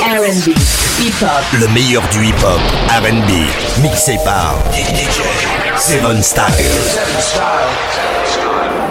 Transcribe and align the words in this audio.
R&B, 0.00 0.54
hip-hop. 0.98 1.60
Le 1.60 1.68
meilleur 1.68 2.02
du 2.08 2.24
hip-hop, 2.24 2.60
R&B, 2.88 3.82
mixé 3.82 4.18
par 4.24 4.54
DJ 4.72 5.20
Seven 5.76 6.22
Style. 6.22 6.44
Seven 6.54 7.20
Style. 7.20 7.44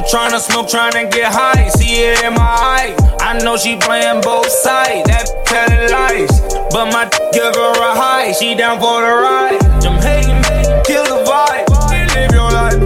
Tryna 0.07 0.39
smoke, 0.39 0.67
tryna 0.67 1.11
get 1.11 1.34
high, 1.34 1.67
see 1.70 2.03
it 2.07 2.23
in 2.23 2.34
my 2.34 2.39
eye. 2.41 2.95
I 3.20 3.38
know 3.43 3.57
she 3.57 3.75
playing 3.75 4.21
both 4.21 4.47
sides, 4.47 5.03
that 5.09 5.27
telling 5.45 5.91
lies. 5.91 6.31
But 6.71 6.93
my 6.95 7.09
give 7.33 7.53
her 7.53 7.73
a 7.75 7.91
high, 7.91 8.31
she 8.31 8.55
down 8.55 8.80
for 8.80 9.03
the 9.03 9.13
ride. 9.20 9.59
I'm 9.83 9.99
hating, 9.99 10.39
kill 10.88 11.03
the 11.03 11.27
vibe, 11.27 11.67
live 12.16 12.31
your 12.31 12.47
life. 12.55 12.80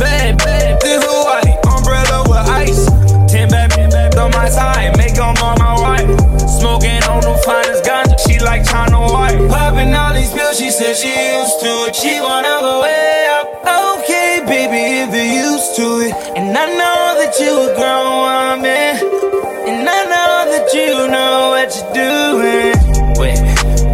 Bad, 0.00 0.38
bad, 0.38 0.80
this 0.80 1.04
Hawaii, 1.04 1.52
umbrella 1.68 2.24
with 2.24 2.48
ice. 2.48 2.88
Ten 3.30 3.50
bad, 3.50 3.68
bad 3.92 4.16
on 4.16 4.30
my 4.32 4.48
side, 4.48 4.96
make 4.96 5.14
them 5.14 5.36
on 5.44 5.58
my 5.60 5.76
wife. 5.76 6.08
Smoking 6.48 7.04
on 7.04 7.20
the 7.20 7.36
finest 7.44 7.84
ganja, 7.84 8.16
she 8.24 8.40
like 8.40 8.64
China 8.64 9.12
White. 9.12 9.44
Popping 9.52 9.92
all 9.94 10.14
these 10.14 10.32
pills, 10.32 10.56
she 10.56 10.70
said 10.70 10.96
she 10.96 11.12
used 11.12 11.60
to 11.60 11.68
it, 11.84 11.94
she 11.94 12.18
wanna 12.20 12.64
go 12.64 12.80
way 12.80 13.28
up. 13.28 13.60
Okay, 13.60 13.91
baby, 14.52 14.82
if 15.00 15.10
you're 15.16 15.32
used 15.48 15.76
to 15.76 15.86
it. 16.04 16.12
And 16.36 16.52
I 16.52 16.66
know 16.78 17.16
that 17.20 17.32
you 17.40 17.52
a 17.64 17.72
grown 17.72 18.12
woman. 18.28 18.92
And 19.68 19.88
I 19.88 20.00
know 20.12 20.34
that 20.52 20.68
you 20.76 21.08
know 21.08 21.56
what 21.56 21.72
you're 21.72 21.92
doing. 21.96 22.76
Wet, 23.16 23.40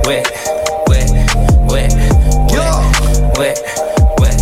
wet, 0.07 0.27
wet, 0.91 1.11
wet, 1.71 1.93
wet, 2.19 2.91
wet, 3.39 3.39
wet, 3.39 3.59
wet, 3.79 4.39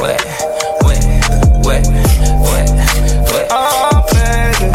wet, 0.00 0.06
wet, 0.06 0.22
wet, 1.66 1.84
wet, 2.46 3.46
Oh, 3.50 3.98
baby. 4.14 4.68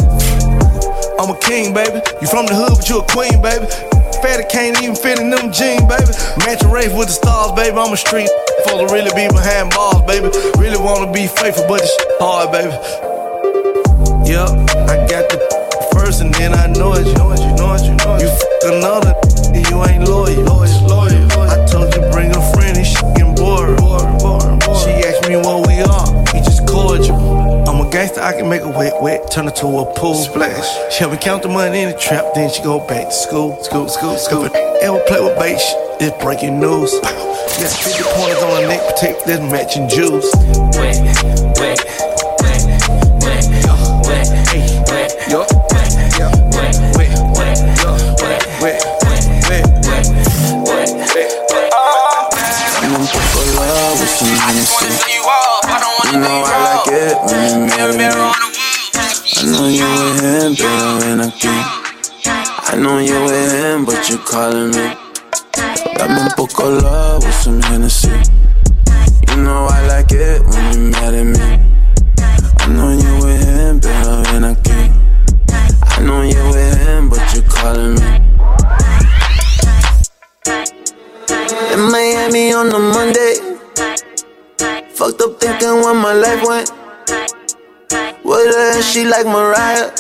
I'm 1.20 1.30
a 1.30 1.38
king, 1.40 1.74
baby. 1.74 2.02
You 2.22 2.28
from 2.28 2.48
the 2.48 2.56
hood, 2.56 2.76
but 2.76 2.90
you 2.90 3.00
a 3.00 3.04
queen, 3.16 3.42
baby. 3.42 4.05
Fatty 4.26 4.44
can't 4.50 4.82
even 4.82 4.96
fit 4.96 5.20
in 5.20 5.30
them 5.30 5.54
jeans, 5.54 5.86
baby. 5.86 6.10
Matching 6.42 6.72
race 6.72 6.90
with 6.90 7.14
the 7.14 7.14
stars, 7.14 7.52
baby. 7.54 7.78
I'm 7.78 7.94
a 7.94 7.96
street 7.96 8.26
for 8.66 8.82
to 8.82 8.90
really 8.90 9.14
be 9.14 9.30
behind 9.30 9.70
bars, 9.70 10.02
baby. 10.10 10.34
Really 10.58 10.82
wanna 10.82 11.14
be 11.14 11.28
faithful, 11.30 11.70
but 11.70 11.86
it's 11.86 11.94
hard, 12.18 12.50
baby. 12.50 12.74
Yup, 14.26 14.50
I 14.90 15.06
got 15.06 15.30
the 15.30 15.38
first 15.94 16.22
and 16.22 16.34
then 16.34 16.58
I 16.58 16.66
know 16.74 16.98
it. 16.98 17.06
You 17.06 17.14
know 17.22 17.38
it, 17.38 17.42
you 17.46 17.54
know 17.54 17.78
it, 17.78 17.86
you 17.86 17.94
know 18.02 18.18
it. 18.18 18.26
You 18.26 18.30
fuck 18.34 18.66
another, 18.74 19.14
you 19.54 19.78
ain't 19.86 20.10
loyal. 20.10 20.42
loyal, 20.42 20.82
loyal. 20.90 21.30
I 21.46 21.62
told 21.70 21.94
you 21.94 22.02
bring 22.10 22.34
a 22.34 22.42
friend 22.58 22.82
and 22.82 22.88
she 22.88 22.98
getting 23.14 23.38
bored. 23.38 23.78
She 24.82 24.90
asked 25.06 25.30
me 25.30 25.38
what 25.38 25.70
we 25.70 25.86
are, 25.86 26.10
we 26.34 26.42
just 26.42 26.66
cordial. 26.66 27.45
I'm 27.86 27.92
a 27.92 27.94
gangster, 27.94 28.22
I 28.22 28.34
can 28.34 28.50
make 28.50 28.64
a 28.64 28.70
wet, 28.70 29.00
wet, 29.00 29.30
turn 29.30 29.48
it 29.48 29.56
to 29.58 29.68
a 29.68 29.86
pool. 29.94 30.16
Splash. 30.16 30.92
She 30.92 31.02
help 31.02 31.12
me 31.12 31.20
count 31.22 31.44
the 31.44 31.50
money 31.50 31.84
in 31.84 31.92
the 31.92 31.98
trap, 31.98 32.26
then 32.34 32.50
she 32.50 32.64
go 32.64 32.80
back 32.88 33.10
to 33.10 33.14
school. 33.14 33.62
School, 33.62 33.88
school, 33.88 34.18
school. 34.18 34.50
Ever 34.82 35.00
play 35.06 35.22
with 35.22 35.38
bait, 35.38 35.62
it's 36.02 36.24
breaking 36.24 36.60
news. 36.60 36.92
Yeah, 36.96 37.70
50 37.70 38.04
pointers 38.18 38.42
on 38.42 38.60
her 38.60 38.68
neck, 38.68 38.82
protect 38.90 39.28
this 39.28 39.40
matching 39.40 39.88
juice. 39.88 40.26
Wet, 40.74 40.98
wet, 41.62 41.62
wet, 41.62 41.86
wet, 43.22 43.46
wet, 44.08 44.42
wet. 48.62 48.96
You 56.16 56.22
know 56.22 56.44
I 56.46 56.64
like 56.64 56.75
it 57.06 57.18
when 57.26 57.42
you 57.50 57.68
marry 57.68 57.98
me. 57.98 58.06
I 58.06 59.44
know 59.52 59.68
you 59.68 59.86
with 59.86 60.22
him, 60.22 60.56
pero 60.56 60.98
ven 61.00 61.22
aquí. 61.22 61.54
I 62.68 62.76
know 62.78 62.98
you 63.00 63.22
with 63.24 63.52
him, 63.52 63.86
but 63.86 64.10
you 64.10 64.18
calling 64.18 64.72
me. 64.72 64.98
Dame 65.98 66.18
un 66.18 66.30
poco 66.36 66.70
love 66.70 67.24
with 67.24 67.36
some 67.36 67.62
Hennessy. 67.62 68.10
You 69.30 69.38
know 69.44 69.68
I 69.70 69.86
like 69.88 70.12
it 70.12 70.42
when 70.48 70.74
you 70.74 70.80
mad 70.92 71.14
at 71.14 71.26
me. 71.26 71.46
I 72.60 72.68
know 72.74 72.92
you 72.92 73.14
with 73.24 73.44
him, 73.44 73.80
pero 73.80 74.24
ven 74.32 74.44
aquí. 74.44 74.92
I 75.98 76.02
know 76.02 76.22
you 76.24 76.44
with 76.50 76.78
him, 76.86 77.10
but 77.10 77.22
you 77.34 77.42
calling 77.44 77.96
me. 77.96 78.08
In 81.74 81.82
Miami 81.92 82.54
on 82.54 82.72
a 82.72 82.80
Monday. 82.80 83.36
Fucked 84.96 85.22
up 85.22 85.40
thinking 85.40 85.82
when 85.84 85.98
my 85.98 86.14
life 86.14 86.42
went. 86.48 86.85
With 88.26 88.56
her 88.56 88.82
she 88.82 89.06
like 89.06 89.26
Mariah. 89.26 89.92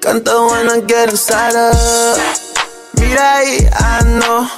Canta 0.00 0.34
when 0.50 0.70
I 0.70 0.80
get 0.86 1.10
inside 1.10 1.52
her 1.52 2.40
me 3.10 3.16
I 3.16 4.02
know. 4.18 4.48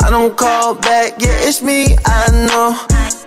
I 0.00 0.10
don't 0.10 0.36
call 0.36 0.74
back, 0.74 1.14
yeah, 1.18 1.48
it's 1.48 1.62
me, 1.62 1.96
I 2.04 2.46
know. 2.46 2.78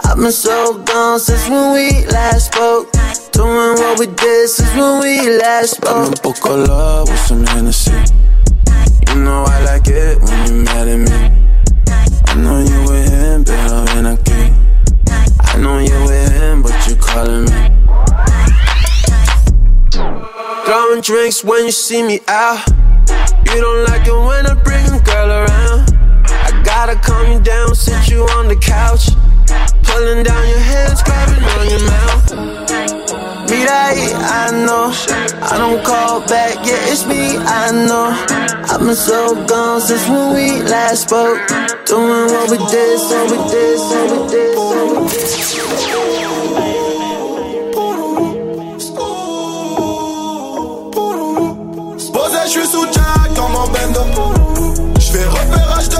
I've 0.06 0.18
been 0.18 0.32
so 0.32 0.78
gone 0.84 1.20
since 1.20 1.50
when 1.50 1.74
we 1.74 2.06
last 2.08 2.54
spoke. 2.54 2.92
Doing 3.32 3.76
what 3.80 4.00
we 4.00 4.08
did 4.08 4.50
since 4.50 4.74
when 4.76 5.02
we 5.02 5.38
last 5.38 5.76
spoke. 5.76 6.08
Un 6.08 6.14
poco 6.14 6.56
love 6.56 7.10
with 7.10 7.20
some 7.20 7.46
Hennessy. 7.46 7.92
You 9.10 9.16
know 9.22 9.44
I 9.48 9.64
like 9.66 9.88
it 9.88 10.22
when 10.22 10.48
you're 10.48 10.64
mad 10.64 10.88
at 10.88 11.00
me. 11.00 11.18
I 12.28 12.36
know 12.36 12.60
you 12.60 12.80
with 12.90 13.10
him, 13.10 13.44
pero 13.44 13.84
ven 13.92 14.06
aquí. 14.06 14.54
I 15.42 15.58
know 15.58 15.80
you 15.80 16.00
with 16.06 16.32
him, 16.32 16.62
but 16.62 16.88
you 16.88 16.96
calling 16.96 17.46
me. 17.46 17.79
Throwing 20.70 21.02
drinks 21.02 21.44
when 21.44 21.66
you 21.66 21.72
see 21.72 22.04
me 22.04 22.20
out. 22.28 22.62
You 23.50 23.60
don't 23.60 23.86
like 23.86 24.06
it 24.06 24.14
when 24.14 24.46
I 24.46 24.54
bring 24.54 24.86
a 24.86 25.02
girl 25.02 25.32
around. 25.42 25.90
I 26.30 26.62
gotta 26.64 26.94
calm 26.94 27.32
you 27.32 27.40
down, 27.40 27.74
sit 27.74 28.08
you 28.08 28.22
on 28.38 28.48
the 28.48 28.56
couch. 28.56 29.10
Pulling 29.82 30.22
down 30.22 30.48
your 30.48 30.60
hands, 30.60 31.02
grabbing 31.02 31.44
on 31.58 31.70
your 31.74 31.84
mouth. 31.90 33.50
Mira, 33.50 33.98
I 34.30 34.52
know. 34.64 34.94
I 35.42 35.58
don't 35.58 35.84
call 35.84 36.20
back, 36.28 36.64
yeah, 36.64 36.92
it's 36.94 37.04
me, 37.08 37.38
I 37.40 37.72
know. 37.72 38.14
I've 38.70 38.80
been 38.80 38.94
so 38.94 39.34
gone 39.48 39.82
since 39.82 40.08
when 40.08 40.36
we 40.36 40.62
last 40.70 41.10
spoke. 41.10 41.48
Doing 41.88 42.30
what 42.30 42.52
we 42.52 42.58
did, 42.70 43.00
so 43.00 43.24
we 43.26 43.38
did, 43.50 43.80
so 43.80 43.98
we 44.06 44.30
did, 44.30 44.69
en 53.60 53.68
bendo. 53.68 54.06
Je 55.00 55.12
fais 55.12 55.26
repérage 55.26 55.90
de 55.90 55.98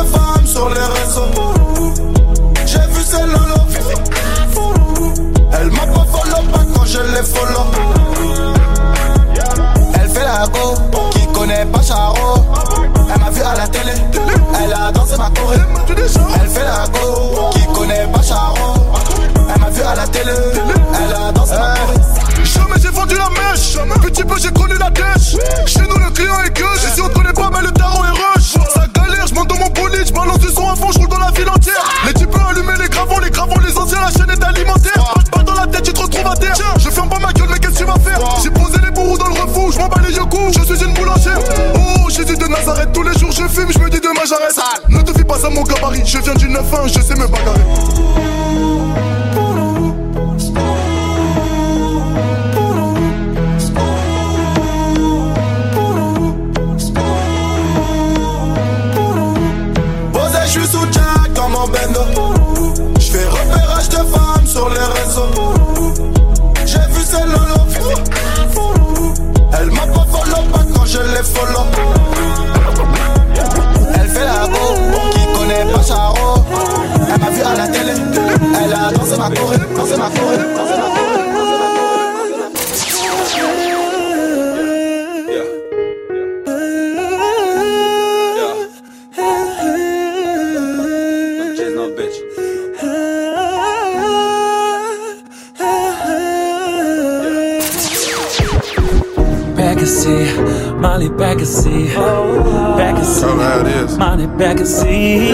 Molly 104.00 104.28
back 104.28 104.58
and 104.60 104.68
see. 104.68 105.34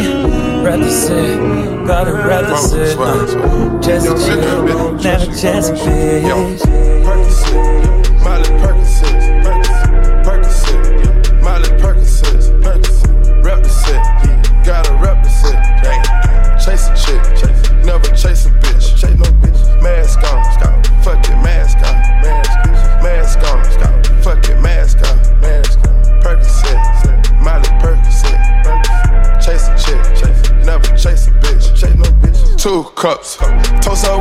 Represent, 0.63 1.85
gotta 1.85 2.13
represent. 2.13 2.99
Uh, 2.99 3.79
Jesse 3.79 4.07
G, 4.07 4.35
never 5.03 5.25
Jesse 5.27 5.73
bitch. 5.73 6.94
Cups. 33.05 33.37
Toast 33.85 34.05
up 34.05 34.14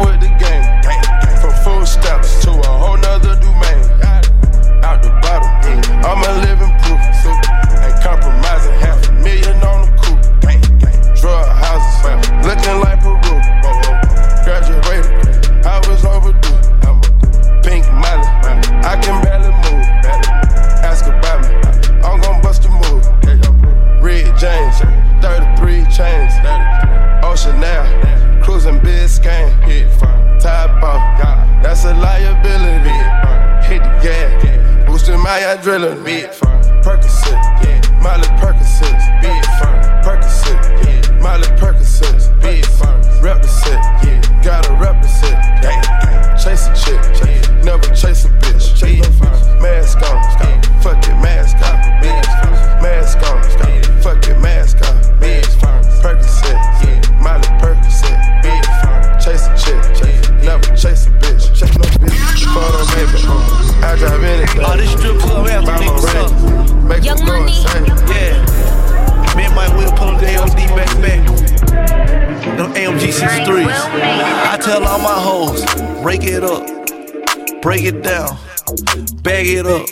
it 79.54 79.66
up. 79.66 79.88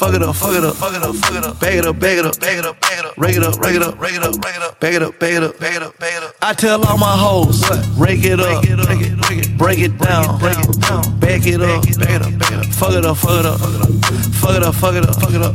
Fuck 0.00 0.14
it 0.14 0.22
up, 0.22 0.34
fuck 0.34 0.54
it 0.56 0.64
up, 0.64 0.74
fuck 0.76 0.94
it 0.94 1.02
up, 1.02 1.14
fuck 1.16 1.36
it 1.36 1.44
up. 1.44 1.60
Bag 1.60 1.76
it 1.76 1.86
up, 1.86 1.98
bag 2.00 2.18
it 2.18 2.24
up, 2.24 2.40
bag 2.40 2.58
it 2.58 2.64
up, 2.64 2.80
bag 2.80 2.98
it 2.98 3.04
up. 3.04 3.18
Rake 3.18 3.36
it 3.36 3.42
up, 3.42 3.60
rake 3.60 3.74
it 3.74 3.82
up, 3.82 4.00
rake 4.00 4.14
it 4.14 4.22
up, 4.22 4.42
rake 4.42 4.56
it 4.56 4.62
up. 4.62 4.80
Bag 4.80 4.94
it 4.94 5.02
up, 5.02 5.18
bag 5.18 5.34
it 5.34 5.42
up, 5.42 5.58
bag 5.58 5.76
it 5.76 5.82
up, 5.82 5.98
bag 5.98 6.14
it 6.14 6.22
up. 6.22 6.34
I 6.40 6.54
tell 6.54 6.82
all 6.86 6.96
my 6.96 7.16
hoes, 7.16 7.60
rake 7.98 8.24
it 8.24 8.40
up, 8.40 8.62
break 8.64 9.00
it, 9.02 9.20
break 9.20 9.58
break 9.58 9.78
it 9.80 9.98
down, 9.98 10.38
break 10.38 10.56
it 10.56 10.80
down. 10.80 11.20
Bag 11.20 11.46
it 11.46 11.60
up, 11.60 11.84
bag 11.84 12.16
it 12.16 12.22
up, 12.22 12.38
bag 12.38 12.52
it 12.52 12.58
up. 12.60 12.66
Fuck 12.72 12.92
it 12.94 13.04
up, 13.04 13.16
fuck 13.18 13.40
it 13.40 13.46
up, 13.46 13.60
fuck 13.60 14.56
it 14.56 14.62
up, 14.62 14.74
fuck 14.74 14.94
it 14.94 15.04
up, 15.04 15.14
fuck 15.20 15.34
it 15.34 15.42
up, 15.42 15.54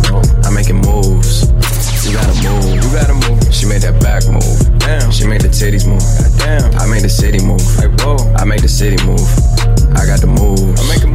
I'm 0.43 0.53
making 0.53 0.77
moves. 0.77 1.47
You 2.05 2.13
gotta 2.13 2.33
move. 2.43 2.75
You 2.75 2.89
gotta 2.91 3.13
move. 3.13 3.53
She 3.53 3.65
made 3.65 3.81
that 3.83 4.01
back 4.01 4.27
move. 4.27 4.79
Damn. 4.79 5.11
She 5.11 5.25
made 5.27 5.41
the 5.41 5.47
titties 5.47 5.87
move. 5.87 6.03
Damn. 6.37 6.73
I 6.75 6.85
made 6.87 7.03
the 7.03 7.09
city 7.09 7.39
move. 7.39 7.61
Like 7.77 7.93
whoa. 8.01 8.17
I 8.35 8.45
make 8.45 8.61
the 8.61 8.67
city 8.67 8.97
move. 9.05 9.21
I 9.95 10.05
got 10.05 10.21
the 10.21 10.27
moves. 10.27 10.79
I 10.79 10.83
make 10.87 11.11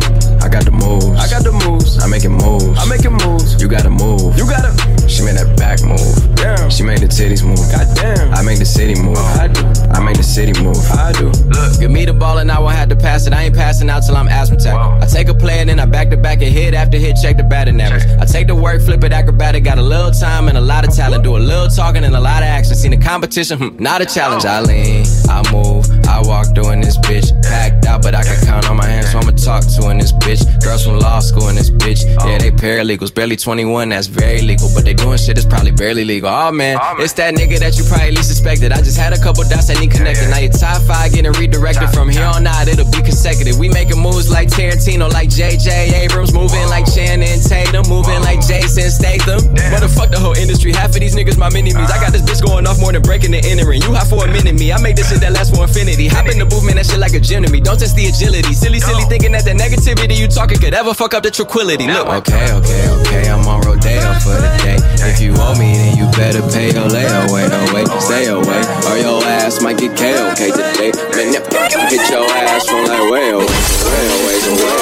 I 0.46 0.48
got 0.48 0.64
the 0.64 0.70
moves. 0.70 1.18
I 1.18 1.26
got 1.28 1.42
the 1.42 1.50
moves. 1.50 1.98
I'm 1.98 2.10
making 2.10 2.32
moves. 2.32 2.78
I'm 2.78 2.88
making 2.88 3.18
moves. 3.18 3.60
You 3.60 3.66
gotta 3.66 3.90
move. 3.90 4.38
You 4.38 4.46
gotta. 4.46 4.70
She 5.08 5.24
made 5.24 5.34
that 5.34 5.56
back 5.58 5.82
move. 5.82 6.36
Damn. 6.36 6.70
She 6.70 6.82
made 6.82 6.98
the 6.98 7.06
titties 7.06 7.42
move. 7.42 7.58
Goddamn. 7.74 8.32
I 8.32 8.42
make 8.42 8.58
the 8.58 8.64
city 8.64 8.94
move. 9.00 9.18
I 9.18 9.48
do. 9.48 9.66
I 9.90 9.98
make 9.98 10.16
the 10.16 10.22
city 10.22 10.54
move. 10.62 10.78
I 10.92 11.10
do. 11.12 11.34
Look, 11.50 11.80
give 11.80 11.90
me 11.90 12.04
the 12.04 12.12
ball 12.12 12.38
and 12.38 12.50
I 12.52 12.60
won't 12.60 12.76
have 12.76 12.88
to 12.90 12.96
pass 12.96 13.26
it. 13.26 13.32
I 13.32 13.44
ain't 13.44 13.56
passing 13.56 13.90
out 13.90 14.04
till 14.06 14.16
I'm 14.16 14.28
asthmatic. 14.28 14.72
I 14.72 15.06
take 15.06 15.28
a 15.28 15.34
play 15.34 15.58
and 15.58 15.68
then 15.68 15.80
I 15.80 15.86
back 15.86 16.10
to 16.10 16.16
back 16.16 16.42
and 16.42 16.52
hit 16.52 16.74
after 16.74 16.98
hit, 16.98 17.16
check 17.20 17.36
the 17.38 17.42
batting 17.42 17.80
average. 17.80 18.04
I 18.20 18.24
take 18.24 18.46
the 18.46 18.54
work, 18.54 18.82
flip 18.82 19.02
it 19.02 19.12
acrobatic. 19.12 19.64
Got 19.64 19.78
a 19.78 19.82
little 19.82 20.10
time 20.10 20.48
and 20.48 20.56
a 20.56 20.60
lot 20.60 20.86
of 20.86 20.94
talent. 20.94 21.24
Do 21.24 21.36
a 21.36 21.38
little 21.38 21.68
talking 21.68 22.04
and 22.04 22.14
a 22.14 22.20
lot 22.20 22.42
of 22.42 22.48
action. 22.48 22.74
Seen 22.76 22.92
the 22.92 22.98
competition, 22.98 23.58
hmm, 23.58 23.82
not 23.82 24.00
a 24.00 24.06
challenge. 24.06 24.44
I 24.44 24.60
lean, 24.60 25.06
I 25.28 25.42
move, 25.50 25.88
I 26.08 26.20
walk 26.22 26.54
through 26.54 26.70
in 26.70 26.80
this 26.80 26.96
bitch. 26.98 27.30
Packed 27.42 27.86
out, 27.86 28.02
but 28.02 28.14
I 28.14 28.22
can 28.22 28.38
count 28.46 28.68
on 28.70 28.76
my 28.76 28.86
hands, 28.86 29.12
so 29.12 29.18
I'ma 29.18 29.32
talk 29.32 29.64
to 29.64 29.90
in 29.90 29.98
this 29.98 30.12
bitch. 30.12 30.42
Girls 30.62 30.84
from 30.84 30.98
law 30.98 31.20
school 31.20 31.48
in 31.48 31.56
this 31.56 31.70
bitch. 31.70 32.04
Yeah, 32.24 32.38
they 32.38 32.50
paralegals, 32.50 33.14
barely 33.14 33.36
21, 33.36 33.88
that's 33.90 34.06
very 34.06 34.42
legal. 34.42 34.68
But 34.74 34.84
they 34.84 34.94
doing 34.94 35.18
shit 35.18 35.36
that's 35.36 35.46
probably 35.46 35.72
barely 35.72 36.04
legal. 36.04 36.28
Oh 36.28 36.52
man, 36.52 36.78
oh, 36.80 36.96
it's 36.98 37.12
that 37.14 37.34
nigga 37.34 37.58
that 37.58 37.78
you 37.78 37.84
probably 37.84 38.12
least 38.12 38.28
suspected. 38.28 38.72
I 38.72 38.78
just 38.78 38.98
had 38.98 39.12
a 39.12 39.18
couple 39.18 39.42
dots 39.44 39.68
that 39.68 39.80
need 39.80 39.90
connected. 39.90 40.28
Now 40.30 40.38
your 40.38 40.52
top 40.52 40.82
five 40.82 41.12
getting 41.12 41.32
redirected 41.32 41.90
from 41.90 42.08
here 42.08 42.24
on 42.24 42.46
out, 42.46 42.68
it'll 42.68 42.90
be 42.90 43.02
consecutive. 43.02 43.58
We 43.58 43.68
making 43.68 43.98
moves 43.98 44.30
like 44.30 44.48
Tarantino, 44.48 45.10
like 45.12 45.28
JJ 45.28 45.92
Abrams, 46.06 46.32
moving 46.32 46.68
like 46.68 46.86
Channing 46.92 47.40
Tatum, 47.40 47.88
moving 47.88 48.20
like 48.22 48.46
Jason 48.46 48.90
Statham. 48.90 49.40
Motherfuck 49.72 50.10
the 50.10 50.18
whole 50.18 50.36
industry. 50.36 50.72
Half 50.72 50.94
of 50.94 51.00
these 51.00 51.16
niggas 51.16 51.38
my 51.38 51.50
mini 51.50 51.74
me's. 51.74 51.90
I 51.90 51.98
got 51.98 52.12
this 52.12 52.22
bitch 52.22 52.44
going 52.44 52.66
off 52.66 52.80
more 52.80 52.92
than 52.92 53.02
breaking 53.02 53.34
and 53.34 53.44
entering. 53.46 53.82
You 53.82 53.94
hot 53.94 54.06
for 54.06 54.24
a 54.24 54.30
minute, 54.30 54.58
me. 54.58 54.72
I 54.72 54.80
make 54.80 54.96
this 54.96 55.10
shit 55.10 55.20
that 55.20 55.32
lasts 55.32 55.54
for 55.54 55.62
infinity 55.64 55.95
vicinity. 55.96 56.14
Hop 56.14 56.28
in 56.28 56.38
the 56.38 56.44
movement, 56.44 56.76
that 56.76 56.86
shit 56.86 56.98
like 56.98 57.14
a 57.14 57.20
gym 57.20 57.42
to 57.42 57.50
me. 57.50 57.60
Don't 57.60 57.78
test 57.78 57.96
the 57.96 58.06
agility. 58.06 58.52
Silly, 58.52 58.80
silly 58.80 59.04
thinking 59.08 59.32
that 59.32 59.44
the 59.44 59.52
negativity 59.52 60.16
you 60.16 60.28
talking 60.28 60.58
could 60.58 60.74
ever 60.74 60.94
fuck 60.94 61.14
up 61.14 61.22
the 61.22 61.30
tranquility. 61.30 61.86
Look, 61.86 62.06
okay, 62.06 62.52
okay, 62.52 62.82
okay, 63.00 63.30
I'm 63.30 63.46
on 63.48 63.60
Rodeo 63.62 64.12
for 64.20 64.36
the 64.36 64.50
day. 64.62 64.76
If 65.08 65.20
you 65.20 65.32
owe 65.36 65.56
me, 65.58 65.72
then 65.74 65.96
you 65.96 66.06
better 66.12 66.42
pay 66.52 66.70
or 66.76 66.88
lay 66.88 67.06
away, 67.06 67.46
away, 67.48 67.84
stay 68.00 68.28
away. 68.28 68.62
Or 68.88 68.96
your 69.00 69.22
ass 69.24 69.62
might 69.62 69.78
get 69.78 69.96
KOK 69.96 70.36
today. 70.36 70.92
Man, 71.16 71.34
if 71.34 71.48
that 71.50 71.72
hit 71.90 72.04
your 72.10 72.26
ass 72.28 72.68
from 72.68 72.86
that 72.86 73.04
way 73.10 73.30
away, 73.32 73.46
away, 73.46 74.38
away, 74.52 74.78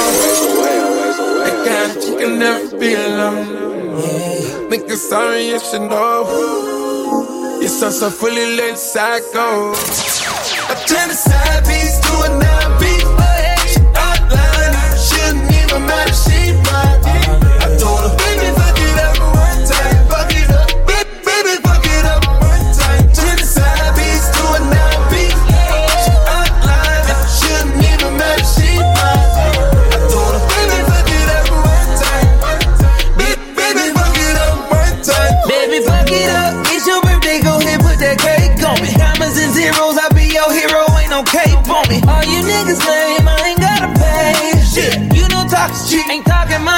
away. 0.50 0.78
I 1.44 1.50
got 1.64 1.96
um, 1.96 2.02
you 2.02 2.14
can 2.18 2.38
never 2.38 2.78
be 2.78 2.94
alone. 2.94 4.70
Think 4.70 4.88
you're 4.88 4.96
sorry, 4.96 5.48
you 5.48 5.60
should 5.60 5.82
know. 5.82 7.60
You're 7.60 7.68
so, 7.68 7.90
so 7.90 8.10
fully 8.10 8.56
lit, 8.56 8.76
psycho. 8.76 9.72
She 13.68 13.80
outline, 13.94 14.74
shouldn't 14.96 15.52
even 15.52 15.86
matter, 15.86 16.12
might. 16.70 17.03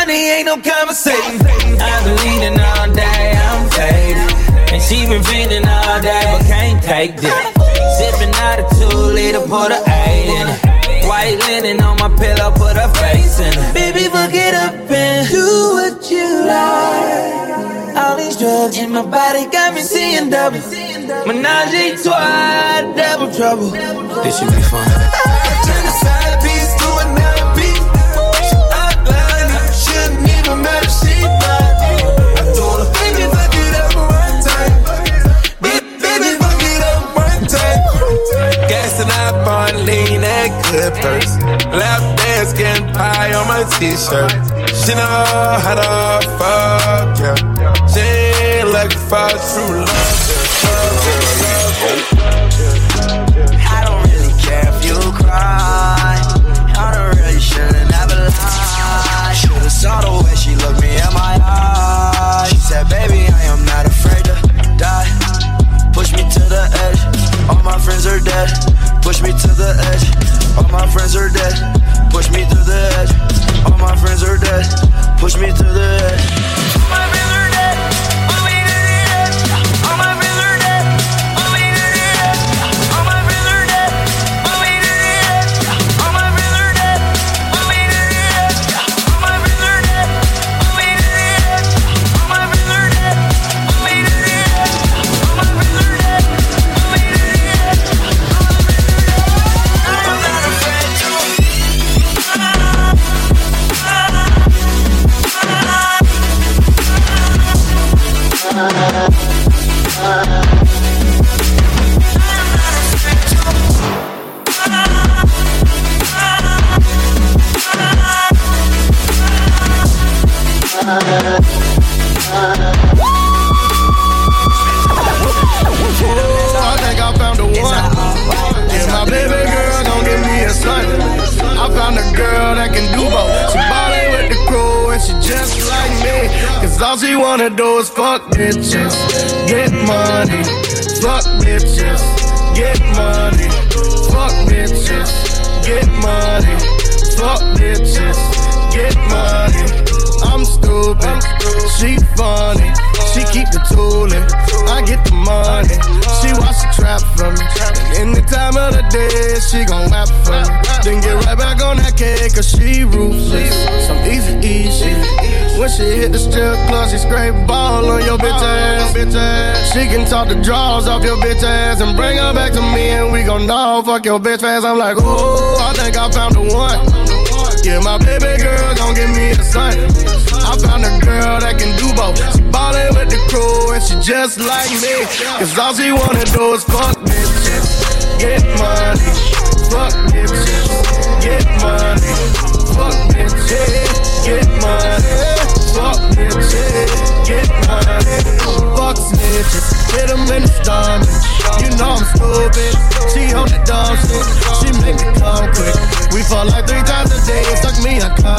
Money, 0.06 0.30
ain't 0.30 0.46
no 0.46 0.56
conversation. 0.56 1.40
I've 1.80 2.04
been 2.04 2.16
leaning 2.24 2.60
all 2.60 2.92
day, 2.92 3.34
I'm 3.34 3.68
faded. 3.70 4.30
And 4.72 4.82
she 4.82 5.06
been 5.06 5.22
feeling 5.22 5.66
all 5.66 6.00
day, 6.00 6.22
but 6.30 6.46
can't 6.46 6.82
take 6.82 7.16
this. 7.16 7.34
Sipping 7.98 8.34
out 8.34 8.60
a 8.60 8.66
two 8.78 8.96
liter, 8.96 9.40
put 9.40 9.72
a 9.72 9.82
eight 9.86 10.28
in 10.38 10.46
it. 10.48 11.06
White 11.06 11.38
linen 11.46 11.82
on 11.82 11.96
my 11.98 12.10
pillow, 12.16 12.50
put 12.52 12.76
a 12.76 12.88
face 13.00 13.38
in 13.40 13.52
it. 13.52 13.74
Baby, 13.74 14.04
fuck 14.08 14.32
it 14.32 14.54
up 14.54 14.90
and 14.90 15.28
do 15.28 15.46
what 15.74 16.10
you 16.10 16.44
like. 16.46 17.96
All 17.96 18.16
these 18.16 18.36
drugs 18.36 18.76
in 18.78 18.92
my 18.92 19.02
body 19.02 19.46
got 19.46 19.74
me 19.74 19.80
seeing 19.80 20.30
double. 20.30 20.60
Menage 21.26 21.74
a 21.74 21.96
trois, 22.02 22.94
double 22.94 23.32
trouble. 23.34 23.70
This 24.22 24.38
should 24.38 24.50
be 24.54 24.62
fun. 24.62 25.55
Clippers. 40.66 41.38
Lap 41.70 42.02
dance 42.18 42.52
getting 42.52 42.86
pie 42.92 43.32
on 43.34 43.46
my 43.46 43.62
t-shirt. 43.78 44.32
She 44.74 44.94
know 44.94 45.58
how 45.62 45.74
to 45.78 46.26
fuck, 46.38 47.18
yeah. 47.22 47.36
She 47.86 48.00
ain't 48.00 48.68
looking 48.74 49.02
for 49.06 49.30
true 49.50 49.86
love. 49.86 50.16
I 53.62 53.84
don't 53.86 54.02
really 54.10 54.34
care 54.42 54.66
if 54.66 54.78
you 54.84 54.98
cry. 55.14 56.18
I 56.74 56.90
don't 56.94 57.14
really 57.18 57.40
shouldn't 57.40 57.92
ever 58.02 58.26
lie. 58.26 59.34
Should've 59.34 59.70
saw 59.70 60.00
the 60.02 60.10
way 60.24 60.34
she 60.34 60.54
looked 60.56 60.80
me 60.80 60.90
in 60.90 61.12
my 61.14 61.38
eyes. 61.42 62.50
She 62.50 62.56
said, 62.56 62.88
baby, 62.88 63.26
I 63.30 63.42
am 63.54 63.64
not 63.64 63.86
afraid 63.86 64.24
to 64.24 64.34
die. 64.76 65.06
Push 65.92 66.12
me 66.12 66.22
to 66.28 66.40
the 66.40 66.64
edge. 66.86 67.00
All 67.48 67.62
my 67.62 67.78
friends 67.78 68.06
are 68.06 68.20
dead. 68.20 68.50
Push 69.02 69.22
me 69.22 69.30
to 69.30 69.48
the 69.54 69.70
edge. 69.92 70.45
All 70.56 70.68
my 70.68 70.86
friends 70.90 71.14
are 71.16 71.28
dead. 71.28 71.54
Push 72.10 72.30
me 72.30 72.44
to 72.48 72.60
the 72.64 72.80
edge. 72.98 73.12
All 73.66 73.78
my 73.78 73.94
friends 73.96 74.22
are 74.22 74.38
dead. 74.38 74.64
Push 75.18 75.36
me 75.36 75.48
to 75.48 75.62
the 75.62 75.88
edge. 76.12 77.35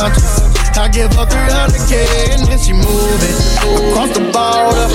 Me 0.10 0.16
unconscious. 0.16 0.78
I 0.78 0.88
give 0.90 1.12
her 1.14 1.26
300k 1.26 2.38
and 2.38 2.42
then 2.48 2.60
she 2.60 2.74
move 2.74 3.22
it 3.26 3.38
across 3.66 4.14
the 4.14 4.22
border. 4.30 4.88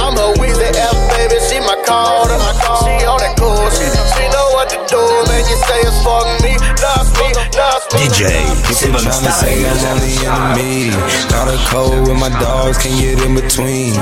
I'm 0.00 0.16
a 0.16 0.32
Weezy 0.40 0.72
F 0.72 0.96
baby, 1.12 1.36
she 1.44 1.60
my 1.60 1.76
quarter. 1.84 2.38
She 2.80 3.04
on 3.04 3.20
that 3.20 3.36
cool 3.36 3.68
shit. 3.68 3.92
She 3.92 4.24
know 4.32 4.48
what 4.56 4.70
to 4.70 4.78
do, 4.88 5.00
man. 5.28 5.44
You 5.44 5.56
say 5.68 5.84
it's 5.84 6.00
fuck 6.00 6.24
me, 6.40 6.56
lost 6.80 7.12
me, 7.20 7.28
lost 7.60 7.92
me. 7.92 8.08
DJ 8.08 8.48
Seven 8.72 9.00
Tryna 9.00 9.32
say 9.32 9.68
I'm 9.68 9.76
Style. 9.76 9.92
only 9.92 10.16
enemy. 10.24 10.96
Got 11.28 11.52
a 11.52 11.58
code 11.68 12.08
with 12.08 12.18
my 12.18 12.30
dogs, 12.40 12.78
can 12.78 12.96
get 12.98 13.20
in 13.20 13.34
between. 13.34 13.92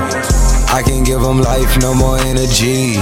I 0.71 0.83
can 0.85 1.03
give 1.03 1.21
them 1.21 1.43
life, 1.43 1.77
no 1.81 1.93
more 1.95 2.19
energy. 2.19 2.97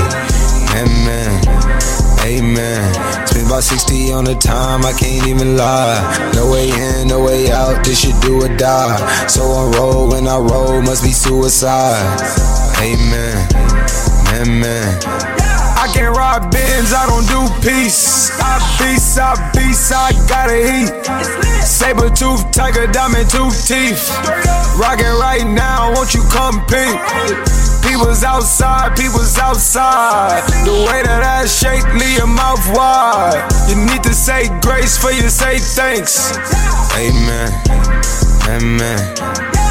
Amen. 0.73 2.04
Amen. 2.25 2.95
Spent 3.27 3.47
about 3.47 3.63
60 3.63 4.13
on 4.13 4.25
the 4.25 4.35
time, 4.35 4.85
I 4.85 4.93
can't 4.93 5.27
even 5.27 5.59
lie. 5.59 6.33
No 6.35 6.51
way 6.51 6.71
in, 6.71 7.09
no 7.09 7.23
way 7.23 7.51
out, 7.53 7.85
this 7.85 8.01
should 8.01 8.19
do 8.23 8.43
or 8.43 8.57
die. 8.57 9.27
So 9.27 9.43
on 9.43 9.73
roll, 9.73 10.09
when 10.09 10.27
I 10.27 10.39
roll, 10.39 10.81
must 10.81 11.05
be 11.05 11.13
suicide. 11.13 12.17
Amen. 12.81 13.37
Amen. 14.41 14.99
I 15.77 15.87
can 15.93 16.15
rock 16.15 16.51
bins, 16.51 16.95
I 16.97 17.05
don't 17.05 17.29
do 17.29 17.45
peace. 17.61 18.31
I 18.41 18.57
beast, 18.81 19.19
I 19.19 19.37
beast, 19.53 19.93
I 19.93 20.13
gotta 20.27 20.57
eat. 20.57 21.05
Saber 21.63 22.09
tooth, 22.09 22.51
tiger, 22.53 22.87
diamond 22.87 23.29
tooth 23.29 23.69
teeth. 23.69 24.09
Rockin' 24.81 25.13
right 25.21 25.45
now, 25.45 25.93
won't 25.93 26.15
you 26.15 26.23
come 26.33 26.65
pink? 26.67 27.64
People's 27.87 28.25
outside, 28.25 28.97
people's 28.97 29.39
outside. 29.39 30.43
The 30.65 30.73
way 30.73 31.03
that 31.05 31.23
I 31.23 31.47
shake, 31.47 31.85
leave 31.95 32.19
your 32.19 32.27
mouth 32.27 32.65
wide. 32.75 33.45
You 33.69 33.77
need 33.77 34.03
to 34.03 34.15
say 34.15 34.49
grace 34.61 34.97
for 34.97 35.13
you 35.13 35.29
say 35.29 35.59
thanks. 35.59 36.33
Amen. 36.97 37.53
Amen. 38.49 38.99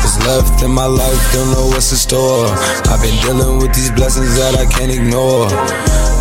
What's 0.02 0.20
left 0.28 0.64
in 0.64 0.72
my 0.72 0.86
life, 0.86 1.34
don't 1.34 1.52
know 1.52 1.68
what's 1.68 1.92
in 1.92 1.98
store. 1.98 2.48
I've 2.88 3.02
been 3.02 3.18
dealing 3.26 3.58
with 3.60 3.74
these 3.74 3.92
blessings 3.92 4.36
that 4.38 4.56
I 4.56 4.66
can't 4.66 4.92
ignore. 4.92 5.50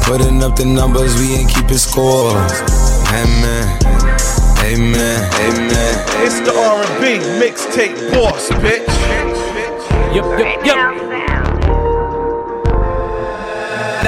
Putting 0.08 0.42
up 0.42 0.56
the 0.56 0.64
numbers, 0.64 1.14
we 1.20 1.36
ain't 1.36 1.50
keeping 1.50 1.78
score. 1.78 2.32
Amen. 3.12 3.68
Amen. 4.64 5.18
Amen. 5.44 5.94
It's 6.24 6.40
the 6.40 6.54
R&B 6.56 7.20
mixtape 7.36 8.14
boss, 8.14 8.48
bitch. 8.64 8.88
Yep, 10.14 10.24
yep, 10.38 10.66
yep. 10.66 11.11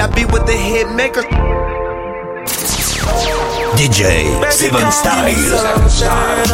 I 0.05 0.07
be 0.13 0.23
with 0.25 0.45
the 0.45 0.53
hit 0.53 0.87
maker. 0.93 1.23
DJ 3.73 4.37
Seven 4.51 4.91
Style. 4.91 5.33
Seven 5.33 5.89
Style. 5.89 6.45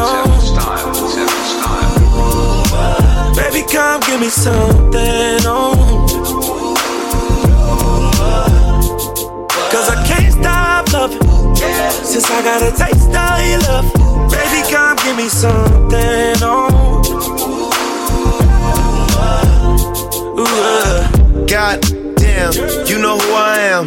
Seven 0.96 1.44
Style. 1.52 2.06
Baby, 3.36 3.68
come 3.70 4.00
give 4.08 4.22
me 4.22 4.30
something 4.30 5.46
on. 5.46 6.08
Cause 9.70 9.90
I 9.90 10.02
can't 10.08 10.32
stop 10.32 10.94
loving. 10.94 11.20
Since 12.06 12.32
I 12.32 12.42
got 12.44 12.62
a 12.62 12.72
taste 12.72 13.14
of 13.14 13.40
your 13.50 13.60
love. 13.68 13.92
Baby, 14.32 14.64
come 14.72 14.96
give 15.04 15.18
me 15.18 15.28
something 15.28 16.42
on. 16.42 17.04
Ooh, 20.40 20.46
uh. 20.48 21.12
God 21.48 22.01
damn, 22.42 22.88
you 22.88 22.98
know 22.98 23.18
who 23.18 23.34
I 23.34 23.60
am. 23.60 23.86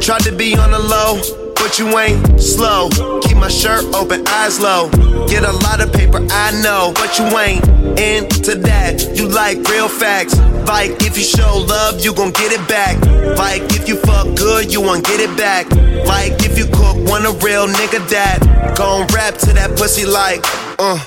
Tried 0.00 0.22
to 0.22 0.32
be 0.32 0.56
on 0.56 0.70
the 0.70 0.78
low, 0.78 1.20
but 1.54 1.78
you 1.78 1.86
ain't 1.98 2.40
slow. 2.40 2.88
Keep 3.22 3.36
my 3.38 3.48
shirt 3.48 3.84
open, 3.94 4.26
eyes 4.28 4.60
low. 4.60 4.90
Get 5.26 5.44
a 5.44 5.52
lot 5.52 5.80
of 5.80 5.92
paper, 5.92 6.20
I 6.30 6.50
know, 6.62 6.92
but 6.94 7.18
you 7.18 7.24
ain't 7.38 7.64
into 7.98 8.56
that. 8.56 9.16
You 9.16 9.28
like 9.28 9.58
real 9.68 9.88
facts. 9.88 10.38
Like 10.68 11.02
if 11.02 11.16
you 11.16 11.24
show 11.24 11.64
love, 11.68 12.04
you 12.04 12.14
gon' 12.14 12.32
get 12.32 12.52
it 12.52 12.66
back. 12.68 13.00
Like 13.38 13.62
if 13.74 13.88
you 13.88 13.96
fuck 13.96 14.36
good, 14.36 14.72
you 14.72 14.80
won't 14.80 15.04
get 15.04 15.20
it 15.20 15.36
back. 15.36 15.70
Like 16.06 16.44
if 16.44 16.58
you 16.58 16.66
cook, 16.66 16.96
want 17.08 17.24
a 17.24 17.32
real 17.44 17.66
nigga 17.66 18.00
that 18.10 18.74
gon' 18.76 19.06
rap 19.14 19.34
to 19.38 19.52
that 19.54 19.76
pussy 19.78 20.04
like, 20.04 20.40
uh, 20.78 20.98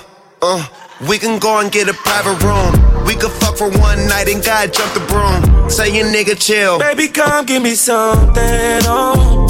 uh. 0.41 0.67
We 1.07 1.19
can 1.19 1.37
go 1.37 1.59
and 1.59 1.71
get 1.71 1.87
a 1.89 1.93
private 1.93 2.41
room. 2.41 2.96
We 3.07 3.15
could 3.15 3.31
fuck 3.31 3.55
for 3.57 3.69
one 3.69 4.05
night 4.07 4.27
and 4.27 4.43
God 4.43 4.73
jump 4.73 4.93
the 4.93 4.99
broom. 5.07 5.69
Say 5.69 5.95
your 5.95 6.07
nigga 6.07 6.37
chill. 6.37 6.77
Baby, 6.77 7.07
come 7.07 7.45
give 7.45 7.63
me 7.63 7.73
something 7.73 8.85
on. 8.85 9.47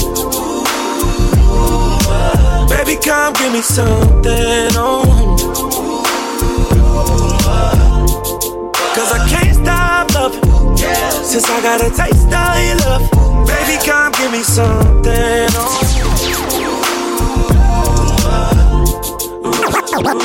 Baby, 2.69 2.99
come 3.03 3.33
give 3.33 3.51
me 3.51 3.61
something 3.61 4.77
on. 4.77 5.37
Cause 8.93 9.11
I 9.11 9.27
can't 9.27 9.55
stop 9.55 10.13
loving. 10.13 10.77
Since 11.25 11.49
I 11.49 11.61
got 11.63 11.81
a 11.81 11.89
taste 11.89 12.27
of 12.27 12.61
your 12.63 12.77
love. 12.85 13.09
Baby, 13.47 13.77
come 13.83 14.11
give 14.13 14.31
me 14.31 14.43
something 14.43 15.49
on. 15.57 15.97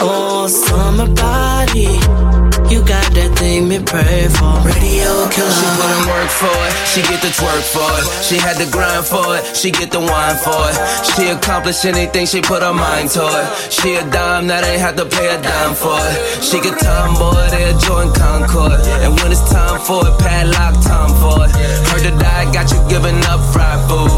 Oh, 0.04 0.46
summer 0.48 1.06
body 1.14 2.51
you 2.72 2.80
got 2.88 3.04
that 3.12 3.36
thing 3.36 3.68
me 3.68 3.78
pray 3.84 4.24
for. 4.32 4.56
Radio 4.64 5.28
killer. 5.28 5.52
She 5.52 5.68
put 5.76 5.90
in 5.92 6.02
work 6.08 6.30
for 6.32 6.56
it. 6.64 6.72
She 6.88 7.00
get 7.04 7.20
the 7.20 7.28
twerk 7.36 7.64
for 7.68 7.92
it. 8.00 8.06
She 8.24 8.36
had 8.40 8.56
the 8.56 8.68
grind 8.72 9.04
for 9.04 9.36
it. 9.36 9.44
She 9.52 9.70
get 9.70 9.92
the 9.92 10.00
wine 10.00 10.38
for 10.40 10.56
it. 10.72 10.76
She 11.12 11.28
accomplish 11.28 11.84
anything 11.84 12.24
she 12.24 12.40
put 12.40 12.64
her 12.64 12.72
mind 12.72 13.10
to 13.12 13.24
it. 13.28 13.46
She 13.68 14.00
a 14.00 14.04
dime 14.08 14.48
that 14.48 14.64
ain't 14.64 14.80
have 14.80 14.96
to 14.96 15.04
pay 15.04 15.28
a 15.28 15.38
dime 15.42 15.76
for 15.76 16.00
it. 16.00 16.16
She 16.40 16.64
get 16.64 16.80
tomboy, 16.80 17.52
they 17.52 17.68
a 17.68 17.74
join 17.76 18.08
Concord. 18.16 18.80
And 19.04 19.12
when 19.20 19.28
it's 19.30 19.44
time 19.52 19.80
for 19.84 20.00
it, 20.08 20.16
padlock 20.16 20.80
time 20.80 21.12
for 21.20 21.44
it. 21.44 21.52
Heard 21.92 22.08
the 22.08 22.14
die 22.16 22.48
got 22.56 22.72
you 22.72 22.80
giving 22.88 23.20
up 23.28 23.44
fried 23.52 23.84
food. 23.84 24.08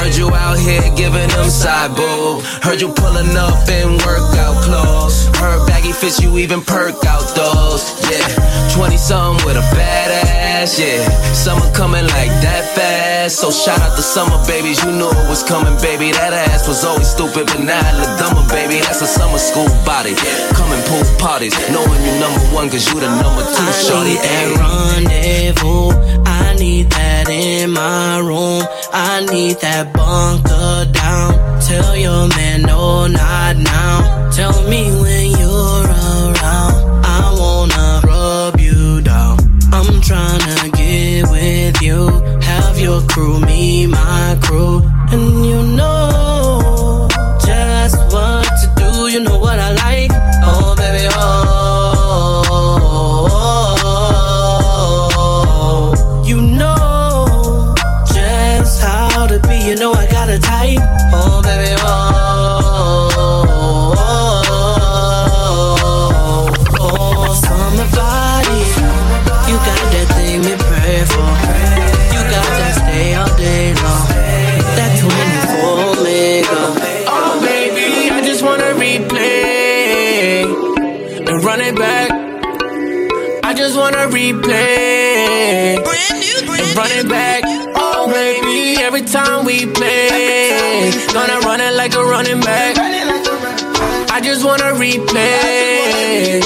Heard 0.00 0.16
you 0.16 0.32
out 0.32 0.58
here 0.58 0.80
giving 0.96 1.28
them 1.28 1.50
side 1.50 1.94
boo. 1.94 2.40
Heard 2.62 2.80
you 2.80 2.88
pulling 2.88 3.36
up 3.36 3.68
in 3.68 3.98
workout 3.98 4.56
clothes. 4.64 5.26
Her 5.36 5.66
baggy 5.66 5.92
fits 5.92 6.22
you 6.22 6.38
even 6.38 6.62
perk 6.62 7.04
out 7.04 7.28
those 7.36 7.84
yeah. 8.10 8.74
20 8.74 8.96
something 8.96 9.46
with 9.46 9.56
a 9.56 9.66
badass, 9.76 10.78
yeah. 10.78 11.04
Summer 11.32 11.68
coming 11.72 12.04
like 12.16 12.32
that 12.40 12.64
fast. 12.74 13.36
So 13.40 13.50
shout 13.50 13.80
out 13.80 13.96
to 13.96 14.02
summer 14.02 14.38
babies, 14.46 14.82
you 14.82 14.90
knew 14.92 15.10
it 15.10 15.28
was 15.28 15.42
coming, 15.42 15.74
baby. 15.80 16.12
That 16.12 16.32
ass 16.32 16.66
was 16.66 16.84
always 16.84 17.08
stupid, 17.08 17.46
but 17.46 17.60
now 17.60 17.80
I 17.80 17.92
look 17.98 18.12
dumber, 18.18 18.44
baby. 18.48 18.80
That's 18.80 19.02
a 19.02 19.06
summer 19.06 19.38
school 19.38 19.68
body. 19.84 20.14
Coming 20.54 20.80
pool 20.88 21.04
parties, 21.18 21.54
knowing 21.70 22.00
you 22.02 22.14
number 22.18 22.40
one, 22.54 22.70
cause 22.70 22.86
you 22.88 22.98
the 23.00 23.10
number 23.20 23.44
two, 23.44 23.68
I. 23.68 24.00
Need 24.00 24.22
that 24.24 24.48
rendezvous, 24.56 26.19
need 26.60 26.90
that 26.90 27.26
in 27.30 27.70
my 27.70 28.18
room. 28.18 28.62
I 28.92 29.24
need 29.32 29.56
that 29.60 29.94
bunker 29.94 30.92
down. 30.92 31.30
Tell 31.62 31.96
your 31.96 32.28
man 32.36 32.62
no, 32.62 33.06
not 33.06 33.56
now. 33.56 34.30
Tell 34.30 34.56
me 34.68 34.82
when 35.02 35.26
you're 35.40 35.84
around. 35.88 36.36
I 37.16 37.34
wanna 37.40 38.02
rub 38.04 38.60
you 38.60 39.00
down. 39.00 39.38
I'm 39.72 40.02
trying 40.02 40.44
to 40.52 40.70
get 40.76 41.30
with 41.30 41.80
you. 41.80 42.08
Have 42.50 42.78
your 42.78 43.00
crew, 43.08 43.40
me, 43.40 43.86
my 43.86 44.38
crew. 44.42 44.82
And 45.12 45.46
you 45.46 45.62
know 45.76 45.89
You 60.30 60.36
know 60.36 60.42
I 60.42 60.48
got 60.48 60.78
a 60.78 60.78
type. 60.78 60.78
Oh, 61.12 61.42
baby, 61.42 61.74
oh. 61.80 62.20
just 78.22 78.44
wanna 78.44 78.72
replay 78.80 80.44
and 81.28 81.44
run 81.44 81.60
it 81.60 81.76
back. 81.76 82.10
I 83.44 83.52
just 83.54 83.76
wanna 83.76 84.06
replay. 84.08 85.82
Brand 85.84 86.20
new, 86.20 86.46
brand 86.46 86.62
and 86.62 86.76
run 86.76 86.90
it 86.92 87.08
back. 87.08 87.42
Oh, 87.76 88.08
baby, 88.10 88.80
every 88.82 89.02
time 89.02 89.44
we 89.44 89.66
play, 89.66 89.99
gonna 91.12 91.40
run 91.40 91.60
it 91.60 91.74
like 91.74 91.94
a 91.94 92.04
running 92.04 92.40
back. 92.40 92.76
I 94.10 94.20
just 94.22 94.44
wanna 94.44 94.74
replay 94.78 96.42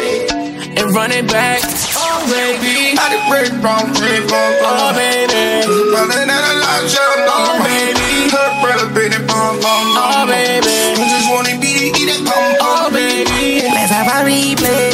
and 0.77 0.95
run 0.95 1.13
it 1.13 1.27
back. 1.29 1.61
Oh, 1.97 2.25
baby, 2.33 2.97
I 2.97 3.07
did 3.13 3.25
break 3.29 3.53
wrong, 3.61 3.93
break 4.01 4.25
wrong. 4.31 4.55
Oh, 4.65 4.93
baby, 4.97 5.69
running 5.93 6.31
out 6.31 6.45
of 6.49 6.57
line, 6.65 6.89
oh, 7.29 7.61
baby, 7.61 8.31
her 8.33 8.49
brother, 8.65 8.89
oh, 8.89 8.95
baby, 8.95 9.19
bum, 9.27 9.61
bum, 9.61 9.87
oh, 10.01 10.25
baby, 10.27 10.97
I 10.97 11.05
just 11.13 11.29
wanna 11.29 11.61
be 11.61 11.93
eat 11.93 12.09
that 12.09 12.25
pum, 12.25 12.57
oh, 12.61 12.89
baby, 12.91 13.69
let's 13.69 13.93
have 13.93 14.09
a 14.09 14.25
replay. 14.25 14.93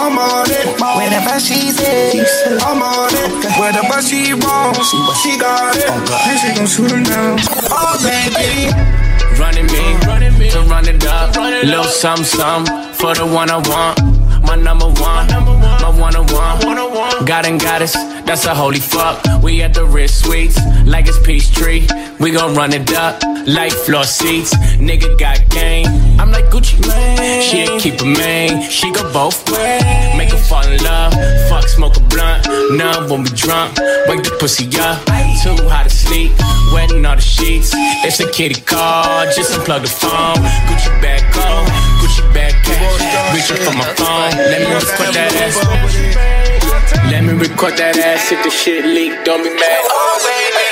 I'm 0.00 0.18
on 0.18 0.50
it. 0.50 0.80
Whatever 0.80 1.40
she 1.40 1.70
says, 1.70 2.60
I'm 2.62 2.82
on 2.82 3.10
it. 3.12 3.58
Whatever 3.58 4.00
she 4.02 4.34
wants, 4.34 4.90
she 5.22 5.38
got 5.38 5.76
it. 5.76 5.84
Oh, 5.88 6.28
and 6.28 6.38
she 6.40 6.54
gon' 6.54 6.66
shoot 6.66 6.90
him 6.90 7.02
down. 7.02 7.38
Oh, 7.70 7.96
baby. 8.02 9.09
Uh, 9.40 9.44
running 9.44 9.66
me, 9.66 10.50
to 10.50 10.60
run 10.68 10.86
it 10.86 11.04
up. 11.06 11.34
Little 11.64 11.84
something, 11.84 12.24
something 12.24 12.92
for 12.92 13.14
the 13.14 13.26
one 13.26 13.50
I 13.50 13.56
want 13.56 14.20
my 14.50 14.56
number 14.56 14.86
one, 14.86 15.28
my 15.28 15.90
one 15.96 16.16
on 16.16 16.26
one. 16.26 17.24
God 17.24 17.46
and 17.46 17.60
goddess, 17.60 17.92
that's 18.24 18.46
a 18.46 18.54
holy 18.54 18.80
fuck. 18.80 19.22
We 19.42 19.62
at 19.62 19.74
the 19.74 19.84
wrist 19.84 20.24
suites, 20.24 20.58
like 20.84 21.06
it's 21.06 21.18
peace 21.20 21.48
tree. 21.50 21.86
We 22.18 22.32
gon' 22.32 22.54
run 22.54 22.72
it 22.72 22.92
up, 22.92 23.22
like 23.46 23.72
floor 23.72 24.04
seats. 24.04 24.54
Nigga 24.76 25.18
got 25.18 25.48
game, 25.48 25.86
I'm 26.18 26.30
like 26.30 26.46
Gucci 26.46 26.78
Mane. 26.86 27.42
She'll 27.42 27.78
keep 27.78 28.00
a 28.00 28.04
main, 28.04 28.62
she 28.62 28.92
go 28.92 29.02
both 29.12 29.48
ways. 29.50 29.82
Make 30.16 30.30
her 30.30 30.38
fall 30.38 30.66
in 30.66 30.82
love, 30.82 31.12
fuck, 31.48 31.68
smoke 31.68 31.96
a 31.96 32.00
blunt. 32.00 32.46
None 32.72 33.08
when 33.10 33.22
we 33.22 33.30
drunk, 33.30 33.78
wake 34.06 34.22
the 34.22 34.36
pussy 34.38 34.66
up. 34.78 35.04
Too 35.42 35.56
hot 35.68 35.84
to 35.84 35.90
sleep, 35.90 36.32
wetting 36.74 37.04
all 37.06 37.16
the 37.16 37.22
sheets. 37.22 37.72
It's 38.04 38.20
a 38.20 38.30
kitty 38.30 38.60
call, 38.60 39.24
just 39.34 39.52
unplug 39.52 39.82
the 39.82 39.88
phone. 39.88 40.36
Gucci 40.68 40.90
back 41.00 41.24
on, 41.36 41.66
Gucci 42.00 42.22
back 42.34 42.54
cash. 42.64 43.46
Shit 43.46 43.58
from 43.58 43.78
my 43.78 43.84
phone. 43.94 44.36
Let 44.36 44.60
me 44.60 44.74
record 44.74 45.14
that 45.14 45.32
ass. 45.34 45.56
Let 47.10 47.24
me 47.24 47.32
record 47.32 47.76
that 47.78 47.96
ass. 47.96 48.30
If 48.32 48.42
the 48.44 48.50
shit 48.50 48.84
leak, 48.84 49.24
don't 49.24 49.42
be 49.42 49.50
mad. 49.50 50.69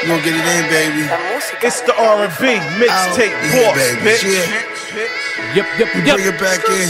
Yep. 0.00 0.08
You 0.08 0.16
gonna 0.16 0.24
get 0.24 0.34
it 0.34 0.46
in, 0.56 0.64
baby. 0.72 1.04
It's 1.60 1.80
the 1.82 1.92
R&B 1.92 2.56
mixtape 2.80 3.36
oh, 3.36 3.52
Yeah, 3.52 3.68
boss, 3.68 4.00
bitch. 4.00 4.24
Yeah. 4.24 5.54
Yep, 5.54 5.66
yep, 5.78 5.94
We 5.94 6.00
bring 6.00 6.26
it 6.26 6.40
back 6.40 6.64
in. 6.72 6.88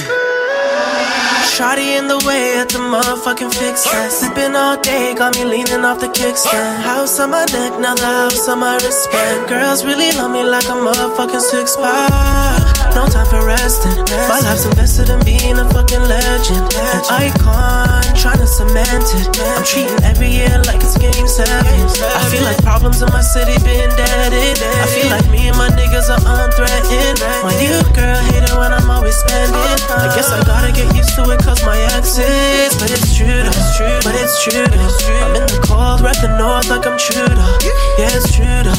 Shotty 1.51 1.99
in 1.99 2.07
the 2.07 2.23
way 2.25 2.55
at 2.57 2.69
the 2.69 2.79
motherfucking 2.79 3.53
fix 3.53 3.85
it. 3.85 4.11
Sipping 4.13 4.55
all 4.55 4.81
day, 4.81 5.15
got 5.17 5.35
me 5.35 5.45
leaning 5.45 5.85
off 5.85 5.99
the 5.99 6.07
kickstand. 6.07 6.83
House 6.83 7.19
on 7.19 7.31
my 7.31 7.45
neck, 7.47 7.81
now 7.81 7.97
the 7.97 8.07
house 8.07 8.49
on 8.49 8.61
my 8.61 8.75
wristband. 8.77 9.49
Girls 9.49 9.85
really 9.85 10.13
love 10.13 10.31
me 10.31 10.45
like 10.45 10.67
a 10.67 10.79
motherfucking 10.79 11.41
six 11.41 11.77
pack. 11.77 12.70
No 12.95 13.07
time 13.07 13.27
for 13.27 13.45
resting. 13.47 13.97
My 14.29 14.41
life's 14.43 14.67
invested 14.67 15.09
in 15.09 15.23
being 15.25 15.57
a 15.59 15.67
fucking 15.71 16.03
legend. 16.05 16.67
An 16.75 17.03
icon, 17.09 18.03
trying 18.19 18.39
to 18.39 18.47
cement 18.47 19.07
it. 19.15 19.31
I'm 19.57 19.65
treating 19.65 20.03
every 20.05 20.29
year 20.29 20.51
like 20.67 20.83
it's 20.83 20.99
game 20.99 21.27
seven. 21.27 21.55
I 21.55 22.23
feel 22.29 22.43
like 22.43 22.59
problems 22.63 23.01
in 23.03 23.09
my 23.11 23.23
city 23.23 23.57
been 23.63 23.91
deaded. 23.95 24.59
I 24.59 24.87
feel 24.91 25.09
like 25.09 25.27
me 25.31 25.49
and 25.49 25.57
my 25.57 25.71
niggas 25.71 26.11
are 26.11 26.21
unthreatened. 26.21 27.23
My 27.47 27.55
new 27.63 27.79
girl 27.95 28.19
hate 28.31 28.43
it 28.45 28.55
when 28.59 28.73
I'm 28.75 28.91
always 28.91 29.17
spending. 29.17 29.55
I 29.55 30.11
guess 30.15 30.31
I 30.31 30.43
gotta 30.45 30.73
get 30.73 30.91
used 30.95 31.15
to 31.17 31.23
it 31.31 31.41
cause 31.41 31.63
my 31.65 31.79
exes. 31.95 32.75
But 32.77 32.91
it's 32.91 33.17
true 33.17 33.27
though. 33.27 34.03
But 34.03 34.15
it's 34.19 34.43
true 34.45 34.67
though. 34.67 35.25
I'm 35.25 35.37
in 35.37 35.47
the 35.47 35.61
cold, 35.63 36.03
rep 36.03 36.19
the 36.21 36.35
north 36.37 36.69
like 36.69 36.87
I'm 36.87 36.99
true 36.99 37.23
though. 37.23 37.57
Yeah, 37.97 38.13
it's 38.19 38.35
true 38.35 38.45
though. 38.45 38.77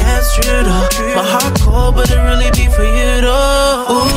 Yeah, 0.00 0.18
it's 0.18 0.32
true 0.34 0.64
though. 0.64 0.88
My 1.14 1.26
heart 1.28 1.54
cold, 1.60 1.94
but 1.94 2.10
it 2.10 2.18
really 2.18 2.50
be 2.56 2.66
for 2.72 2.84
you 2.84 3.20
though. 3.20 3.49
Ooh, 3.90 4.08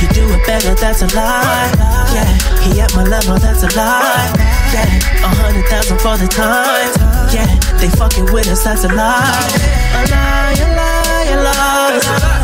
you 0.00 0.08
do 0.14 0.24
it 0.34 0.46
better, 0.46 0.74
that's 0.74 1.02
a 1.02 1.08
lie. 1.16 1.72
Yeah, 2.14 2.30
he 2.62 2.80
at 2.80 2.94
my 2.94 3.04
level, 3.04 3.38
that's 3.38 3.62
a 3.62 3.70
lie. 3.76 4.30
Yeah, 4.72 5.24
a 5.24 5.28
hundred 5.40 5.66
thousand 5.66 5.98
for 5.98 6.16
the 6.16 6.28
time. 6.28 6.92
Yeah, 7.34 7.48
they 7.78 7.88
fucking 7.88 8.32
with 8.32 8.48
us, 8.48 8.64
that's 8.64 8.84
a 8.84 8.88
lie. 8.88 9.48
A 9.94 10.02
lie, 10.10 10.54
a 10.58 10.68
lie, 10.76 11.26
a 11.30 11.36
lie. 11.42 11.96
A 11.96 12.10
lie, 12.10 12.35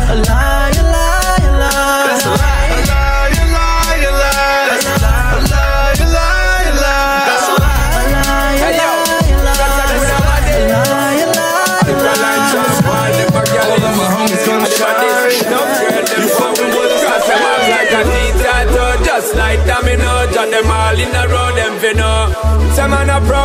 Some 22.83 22.91
man 22.91 23.07
a 23.07 23.17
pro, 23.23 23.39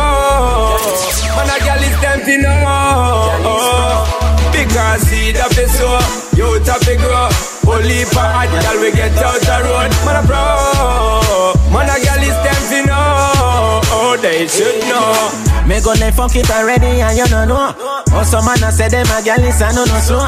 man 1.31 1.47
a 1.47 1.57
gal 1.63 1.79
is 1.79 1.95
them 2.03 2.19
fi 2.27 2.35
know. 2.43 4.03
Because 4.51 4.99
seed 5.07 5.39
of 5.39 5.55
the 5.55 5.63
soul, 5.63 6.03
youth 6.35 6.67
of 6.67 6.83
the 6.83 6.99
grow. 6.99 7.31
Only 7.63 8.03
for 8.11 8.19
hot 8.19 8.51
we 8.83 8.91
get 8.91 9.15
out 9.23 9.39
the 9.39 9.63
road. 9.63 9.95
Man 10.03 10.19
a 10.19 10.27
pro, 10.27 11.55
man 11.71 11.87
a 11.87 11.95
gal 12.03 12.19
is 12.19 12.35
fi 12.67 12.83
know. 12.83 13.79
Oh, 13.95 14.19
they 14.19 14.43
should 14.43 14.83
know. 14.91 15.31
Me 15.63 15.79
go 15.79 15.95
they 15.95 16.11
fuck 16.11 16.35
it 16.35 16.51
already 16.51 16.99
and 16.99 17.15
you 17.15 17.29
no 17.31 17.45
know. 17.47 17.71
Oh, 18.11 18.23
some 18.27 18.43
man 18.43 18.59
a 18.59 18.75
say 18.75 18.89
them 18.89 19.07
a 19.07 19.23
gal 19.23 19.39
is 19.39 19.63
a 19.63 19.71
no 19.71 19.87
no 19.87 20.03
slow. 20.03 20.27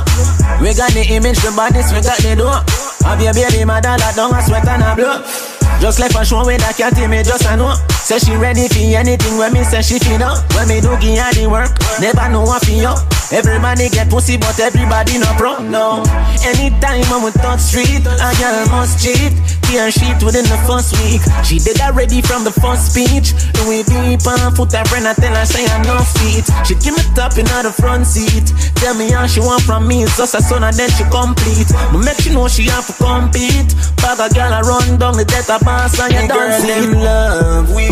We 0.63 0.71
got 0.71 0.95
the 0.95 1.04
image, 1.12 1.43
the 1.43 1.52
bodies, 1.52 1.91
we 1.91 2.00
got 2.00 2.15
the 2.24 2.39
door. 2.39 2.63
Have 3.04 3.19
your 3.19 3.34
baby 3.36 3.65
mother 3.65 3.91
that 3.91 4.15
don't 4.15 4.32
a 4.32 4.39
sweat 4.39 4.65
and 4.71 4.88
a 4.88 4.95
blow. 4.95 5.50
Just 5.81 5.99
a 5.99 6.23
show 6.23 6.45
with 6.45 6.61
a 6.61 6.73
cat 6.77 6.93
me 7.09 7.23
just 7.23 7.43
I 7.47 7.55
know. 7.55 7.73
Say 8.05 8.19
she 8.19 8.35
ready 8.35 8.67
for 8.67 8.85
anything 8.95 9.37
when 9.39 9.51
me 9.51 9.63
say 9.63 9.81
she 9.81 9.97
feel 9.97 10.21
up. 10.21 10.37
When 10.53 10.67
me 10.67 10.79
do 10.79 10.93
give 11.01 11.17
her 11.17 11.33
the 11.33 11.49
work, 11.49 11.73
never 11.99 12.29
know 12.29 12.43
what 12.43 12.63
feel 12.63 12.85
up. 12.85 13.01
Everybody 13.31 13.89
get 13.89 14.07
pussy, 14.07 14.37
but 14.37 14.59
everybody 14.59 15.17
no 15.17 15.25
pro. 15.41 15.57
No. 15.57 16.03
Anytime 16.45 17.01
I'm 17.09 17.23
with 17.23 17.33
touch 17.41 17.61
street, 17.61 18.05
a 18.05 18.29
girl 18.37 18.65
must 18.69 19.01
cheat. 19.03 19.33
Tear 19.71 19.89
sheet 19.89 20.19
within 20.21 20.43
the 20.51 20.60
first 20.67 20.91
week. 20.99 21.23
She 21.47 21.55
did 21.55 21.79
that 21.79 21.95
ready 21.95 22.19
from 22.19 22.43
the 22.43 22.51
first 22.51 22.91
speech. 22.91 23.31
Louis 23.55 23.88
V 23.88 24.19
on 24.27 24.51
foot, 24.51 24.75
her 24.75 24.84
friend, 24.91 25.07
I 25.07 25.15
tell 25.15 25.31
her 25.31 25.47
say 25.47 25.63
I 25.63 25.79
no 25.88 25.95
feet. 26.19 26.43
She 26.67 26.75
give 26.84 26.91
me 26.91 26.99
top 27.15 27.39
in 27.39 27.47
the 27.47 27.71
front 27.71 28.03
seat. 28.03 28.51
Tell 28.84 28.91
me 28.99 29.15
how 29.15 29.31
she 29.31 29.39
want 29.39 29.63
from 29.63 29.88
me, 29.88 30.03
it's 30.03 30.17
just 30.19 30.36
a 30.36 30.41
son 30.43 30.67
and 30.67 30.75
then 30.75 30.91
she 30.91 31.07
complete. 31.07 31.71
But 31.71 32.03
make 32.03 32.19
she 32.19 32.36
know 32.36 32.51
she 32.51 32.67
have 32.67 32.84
to 32.84 32.95
compete. 32.99 33.71
Bag 34.03 34.19
a 34.19 34.27
girl, 34.36 34.51
I 34.51 34.60
run 34.60 34.99
down 34.99 35.15
the 35.15 35.23
death 35.23 35.47
of 35.47 35.63
boss 35.63 35.95
and 36.03 36.19
you 36.19 36.27
don't 36.27 36.51
see. 36.60 36.91
love 36.91 37.71
we. 37.71 37.88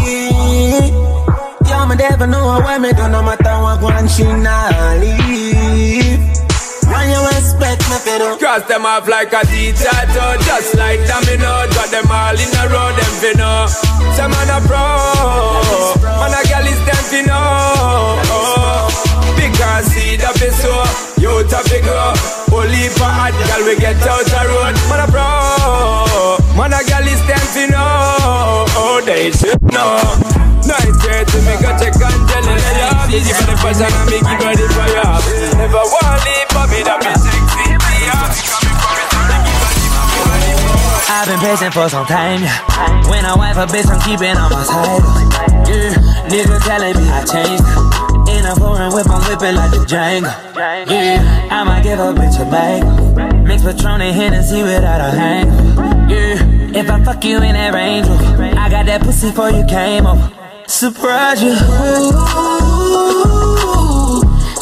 Y'all, 1.64 1.88
me 1.88 1.96
never 1.96 2.28
know 2.28 2.60
why 2.60 2.76
me 2.78 2.92
do 2.92 3.08
no 3.08 3.24
matter 3.24 3.56
what 3.56 3.80
one 3.80 4.08
she 4.12 4.28
not 4.28 5.00
leave. 5.00 6.29
You 7.10 7.22
expect 7.34 7.82
me 7.90 7.98
to 8.06 8.14
do? 8.22 8.38
Cross 8.38 8.64
them 8.70 8.86
off 8.86 9.08
like 9.08 9.34
a 9.34 9.42
dictator, 9.50 10.32
just 10.46 10.76
like 10.78 11.02
domino. 11.10 11.66
Got 11.74 11.90
them 11.90 12.10
all 12.10 12.38
in 12.38 12.52
a 12.54 12.64
row, 12.70 12.90
them 12.94 13.14
fi 13.22 13.32
know. 13.34 13.66
Some 14.14 14.32
man 14.32 14.50
a 14.54 14.60
pro, 14.70 14.86
man 16.22 16.34
a 16.38 16.42
gal 16.48 16.68
is 16.70 16.82
them 16.86 17.04
fi 17.10 17.22
know. 17.26 18.26
Seed 19.80 20.22
of 20.24 20.36
the 20.36 20.52
soul, 20.60 20.84
youth 21.24 21.54
of 21.56 21.64
the 21.72 21.80
grow. 21.80 22.12
Only 22.52 22.90
for 22.92 23.08
hot 23.08 23.32
gal 23.48 23.64
we 23.64 23.80
get 23.80 23.96
out 24.04 24.26
the 24.28 24.42
road. 24.52 24.76
Man 24.92 25.00
a 25.00 25.08
pro, 25.08 25.24
man 26.60 26.76
a 26.76 26.84
gal 26.84 27.08
is 27.08 27.24
them 27.24 27.40
fi 27.56 27.64
know. 27.72 28.68
Oh, 28.76 29.00
they 29.08 29.32
should 29.32 29.64
know. 29.72 29.96
Nice 30.68 30.92
girl 31.00 31.24
to 31.24 31.38
me, 31.48 31.56
go 31.64 31.72
check 31.80 31.96
and 31.96 32.20
tell 32.28 32.44
her 32.44 32.60
that 32.60 33.08
you 33.08 33.24
her 33.24 33.46
the 33.48 33.56
passion 33.64 33.88
and 33.88 34.08
me 34.12 34.20
give 34.20 34.44
her 34.44 34.54
the 34.60 34.68
fire 34.76 35.18
Never 35.56 35.84
want 35.88 36.20
leave 36.28 36.52
for 36.52 36.68
me, 36.68 36.84
that 36.84 37.00
be 37.00 37.16
sexy 37.16 37.80
I've 41.10 41.28
been 41.28 41.40
patient 41.40 41.74
for 41.74 41.90
some 41.90 42.06
time. 42.06 42.44
When 43.10 43.26
I 43.26 43.36
wife 43.36 43.58
a 43.58 43.66
bitch, 43.66 43.90
I'm 43.90 44.00
keeping 44.00 44.38
on 44.38 44.52
my 44.52 44.64
side. 44.64 45.04
Yeah, 45.68 45.92
nigga 46.30 46.60
telling 46.64 46.96
me 46.96 47.10
I 47.10 47.26
changed. 47.26 47.66
In 48.30 48.46
a 48.46 48.56
foreign 48.56 48.94
whip, 48.94 49.10
I'm 49.10 49.20
whipping 49.26 49.56
like 49.56 49.72
the 49.72 49.84
Django. 49.90 50.32
Yeah, 50.88 51.50
I 51.50 51.64
might 51.64 51.82
give 51.84 52.00
a 52.00 52.14
bitch 52.14 52.40
a 52.40 52.46
bag. 52.50 52.84
Mix 53.44 53.64
Patron 53.64 54.02
and 54.02 54.16
Hennessy 54.16 54.62
without 54.62 55.02
a 55.02 55.10
hang. 55.10 55.48
Yeah, 56.10 56.38
if 56.80 56.90
I 56.90 57.04
fuck 57.04 57.24
you 57.26 57.38
in 57.38 57.54
that 57.54 57.74
Range 57.74 58.08
I 58.08 58.70
got 58.70 58.86
that 58.86 59.02
pussy 59.02 59.30
before 59.30 59.52
you 59.52 59.66
came 59.66 60.06
over. 60.08 60.32
Surprise 60.68 61.44
you. 61.44 61.52
Ooh, 61.52 61.58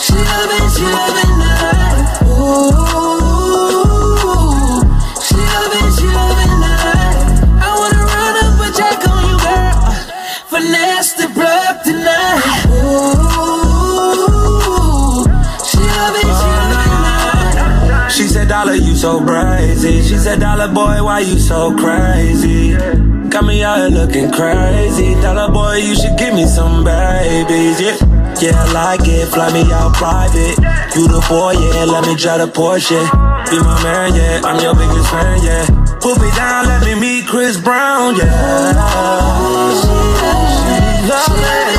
she 0.02 0.14
love 0.14 0.50
it, 0.58 0.72
she 0.74 0.84
love 0.84 1.17
it 1.17 1.17
so 18.98 19.24
crazy. 19.24 20.02
She 20.02 20.18
said, 20.18 20.40
Dollar 20.40 20.74
boy, 20.74 21.04
why 21.04 21.20
you 21.20 21.38
so 21.38 21.76
crazy? 21.78 22.74
Got 23.30 23.46
me 23.46 23.64
out 23.64 23.78
here 23.78 23.90
looking 23.90 24.32
crazy. 24.32 25.14
Dollar 25.22 25.52
boy, 25.54 25.76
you 25.76 25.94
should 25.96 26.18
give 26.18 26.34
me 26.34 26.46
some 26.46 26.84
babies. 26.84 27.80
Yeah, 27.80 27.96
yeah, 28.42 28.58
I 28.58 28.72
like 28.74 29.08
it. 29.08 29.28
Fly 29.28 29.54
me 29.54 29.72
out 29.72 29.94
private. 29.94 30.58
You 30.96 31.08
the 31.08 31.24
boy, 31.30 31.54
yeah. 31.54 31.86
Let 31.86 32.08
me 32.08 32.16
drive 32.16 32.42
the 32.42 32.48
Porsche. 32.48 32.98
Be 33.52 33.60
my 33.60 33.84
man, 33.84 34.16
yeah. 34.16 34.42
I'm 34.44 34.60
your 34.60 34.74
biggest 34.74 35.10
fan, 35.12 35.44
yeah. 35.44 35.66
Put 36.02 36.20
me 36.20 36.32
down, 36.36 36.66
let 36.66 36.82
me 36.84 37.00
meet 37.00 37.28
Chris 37.28 37.58
Brown, 37.62 38.16
yeah. 38.16 38.74
She 39.78 41.08
love 41.08 41.38
it. 41.38 41.77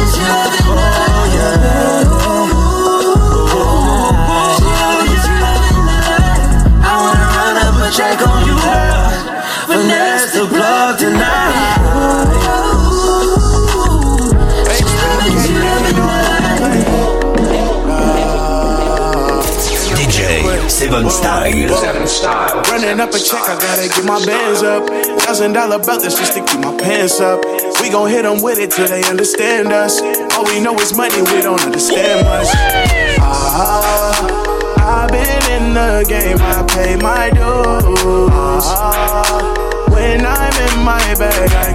DJ 20.78 21.10
Seven 21.10 22.06
Style. 22.06 22.62
Running 22.70 23.00
up 23.00 23.10
a 23.10 23.18
check, 23.18 23.42
I 23.42 23.58
gotta 23.58 23.88
get 23.88 24.04
my 24.04 24.24
bands 24.24 24.62
up. 24.62 24.86
Thousand 25.22 25.52
dollar 25.52 25.78
belt, 25.78 26.02
that's 26.02 26.16
just 26.16 26.34
to 26.34 26.44
keep 26.44 26.60
my 26.60 26.76
pants 26.76 27.18
up. 27.18 27.44
We 27.82 27.90
gon' 27.90 28.08
hit 28.08 28.22
them 28.22 28.40
with 28.40 28.60
it 28.60 28.70
till 28.70 28.86
they 28.86 29.02
understand 29.04 29.72
us. 29.72 30.00
All 30.36 30.44
we 30.44 30.60
know 30.60 30.76
is 30.76 30.96
money, 30.96 31.20
we 31.20 31.42
don't 31.42 31.60
understand 31.60 32.24
much. 32.26 32.46
Ah, 33.20 35.02
I've 35.02 35.10
been 35.10 35.50
in 35.50 35.74
the 35.74 36.04
game, 36.08 36.38
I 36.40 36.62
pay 36.68 36.96
my 36.96 37.30
dues. 37.30 38.98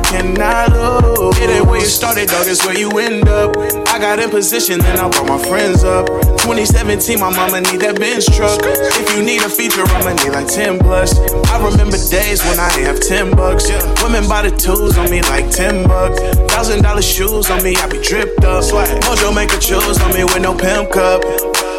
Cannot 0.04 0.71
lose. 0.71 1.38
It 1.39 1.49
ain't 1.49 1.67
where 1.67 1.80
you 1.80 1.86
started, 1.86 2.30
dog, 2.30 2.47
it's 2.47 2.65
where 2.65 2.78
you 2.78 2.89
end 2.97 3.28
up. 3.28 3.56
I 3.88 3.99
got 3.99 4.19
in 4.19 4.30
position, 4.30 4.80
then 4.80 4.97
I 4.97 5.10
brought 5.10 5.28
my 5.28 5.38
friends 5.38 5.84
up. 5.84 6.08
2017, 6.41 7.19
my 7.19 7.30
mama 7.30 7.62
need 7.62 7.82
that 7.82 7.99
Benz 7.99 8.26
truck. 8.26 8.60
If 8.63 9.15
you 9.15 9.23
need 9.23 9.41
a 9.43 9.49
feature, 9.49 9.84
I'ma 9.86 10.13
need 10.23 10.32
like 10.34 10.47
10 10.47 10.80
plus. 10.80 11.19
I 11.49 11.58
remember 11.62 11.97
days 12.10 12.43
when 12.45 12.60
I 12.60 12.69
have 12.86 12.99
10 12.99 13.36
bucks. 13.36 13.69
Women 14.02 14.28
buy 14.28 14.49
the 14.49 14.56
tools 14.56 14.97
on 14.97 15.10
me 15.12 15.21
like 15.23 15.49
10 15.52 15.88
bucks. 15.88 16.19
Thousand 16.52 16.82
dollar 16.84 17.02
shoes 17.02 17.49
on 17.49 17.63
me, 17.63 17.76
I 17.76 17.88
be 17.88 18.02
dripped 18.02 18.43
up. 18.43 18.63
Mojo 18.63 19.34
make 19.34 19.54
a 19.54 19.60
choose 19.60 20.02
on 20.02 20.13
me 20.13 20.23
with 20.23 20.41
no 20.41 20.56
pimp 20.58 20.91
cup. 20.91 21.21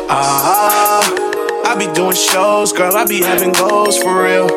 Ah, 0.09 1.03
I 1.66 1.75
be 1.79 1.92
doing 1.94 2.14
shows, 2.14 2.73
girl, 2.73 2.94
I 2.94 3.07
be 3.07 3.23
having 3.23 3.53
goals 3.53 3.99
for 3.99 4.23
real. 4.23 4.49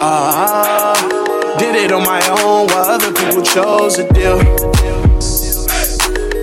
Ah, 0.00 1.21
did 1.58 1.76
it 1.76 1.92
on 1.92 2.02
my 2.04 2.20
own 2.40 2.66
while 2.68 2.86
other 2.88 3.12
people 3.12 3.42
chose 3.42 3.98
a 3.98 4.10
deal. 4.12 4.38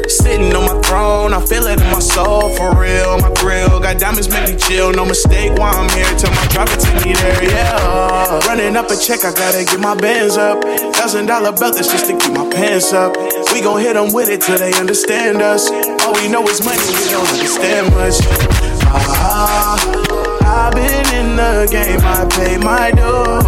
Sitting 0.07 0.53
on 0.53 0.65
my 0.65 0.79
throne, 0.81 1.33
I 1.33 1.43
feel 1.45 1.65
it 1.65 1.81
in 1.81 1.91
my 1.91 1.99
soul 1.99 2.49
for 2.55 2.75
real. 2.75 3.17
My 3.19 3.31
grill 3.35 3.79
got 3.79 3.99
diamonds, 3.99 4.29
make 4.29 4.49
me 4.49 4.57
chill. 4.57 4.91
No 4.91 5.05
mistake 5.05 5.57
why 5.57 5.71
I'm 5.71 5.89
here. 5.97 6.11
Tell 6.17 6.31
my 6.31 6.45
driver 6.47 6.75
take 6.75 7.05
me 7.05 7.13
there, 7.13 7.43
yeah. 7.43 8.39
Running 8.47 8.75
up 8.75 8.89
a 8.91 8.97
check, 8.97 9.25
I 9.25 9.33
gotta 9.33 9.65
get 9.65 9.79
my 9.79 9.95
bands 9.95 10.37
up. 10.37 10.63
Thousand 10.95 11.27
dollar 11.27 11.51
belt, 11.51 11.75
that's 11.75 11.91
just 11.91 12.05
to 12.07 12.17
keep 12.17 12.33
my 12.33 12.49
pants 12.49 12.93
up. 12.93 13.15
We 13.53 13.61
gon' 13.61 13.79
hit 13.79 13.93
them 13.93 14.13
with 14.13 14.29
it 14.29 14.41
till 14.41 14.57
they 14.57 14.73
understand 14.73 15.41
us. 15.41 15.69
All 16.03 16.13
we 16.13 16.27
know 16.27 16.43
is 16.47 16.63
money, 16.63 16.77
we 16.77 17.09
don't 17.09 17.29
understand 17.29 17.93
much. 17.95 18.15
Ah, 18.91 20.08
I've 20.69 20.75
been 20.75 21.15
in 21.15 21.35
the 21.35 21.67
game, 21.71 21.99
I 22.03 22.29
pay 22.29 22.57
my 22.59 22.91
dues. 22.91 23.43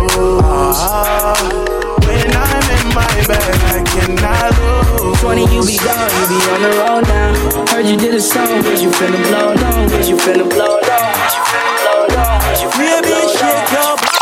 When 2.02 2.32
I'm 2.34 2.66
in 2.74 2.88
my 2.98 3.14
bag, 3.30 3.62
I 3.70 3.84
cannot 3.86 4.58
lose. 4.58 5.22
20, 5.22 5.42
you 5.54 5.62
be 5.62 5.78
gone, 5.78 6.10
you 6.18 6.26
be 6.26 6.40
on 6.50 6.62
the 6.64 6.70
road 6.82 7.06
now. 7.06 7.68
Heard 7.68 7.86
you 7.86 7.96
did 7.96 8.16
a 8.16 8.22
song, 8.22 8.64
was 8.64 8.82
you 8.82 8.90
finna 8.90 9.22
blow 9.30 9.54
low? 9.54 9.96
Was 9.96 10.10
you 10.10 10.18
finna 10.18 10.50
blow 10.50 10.66
low? 10.66 10.82
Was 10.82 11.36
you 11.38 11.44
finna 11.46 11.78
blow 11.78 12.02
you 12.58 12.70
finna 12.70 13.02
blow 13.06 13.22
low? 13.22 13.38
shake 13.38 13.72
your 13.72 14.21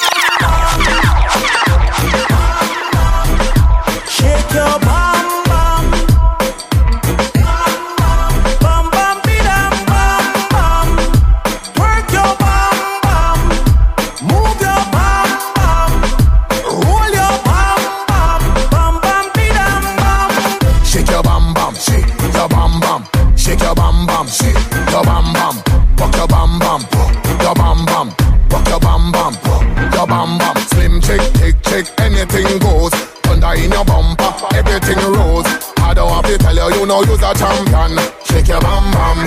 know 36.90 37.06
you're 37.06 37.22
a 37.22 37.32
champion. 37.38 37.94
Shake 38.26 38.50
your 38.50 38.60
bam 38.66 38.90
bam. 38.90 39.20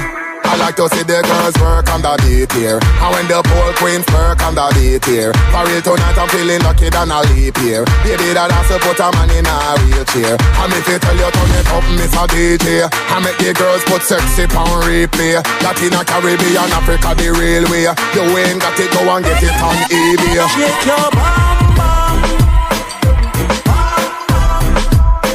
I 0.42 0.58
like 0.58 0.74
to 0.76 0.90
see 0.90 1.06
the 1.06 1.22
girls 1.22 1.54
work 1.62 1.86
on 1.94 2.02
the 2.02 2.12
beat 2.26 2.50
here. 2.58 2.82
And 2.82 3.10
when 3.14 3.24
the 3.30 3.38
pole 3.40 3.72
queens 3.78 4.04
work 4.10 4.42
on 4.42 4.58
the 4.58 4.66
beat 4.74 5.06
here. 5.06 5.30
For 5.54 5.62
real 5.70 5.80
tonight, 5.80 6.18
I'm 6.18 6.28
feeling 6.28 6.60
lucky 6.66 6.90
than 6.90 7.14
a 7.14 7.22
leap 7.32 7.56
here. 7.62 7.86
Baby, 8.02 8.34
that 8.34 8.50
has 8.50 8.66
to 8.68 8.82
put 8.82 8.98
a 8.98 9.08
man 9.14 9.30
in 9.30 9.46
a 9.46 9.78
wheelchair. 9.78 10.34
And 10.34 10.74
if 10.74 10.90
you 10.90 10.98
tell 10.98 11.14
you 11.14 11.30
turn 11.30 11.54
it 11.54 11.70
up, 11.70 11.86
a 11.86 12.22
DJ. 12.34 12.90
I 12.90 13.16
make 13.22 13.38
the 13.38 13.54
girls 13.54 13.86
put 13.86 14.02
sexy 14.02 14.44
on 14.58 14.82
replay. 14.82 15.38
Latina, 15.62 16.02
Caribbean, 16.02 16.68
Africa, 16.74 17.14
the 17.14 17.30
real 17.30 17.64
way. 17.70 17.86
You 18.12 18.26
ain't 18.42 18.58
got 18.58 18.74
it, 18.74 18.90
go 18.90 19.06
and 19.06 19.22
get 19.22 19.38
it 19.38 19.54
on 19.62 19.78
eBay. 19.86 20.50
Shake 20.50 20.82
your 20.90 21.06
bum 21.14 21.78
bum. 21.78 22.18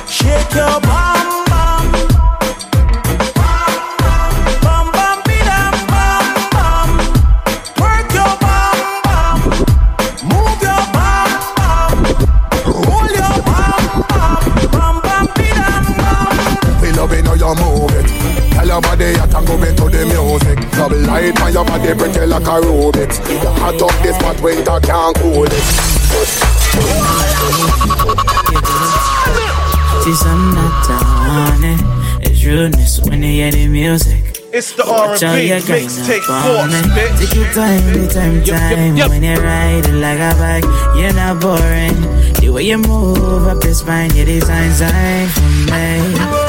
Shake 0.05 0.51
your 0.53 0.75
bum 0.83 0.91
bum. 0.91 1.06
Your 18.77 18.81
body 18.81 19.05
you 19.05 19.27
can 19.33 19.45
go 19.45 19.55
into 19.63 19.89
the 19.89 20.05
music. 20.05 20.71
Double 20.71 20.97
light 21.09 21.41
on 21.41 21.53
your 21.53 21.65
body 21.65 21.93
pretty 21.95 22.25
like 22.25 22.43
a 22.43 22.61
Rubik. 22.61 23.11
You 23.29 23.39
hot 23.57 23.81
up 23.81 23.95
this 24.03 24.15
spot 24.15 24.39
winter 24.41 24.79
can't 24.81 25.15
cool 25.17 25.45
it. 25.45 25.65
See 30.03 30.13
some 30.13 30.53
not 30.53 30.89
on 30.91 31.63
it. 31.63 32.27
It's 32.27 32.43
rudeness 32.45 32.99
when 33.01 33.21
they 33.21 33.41
hear 33.41 33.51
the 33.51 33.67
music. 33.67 34.23
It's 34.53 34.73
the 34.73 34.85
R&B 34.85 35.19
mixtape 35.19 36.23
force, 36.23 36.73
bitch. 36.93 37.19
Take 37.19 37.35
your 37.35 37.51
time, 37.53 38.07
time, 38.09 38.43
time. 38.43 38.95
yep. 38.95 39.09
When 39.09 39.23
you 39.23 39.35
ride 39.35 39.85
it 39.85 39.93
like 39.93 40.19
a 40.19 40.33
bike, 40.37 40.63
you're 40.95 41.13
not 41.13 41.41
boring. 41.41 41.97
The 42.39 42.49
way 42.53 42.63
you 42.63 42.77
move 42.77 43.47
up 43.47 43.63
your 43.63 43.73
spine, 43.73 44.15
your 44.15 44.25
design 44.25 44.71
sign 44.71 45.27
for 45.29 45.71
me. 45.71 46.46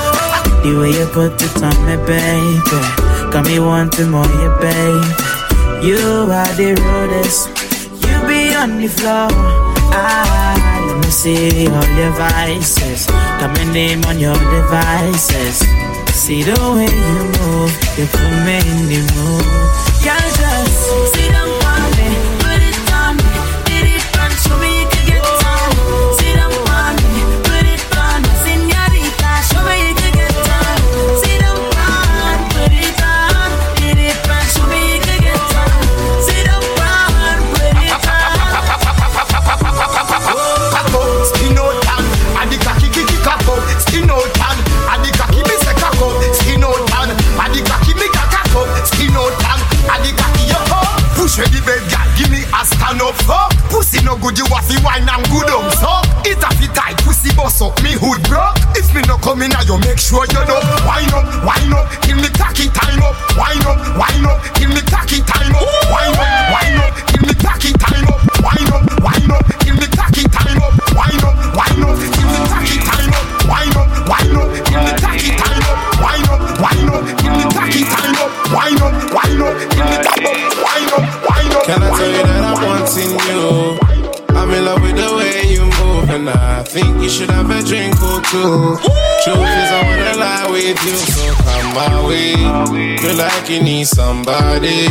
The 0.62 0.76
way 0.78 0.90
you 0.90 1.06
put 1.12 1.40
it 1.40 1.62
on 1.62 1.76
me, 1.86 1.96
baby. 2.06 2.58
Got 3.32 3.46
me 3.46 3.58
wanting 3.58 4.10
more, 4.10 4.26
you 4.26 4.50
baby. 4.60 5.28
You 5.86 6.26
are 6.30 6.52
the 6.58 6.74
rudest. 6.74 7.48
You 8.02 8.16
be 8.26 8.54
on 8.54 8.80
the 8.80 8.88
floor. 8.88 9.28
Ah, 9.94 10.54
let 10.86 11.04
me 11.04 11.10
see 11.10 11.68
all 11.68 11.88
your 11.96 12.10
vices. 12.12 13.06
Got 13.06 13.56
my 13.56 13.72
name 13.72 14.04
on 14.04 14.18
your 14.18 14.34
devices. 14.34 15.62
See 16.12 16.42
the 16.42 16.58
way 16.74 16.90
you 16.90 17.18
move, 17.38 17.72
you 17.96 18.06
put 18.10 18.32
me 18.44 18.58
in 18.58 18.80
the 18.90 19.00
mood. 19.14 19.46
Can't 20.02 20.34
just 20.36 21.14
sit 21.14 21.30
down 21.32 21.77
boss 57.58 57.70
up, 57.70 57.82
me 57.82 57.92
hood 57.92 58.22
bro. 58.28 58.40
If 58.76 58.94
me 58.94 59.02
no 59.06 59.16
come 59.18 59.42
in, 59.42 59.52
you 59.66 59.78
make 59.80 59.98
sure 59.98 60.24
you 60.26 60.42
know. 60.46 60.60
Wine 60.86 61.10
up, 61.14 61.26
wine 61.44 61.72
up, 61.72 61.90
kill 62.02 62.16
me 62.16 62.28
cocky 62.30 62.68
time 62.70 63.02
up. 63.02 63.14
Wine 63.36 63.66
up, 63.66 63.78
wine 63.98 64.26
up, 64.26 64.42
kill 64.54 64.70
me 64.70 64.80
cocky 64.82 65.20
time 65.22 65.54
up, 65.54 65.66
wine 65.90 66.14
up, 66.14 66.47
drink 87.68 88.00
or 88.00 88.20
two. 88.22 88.78
Truth 89.22 89.52
is, 89.60 89.70
I 89.76 89.82
wanna 89.84 90.16
lie 90.18 90.48
with 90.50 90.84
you, 90.86 90.96
so 90.96 91.34
come 91.44 91.74
my 91.74 92.06
way. 92.08 92.96
Feel 92.96 93.16
like 93.16 93.50
you 93.50 93.62
need 93.62 93.86
somebody, 93.86 94.88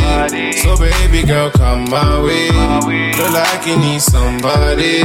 so 0.62 0.76
baby 0.78 1.26
girl, 1.26 1.50
come 1.50 1.90
my 1.90 2.22
way. 2.22 2.48
Feel 3.12 3.32
like 3.32 3.66
you 3.66 3.76
need 3.78 4.00
somebody. 4.00 5.02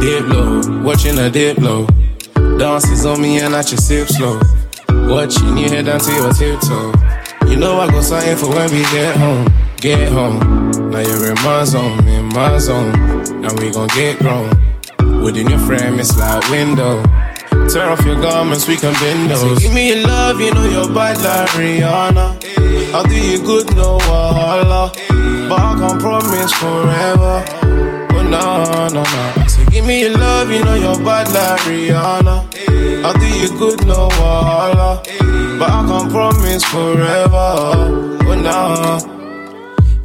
Dip 0.00 0.26
low, 0.26 0.82
watching 0.82 1.18
a 1.18 1.30
dip 1.30 1.58
low. 1.58 1.86
Dances 2.58 3.06
on 3.06 3.22
me 3.22 3.38
and 3.38 3.54
I 3.54 3.62
just 3.62 3.86
sip 3.86 4.08
slow. 4.08 4.40
Watching 5.08 5.56
you 5.56 5.68
head 5.68 5.86
down 5.86 6.00
to 6.00 6.12
your 6.12 6.32
tiptoe. 6.32 6.92
You 7.46 7.56
know 7.56 7.78
I 7.78 7.90
go 7.90 8.00
sign 8.00 8.36
for 8.36 8.48
when 8.48 8.70
we 8.72 8.82
get 8.90 9.16
home. 9.16 9.46
Get 9.76 10.08
home. 10.10 10.40
Now 10.90 11.00
you're 11.00 11.28
in 11.28 11.34
my 11.44 11.64
zone, 11.64 12.06
in 12.08 12.24
my 12.26 12.58
zone. 12.58 12.92
Now 13.40 13.54
we 13.54 13.70
gon' 13.70 13.88
get 13.88 14.18
grown. 14.18 14.50
Within 15.24 15.48
your 15.48 15.58
frame, 15.60 15.98
it's 15.98 16.14
like 16.18 16.50
window. 16.50 17.02
Tear 17.72 17.88
off 17.88 18.04
your 18.04 18.20
garments, 18.20 18.68
we 18.68 18.76
can 18.76 18.92
bend 19.00 19.30
those. 19.30 19.40
So 19.40 19.56
give 19.56 19.72
me 19.72 19.88
your 19.88 20.06
love, 20.06 20.38
you 20.38 20.52
know 20.52 20.66
you're 20.66 20.92
bad 20.92 21.16
like 21.24 21.48
Rihanna. 21.56 22.92
I'll 22.92 23.04
do 23.04 23.14
you 23.14 23.38
good, 23.38 23.74
no 23.74 23.96
wahala. 24.00 24.92
But 25.48 25.60
I 25.60 25.78
can't 25.80 25.98
promise 25.98 26.52
forever. 26.52 27.42
But 28.10 28.24
no, 28.24 28.88
no, 28.92 29.02
no. 29.02 29.46
So 29.46 29.64
give 29.70 29.86
me 29.86 30.02
your 30.02 30.18
love, 30.18 30.50
you 30.50 30.62
know 30.62 30.74
you're 30.74 31.02
bad 31.02 31.32
like 31.32 31.60
Rihanna. 31.62 33.04
I'll 33.06 33.14
do 33.14 33.26
you 33.26 33.48
good, 33.58 33.86
no 33.86 34.10
wahala. 34.10 35.02
But 35.58 35.70
I 35.70 35.86
can't 35.88 36.12
promise 36.12 36.64
forever. 36.64 38.18
But 38.18 38.36
no. 38.42 38.98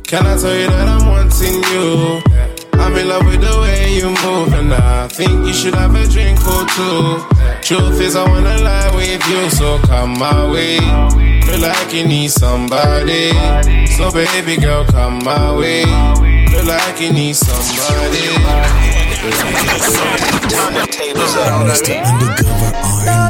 Can 0.04 0.26
I 0.26 0.38
tell 0.38 0.56
you 0.56 0.68
that 0.68 0.88
I'm 0.88 1.08
wanting 1.08 1.62
you? 1.74 2.29
I'm 2.90 2.98
in 2.98 3.08
love 3.08 3.26
with 3.28 3.42
the 3.42 3.56
way 3.62 3.94
you 3.94 4.10
move, 4.26 4.52
and 4.52 4.74
I 4.74 5.08
think 5.10 5.46
you 5.46 5.54
should 5.54 5.76
have 5.76 5.94
a 5.94 6.08
drink 6.08 6.40
or 6.42 6.66
two. 6.74 7.22
Truth 7.62 8.02
is, 8.02 8.16
I 8.16 8.28
wanna 8.28 8.58
lie 8.58 8.90
with 8.96 9.22
you, 9.30 9.48
so 9.52 9.78
come 9.86 10.18
my 10.18 10.52
way. 10.52 10.80
Feel 11.46 11.60
like 11.62 11.94
you 11.94 12.08
need 12.08 12.32
somebody. 12.32 13.30
So, 13.96 14.10
baby 14.12 14.58
girl, 14.58 14.86
come 14.86 15.24
my 15.24 15.56
way. 15.56 15.86
Feel 16.50 16.66
like 16.66 17.00
you 17.00 17.14
need 17.14 17.36
somebody. 17.36 18.26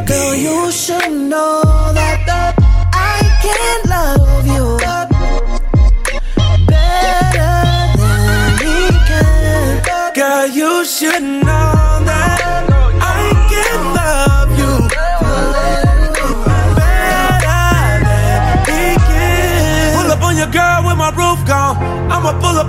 Girl, 0.08 0.36
you 0.36 0.72
should 0.72 1.12
know 1.12 1.62
that 2.00 2.56
I 2.94 3.20
can't 3.44 3.86
love 3.90 4.48
you 4.48 4.69
should 11.00 11.24
know 11.24 11.79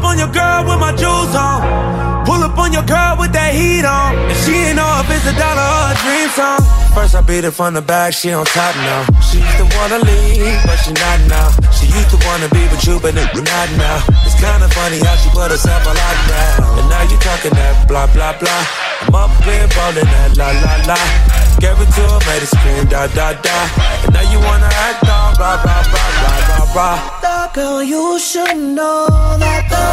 up 0.01 0.07
on 0.09 0.19
your 0.19 0.33
girl 0.33 0.65
with 0.65 0.81
my 0.81 0.93
jewels 0.97 1.35
on. 1.37 2.25
Pull 2.25 2.41
up 2.43 2.57
on 2.57 2.73
your 2.73 2.85
girl 2.85 3.17
with 3.21 3.33
that 3.33 3.53
heat 3.53 3.85
on. 3.85 4.17
And 4.17 4.39
she 4.45 4.73
ain't 4.73 4.77
know 4.77 4.89
if 5.05 5.09
it's 5.13 5.29
a 5.29 5.35
dollar 5.37 5.61
or 5.61 5.93
a 5.93 5.97
dream 6.01 6.29
song. 6.33 6.61
First 6.97 7.15
I 7.15 7.21
beat 7.21 7.45
it 7.45 7.53
from 7.53 7.75
the 7.75 7.83
back, 7.85 8.13
she 8.13 8.33
on 8.33 8.45
top 8.47 8.75
now. 8.81 9.05
She 9.21 9.39
used 9.39 9.59
to 9.61 9.67
wanna 9.77 10.01
leave, 10.01 10.57
but 10.65 10.77
she 10.81 10.93
not 10.97 11.21
now. 11.29 11.49
She 11.77 11.87
used 11.93 12.11
to 12.17 12.19
wanna 12.25 12.49
be 12.49 12.65
with 12.73 12.83
you, 12.89 12.97
but 12.99 13.15
not 13.15 13.69
now. 13.77 14.01
It's 14.25 14.37
kinda 14.41 14.69
funny 14.73 14.99
how 15.05 15.17
she 15.21 15.29
put 15.31 15.51
herself 15.53 15.87
on 15.87 15.95
lockdown. 15.97 16.81
And 16.81 16.89
now 16.89 17.03
you 17.05 17.17
talking 17.21 17.53
that 17.53 17.87
blah 17.87 18.09
blah 18.09 18.33
blah. 18.41 18.65
I'm 19.05 19.15
up 19.15 19.33
here 19.45 19.69
ballin' 19.77 20.09
that 20.09 20.37
la 20.37 20.49
la 20.65 20.75
la. 20.89 21.50
Gave 21.61 21.77
it 21.79 21.92
to 21.92 22.01
her, 22.01 22.20
made 22.25 22.42
it 22.42 22.49
scream 22.49 22.87
da 22.87 23.07
da 23.09 23.35
da. 23.35 23.68
And 24.05 24.14
now 24.14 24.25
you 24.33 24.38
wanna 24.40 24.64
act 24.64 25.05
on 25.05 25.35
blah 25.37 25.61
blah 25.62 25.83
blah 25.92 26.11
blah 26.20 26.40
blah 26.49 26.73
blah. 26.73 26.96
The 27.20 27.51
girl, 27.53 27.83
you 27.83 28.18
should 28.18 28.57
know 28.57 29.07
that 29.38 29.68
the, 29.68 29.85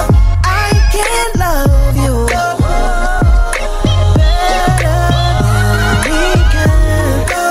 I 0.48 0.72
can't 0.96 1.36
love 1.36 1.96
you. 1.98 2.28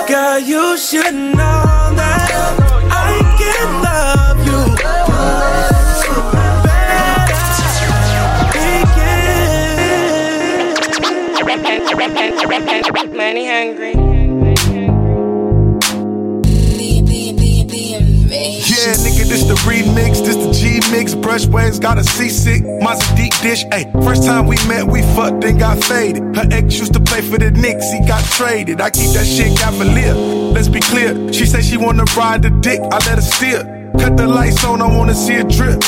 Girl, 0.08 0.38
you 0.38 0.78
should 0.78 1.12
know 1.12 1.92
that 2.00 2.30
I 2.90 3.20
can 3.36 3.68
love 3.84 4.38
you. 4.46 4.76
Better 12.66 12.92
than 12.92 13.16
Money 13.16 13.46
hungry. 13.46 14.05
This 19.28 19.44
the 19.44 19.54
remix, 19.68 20.24
this 20.24 20.36
the 20.36 20.52
G 20.52 20.80
mix. 20.90 21.14
Brush 21.14 21.46
waves 21.46 21.78
got 21.78 21.98
a 21.98 22.04
seasick, 22.04 22.62
Mazda 22.64 23.16
deep 23.16 23.32
dish. 23.42 23.64
Ayy, 23.66 23.90
first 24.04 24.24
time 24.24 24.46
we 24.46 24.56
met, 24.66 24.86
we 24.86 25.02
fucked 25.14 25.44
and 25.44 25.58
got 25.58 25.82
faded. 25.84 26.22
Her 26.36 26.46
ex 26.50 26.78
used 26.78 26.94
to 26.94 27.00
play 27.00 27.20
for 27.22 27.38
the 27.38 27.50
Knicks, 27.50 27.90
he 27.92 28.00
got 28.06 28.24
traded. 28.24 28.80
I 28.80 28.90
keep 28.90 29.10
that 29.12 29.26
shit 29.26 29.58
cavalier. 29.58 30.14
Let's 30.14 30.68
be 30.68 30.80
clear, 30.80 31.32
she 31.32 31.46
said 31.46 31.64
she 31.64 31.76
wanna 31.76 32.04
ride 32.16 32.42
the 32.42 32.50
dick, 32.50 32.80
I 32.80 32.98
let 33.06 33.16
her 33.16 33.20
steer. 33.20 33.75
Cut 33.98 34.16
the 34.16 34.26
lights 34.26 34.64
on, 34.64 34.82
I 34.82 34.86
wanna 34.86 35.14
see 35.14 35.34
it 35.34 35.48
drip. 35.48 35.82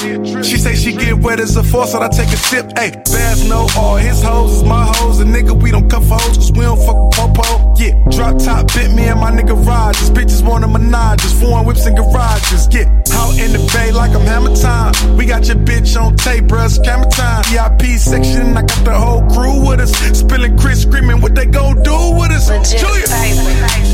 She 0.45 0.57
say 0.57 0.75
she 0.75 0.93
get 0.93 1.19
wet 1.19 1.41
as 1.41 1.57
a 1.57 1.63
faucet, 1.63 2.01
I 2.03 2.09
take 2.09 2.29
a 2.29 2.37
sip. 2.37 2.67
Ayy, 2.77 2.93
Bass 3.13 3.49
no 3.49 3.67
all 3.77 3.97
his 3.97 4.23
hoes 4.23 4.53
is 4.59 4.65
my 4.65 4.85
hoes. 4.97 5.21
And 5.21 5.35
nigga, 5.35 5.61
we 5.61 5.71
don't 5.71 5.89
cuff 5.89 6.07
for 6.07 6.19
hoes, 6.19 6.37
cause 6.37 6.53
we 6.53 6.61
don't 6.61 6.79
fuck 6.79 6.97
with 6.97 7.15
popo. 7.17 7.75
Yeah, 7.77 7.93
drop 8.11 8.39
top, 8.39 8.67
bit 8.75 8.93
me 8.93 9.05
and 9.09 9.21
my 9.21 9.31
nigga 9.31 9.55
Rogers. 9.67 10.11
Bitches 10.11 10.43
want 10.47 10.65
a 10.65 10.69
menage, 10.69 11.21
just 11.21 11.41
foreign 11.41 11.67
whips 11.67 11.87
and 11.87 11.97
garages. 11.97 12.69
Yeah, 12.73 12.89
out 13.13 13.37
in 13.39 13.53
the 13.53 13.63
bay 13.73 13.93
like 13.93 14.15
I'm 14.15 14.23
hammer 14.23 14.55
time. 14.55 14.93
We 15.17 15.27
got 15.27 15.47
your 15.47 15.57
bitch 15.57 16.01
on 16.01 16.17
tape, 16.17 16.45
bruh, 16.45 16.69
camera 16.85 17.11
time. 17.11 17.45
VIP 17.45 17.99
section, 17.99 18.57
I 18.57 18.63
got 18.63 18.85
the 18.85 18.95
whole 18.95 19.23
crew 19.29 19.67
with 19.67 19.81
us. 19.81 19.93
Spilling 20.19 20.57
Chris 20.57 20.83
screaming 20.83 21.21
what 21.21 21.35
they 21.35 21.47
gon' 21.47 21.83
do 21.83 21.99
with 22.19 22.31
us. 22.31 22.49
Julia. 22.73 23.09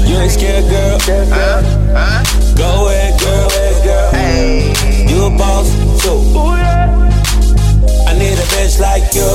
You 0.09 0.17
ain't 0.21 0.33
scared, 0.33 0.65
girl. 0.71 0.99
Huh? 1.31 1.63
Huh? 1.93 2.55
Go 2.57 2.89
ahead, 2.89 3.19
girl. 3.21 3.49
Go 3.49 3.57
ahead, 3.57 3.85
girl. 3.85 3.94
Hey. 4.13 4.75
You 5.09 5.27
a 5.27 5.31
boss 5.31 5.71
too. 6.03 6.11
Ooh, 6.37 6.57
yeah. 6.57 6.91
I 8.07 8.13
need 8.19 8.37
a 8.39 8.47
bitch 8.55 8.81
like 8.81 9.15
you. 9.15 9.27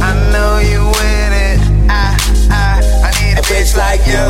I 0.00 0.14
know 0.32 0.58
you 0.58 0.86
with 0.86 1.32
it. 1.32 1.58
I, 1.90 2.16
I, 2.50 2.80
I 3.04 3.10
need 3.20 3.36
a, 3.36 3.40
a 3.40 3.42
bitch, 3.42 3.74
bitch 3.74 3.76
like 3.76 4.06
you. 4.06 4.26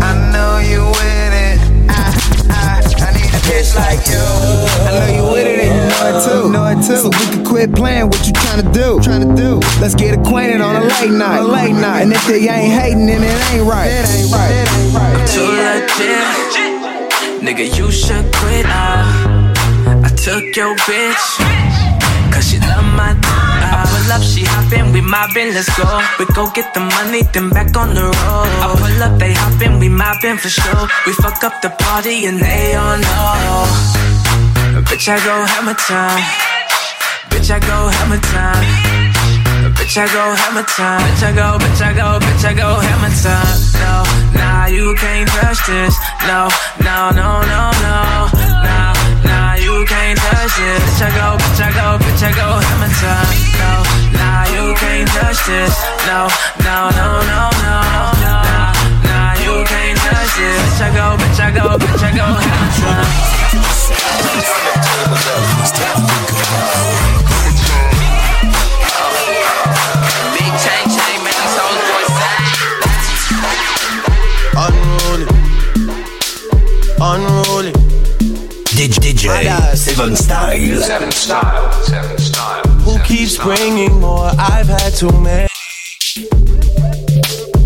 I 0.00 0.12
know 0.32 0.58
you 0.58 0.84
with 0.86 1.32
it. 1.32 1.58
I, 1.88 2.12
I, 2.50 2.82
I 3.04 3.10
need 3.16 3.32
a 3.32 3.40
bitch 3.48 3.76
like 3.76 4.06
you. 4.08 4.24
I 4.84 4.90
know 4.98 5.08
you 5.16 5.24
with 5.32 5.46
it 5.46 5.60
and 5.60 5.72
you 5.72 5.84
know 5.88 6.04
it 6.08 6.24
too. 6.24 6.52
Know 6.52 6.66
it 6.66 6.80
too. 6.86 6.96
So 6.96 7.08
we 7.08 7.24
can 7.32 7.44
quit 7.44 7.74
playing 7.74 8.06
what 8.06 8.26
you 8.26 8.32
trying 8.32 8.62
to 8.64 8.70
do. 8.72 9.00
Trying 9.00 9.28
to 9.28 9.34
do. 9.36 9.60
Let's 9.80 9.94
get 9.94 10.18
acquainted 10.18 10.60
on 10.60 10.76
a 10.76 10.84
late 10.84 11.10
night. 11.10 11.40
A 11.40 11.44
late 11.44 11.72
night. 11.72 12.02
And 12.02 12.12
if 12.12 12.26
they 12.26 12.48
ain't 12.48 12.72
hating, 12.72 13.06
then 13.06 13.22
it 13.22 13.36
ain't 13.52 13.66
right. 13.68 13.88
It 13.88 14.04
ain't 14.08 14.32
right. 14.32 14.50
It 14.50 14.68
ain't 14.76 14.94
right. 14.94 15.28
Too 15.28 15.46
legit. 15.46 16.57
Nigga, 17.40 17.64
you 17.76 17.90
should 17.90 18.26
quit 18.34 18.66
now. 18.66 19.54
I 20.04 20.10
took 20.10 20.44
your 20.56 20.74
bitch, 20.86 21.26
cause 22.32 22.50
she 22.50 22.58
love 22.58 22.84
my 22.98 23.12
uh. 23.12 23.48
I 23.78 23.86
pull 23.86 24.12
up, 24.12 24.22
she 24.22 24.44
hoppin', 24.44 24.92
we 24.92 25.00
mobbin', 25.00 25.54
let's 25.54 25.70
go. 25.78 25.86
We 26.18 26.26
go 26.34 26.50
get 26.50 26.74
the 26.74 26.80
money, 26.80 27.22
then 27.32 27.48
back 27.50 27.76
on 27.76 27.94
the 27.94 28.02
road. 28.02 28.50
I 28.62 28.74
pull 28.76 29.02
up, 29.02 29.18
they 29.18 29.32
hoppin', 29.32 29.78
we 29.78 29.88
mobbin' 29.88 30.38
for 30.38 30.48
sure. 30.48 30.88
We 31.06 31.12
fuck 31.12 31.42
up 31.44 31.62
the 31.62 31.70
party 31.70 32.26
and 32.26 32.40
they 32.40 32.74
all 32.74 32.98
know. 32.98 33.66
Bitch, 34.90 35.08
I 35.08 35.18
go 35.24 35.44
hammer 35.46 35.74
time. 35.74 36.22
Bitch, 37.30 37.50
I 37.50 37.60
go 37.60 37.88
hammer 37.88 38.20
time. 38.34 39.17
Bitch, 39.88 40.04
I 40.04 40.06
go 40.12 40.20
hammer 40.36 40.68
time. 40.68 41.00
Bitch, 41.00 41.24
I 41.24 41.32
go, 41.32 41.56
bitch, 41.56 41.80
I 41.80 41.96
go, 41.96 42.20
bitch, 42.20 42.44
I 42.44 42.52
go 42.52 42.76
hammer 42.76 43.08
time. 43.08 43.56
No, 43.80 44.04
nah, 44.36 44.68
you 44.68 44.92
can't 45.00 45.24
touch 45.40 45.64
this. 45.64 45.96
No, 46.28 46.52
no, 46.84 47.08
no, 47.16 47.40
no, 47.48 47.72
no. 47.80 48.28
Nah, 48.68 48.92
nah, 49.24 49.56
you 49.56 49.88
can't 49.88 50.20
touch 50.20 50.60
this. 50.60 50.84
Bitch, 50.84 51.08
I 51.08 51.16
go, 51.16 51.40
bitch, 51.40 51.64
I 51.64 51.72
go, 51.72 51.96
bitch, 52.04 52.20
I 52.20 52.36
go 52.36 52.60
hammer 52.60 52.92
time. 53.00 53.32
No, 53.56 53.80
nah, 54.12 54.44
you 54.52 54.76
can't 54.76 55.08
touch 55.08 55.40
this. 55.48 55.72
No, 56.04 56.28
no, 56.68 56.92
no, 56.92 57.24
no, 57.24 57.48
no. 57.64 57.80
Nah, 58.28 58.76
nah, 59.08 59.40
you 59.40 59.64
can't 59.64 59.96
touch 60.04 60.36
this. 60.36 60.68
Bitch, 60.68 60.84
I 60.84 60.92
go, 60.92 61.16
bitch, 61.16 61.40
I 61.40 61.48
go, 61.48 61.80
bitch, 61.80 62.04
I 62.04 62.12
go 62.12 62.28
hammer 62.28 62.76
time. 62.76 63.08
DJ 79.18 79.74
Seven 79.74 80.14
Style. 80.14 80.80
Seven 80.80 81.10
Style. 81.10 81.72
Seven 81.82 82.18
Style. 82.18 82.62
Who 82.86 83.02
keeps 83.02 83.36
bringing 83.36 83.98
more? 83.98 84.30
I've 84.38 84.68
had 84.68 84.94
too 84.94 85.10
many. 85.20 85.48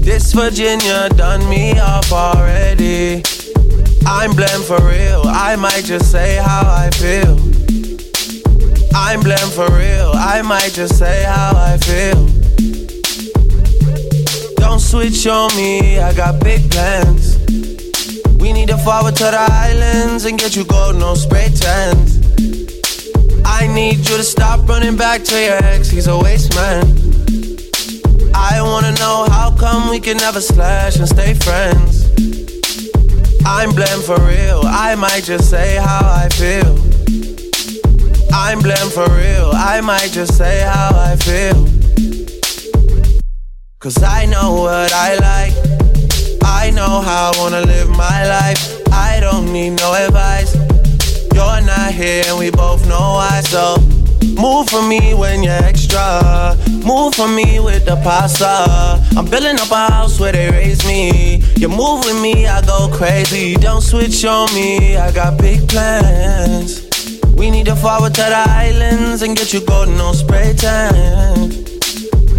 This 0.00 0.32
Virginia 0.32 1.11
done 1.11 1.46
me 1.50 1.78
off 1.78 2.11
already. 2.11 3.22
I'm 4.07 4.34
blamed 4.34 4.64
for 4.64 4.80
real. 4.80 5.24
I 5.26 5.57
might 5.57 5.84
just 5.84 6.11
say 6.11 6.36
how 6.36 6.62
I 6.64 6.88
feel. 6.92 7.36
I'm 8.94 9.20
blamed 9.20 9.53
for 9.53 9.70
real. 9.76 10.11
I 10.14 10.40
might 10.40 10.72
just 10.72 10.98
say 10.98 11.22
how 11.24 11.53
I 11.55 11.76
feel. 11.76 12.26
Don't 14.57 14.80
switch 14.80 15.26
on 15.26 15.55
me. 15.55 15.98
I 15.98 16.14
got 16.14 16.42
big 16.42 16.70
plans. 16.70 17.22
We 18.43 18.53
need 18.53 18.70
to 18.70 18.76
forward 18.78 19.14
to 19.16 19.22
the 19.22 19.47
islands 19.49 20.24
and 20.24 20.36
get 20.36 20.57
you 20.57 20.64
gold, 20.64 20.97
no 20.97 21.14
spray 21.14 21.49
tents. 21.55 22.18
I 23.45 23.68
need 23.68 23.99
you 23.99 24.16
to 24.16 24.24
stop 24.24 24.68
running 24.68 24.97
back 24.97 25.22
to 25.22 25.40
your 25.40 25.62
ex, 25.62 25.88
he's 25.88 26.09
a 26.09 26.18
waste 26.18 26.53
man. 26.57 26.82
I 28.34 28.61
wanna 28.61 28.90
know 28.99 29.28
how 29.30 29.55
come 29.57 29.88
we 29.90 30.01
can 30.01 30.16
never 30.16 30.40
slash 30.40 30.97
and 30.97 31.09
stay 31.09 31.34
friends. 31.34 32.11
I'm 33.47 33.70
blamed 33.76 34.03
for 34.03 34.20
real, 34.22 34.62
I 34.64 34.97
might 34.97 35.22
just 35.22 35.49
say 35.49 35.76
how 35.76 36.01
I 36.03 36.28
feel. 36.30 36.72
I'm 38.34 38.59
blamed 38.59 38.93
for 38.93 39.09
real, 39.14 39.53
I 39.55 39.80
might 39.82 40.11
just 40.11 40.36
say 40.36 40.62
how 40.62 40.90
I 40.95 41.14
feel. 41.14 41.68
Cause 43.78 44.03
I 44.03 44.26
know 44.26 44.62
what 44.62 44.93
I 44.93 45.14
like, 45.30 45.72
I 46.63 46.71
know 46.71 47.01
how 47.01 47.33
I 47.35 47.39
wanna 47.39 47.63
live 47.63 47.89
my 47.91 48.21
life. 48.39 48.63
I 48.93 49.19
don't 49.21 49.53
need 49.53 49.71
no 49.81 49.95
advice. 49.95 50.55
You're 51.35 51.61
not 51.61 51.93
here 51.93 52.23
and 52.29 52.39
we 52.39 52.51
both 52.51 52.87
know 52.87 53.19
why, 53.19 53.41
so 53.41 53.77
Move 54.39 54.71
for 54.71 54.83
me 54.83 55.13
when 55.15 55.43
you're 55.43 55.65
extra. 55.65 56.57
Move 56.87 57.15
for 57.15 57.27
me 57.27 57.59
with 57.59 57.85
the 57.85 57.97
pasta. 58.05 59.03
I'm 59.17 59.27
building 59.27 59.59
up 59.59 59.71
a 59.73 59.93
house 59.93 60.21
where 60.21 60.33
they 60.33 60.51
raise 60.51 60.87
me. 60.87 61.43
You 61.57 61.69
move 61.69 62.05
with 62.05 62.21
me, 62.23 62.47
I 62.47 62.65
go 62.65 62.89
crazy. 62.93 63.55
Don't 63.55 63.83
switch 63.83 64.25
on 64.25 64.53
me, 64.55 64.97
I 64.97 65.11
got 65.11 65.39
big 65.39 65.69
plans. 65.69 66.89
We 67.35 67.51
need 67.51 67.67
to 67.67 67.77
forward 67.77 68.15
to 68.15 68.23
the 68.23 68.45
islands 68.49 69.23
and 69.23 69.37
get 69.37 69.53
you 69.53 69.65
golden 69.67 70.01
on 70.01 70.15
spray 70.15 70.55
tan. 70.57 71.53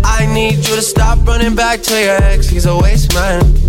I 0.06 0.26
need 0.34 0.56
you 0.56 0.76
to 0.76 0.82
stop 0.82 1.28
running 1.28 1.56
back 1.56 1.82
to 1.84 2.02
your 2.02 2.24
ex, 2.24 2.48
he's 2.48 2.66
a 2.66 2.78
waste 2.78 3.14
man. 3.14 3.63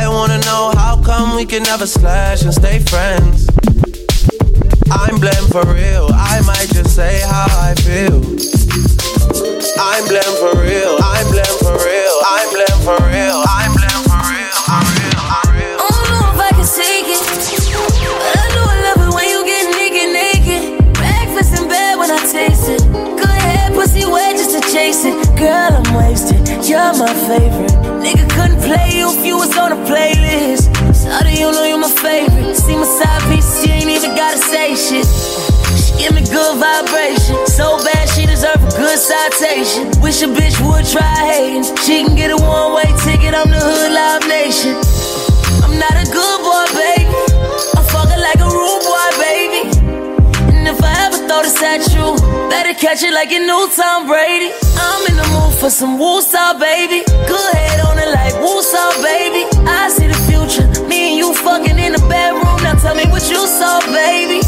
I 0.00 0.08
wanna 0.08 0.38
know 0.48 0.72
how 0.76 0.96
come 1.02 1.36
we 1.36 1.44
can 1.44 1.62
never 1.64 1.86
slash 1.86 2.42
and 2.42 2.54
stay 2.54 2.78
friends. 2.78 3.46
I'm 4.90 5.20
blamed 5.20 5.52
for 5.52 5.60
real. 5.68 6.08
I 6.10 6.40
might 6.48 6.68
just 6.72 6.96
say 6.96 7.20
how 7.20 7.44
I 7.68 7.74
feel. 7.84 8.16
I'm 9.76 10.02
blamed 10.08 10.36
for 10.40 10.56
real. 10.56 10.96
I'm 11.04 11.26
blamed 11.28 11.60
for 11.60 11.76
real. 11.84 12.16
I'm 12.32 12.48
blamed 12.48 12.80
for 12.80 12.96
real. 13.12 13.44
I'm 13.44 13.72
blamed 13.76 14.04
for 14.08 14.20
real. 14.24 14.56
I'm 14.72 14.88
real. 14.96 15.20
I'm 15.20 15.50
real. 15.52 15.78
I 15.78 15.92
don't 15.92 16.08
know 16.16 16.32
if 16.32 16.40
I 16.48 16.50
can 16.56 16.68
take 16.80 17.08
it, 17.12 17.20
but 17.28 18.40
I 18.40 18.48
know 18.56 18.64
I 18.64 18.76
love 18.88 19.00
it 19.04 19.12
when 19.12 19.26
you 19.28 19.44
get 19.44 19.68
naked, 19.76 20.08
naked. 20.16 20.62
Breakfast 20.96 21.60
in 21.60 21.68
bed 21.68 22.00
when 22.00 22.10
I 22.10 22.20
taste 22.24 22.72
it. 22.72 22.80
Go 23.20 23.28
ahead, 23.28 23.74
pussy 23.74 24.06
wet 24.08 24.32
just 24.36 24.56
to 24.56 24.60
chase 24.72 25.04
it. 25.04 25.12
Girl, 25.36 25.76
I'm 25.76 25.92
wasted. 25.92 26.40
You're 26.64 26.96
my 26.96 27.12
favorite. 27.28 27.90
Nigga 28.00 28.24
couldn't 28.32 28.60
play 28.64 28.96
you 28.96 29.12
if 29.12 29.26
you 29.26 29.36
was 29.36 29.56
on 29.58 29.72
a 29.72 29.79
playlist. 29.90 30.70
Sorry, 30.94 31.34
you 31.34 31.50
know 31.50 31.64
you're 31.66 31.82
my 31.82 31.90
favorite. 31.90 32.54
See 32.54 32.76
my 32.76 32.86
side 32.86 33.22
piece, 33.26 33.66
you 33.66 33.72
ain't 33.74 33.90
even 33.90 34.14
gotta 34.14 34.38
say 34.38 34.78
shit. 34.78 35.06
She 35.82 35.90
give 35.98 36.14
me 36.14 36.22
good 36.22 36.54
vibration. 36.62 37.34
So 37.50 37.82
bad 37.82 38.06
she 38.14 38.26
deserve 38.26 38.62
a 38.62 38.70
good 38.78 38.98
citation. 38.98 39.90
Wish 40.00 40.22
a 40.22 40.28
bitch 40.30 40.56
would 40.62 40.86
try 40.86 41.14
hating. 41.26 41.66
She 41.82 42.06
can 42.06 42.14
get 42.14 42.30
a 42.30 42.38
one 42.38 42.74
way 42.78 42.86
ticket 43.02 43.34
on 43.34 43.50
the 43.50 43.58
Hood 43.58 43.90
Live 43.90 44.24
Nation. 44.30 44.78
I'm 45.66 45.74
not 45.74 45.94
a 45.98 46.06
good 46.06 46.38
boy, 46.46 46.66
baby. 46.78 47.10
I'm 47.74 47.84
fucking 47.90 48.22
like 48.22 48.38
a 48.38 48.46
rude 48.46 48.84
boy, 48.86 49.10
baby. 49.18 49.62
And 50.54 50.68
if 50.70 50.78
I 50.82 50.92
ever 51.06 51.09
throw 51.30 51.42
this 51.42 51.62
at 51.62 51.86
you, 51.94 52.18
better 52.50 52.74
catch 52.74 53.04
it 53.04 53.14
like 53.14 53.30
you 53.30 53.38
new 53.38 53.70
Tom 53.70 54.08
Brady. 54.08 54.50
I'm 54.74 55.02
in 55.06 55.14
the 55.14 55.26
mood 55.30 55.54
for 55.62 55.70
some 55.70 55.94
woosah, 55.96 56.58
baby. 56.58 57.06
Good 57.06 57.54
head 57.54 57.78
on 57.86 57.98
it 58.02 58.10
like 58.10 58.34
woosah, 58.42 58.90
baby. 58.98 59.46
I 59.62 59.88
see 59.94 60.08
the 60.10 60.18
future. 60.26 60.66
Me 60.88 61.10
and 61.10 61.16
you 61.18 61.32
fucking 61.32 61.78
in 61.78 61.92
the 61.92 62.02
bedroom. 62.10 62.58
Now 62.66 62.74
tell 62.82 62.96
me 62.96 63.06
what 63.14 63.22
you 63.30 63.46
saw, 63.46 63.78
baby. 63.94 64.42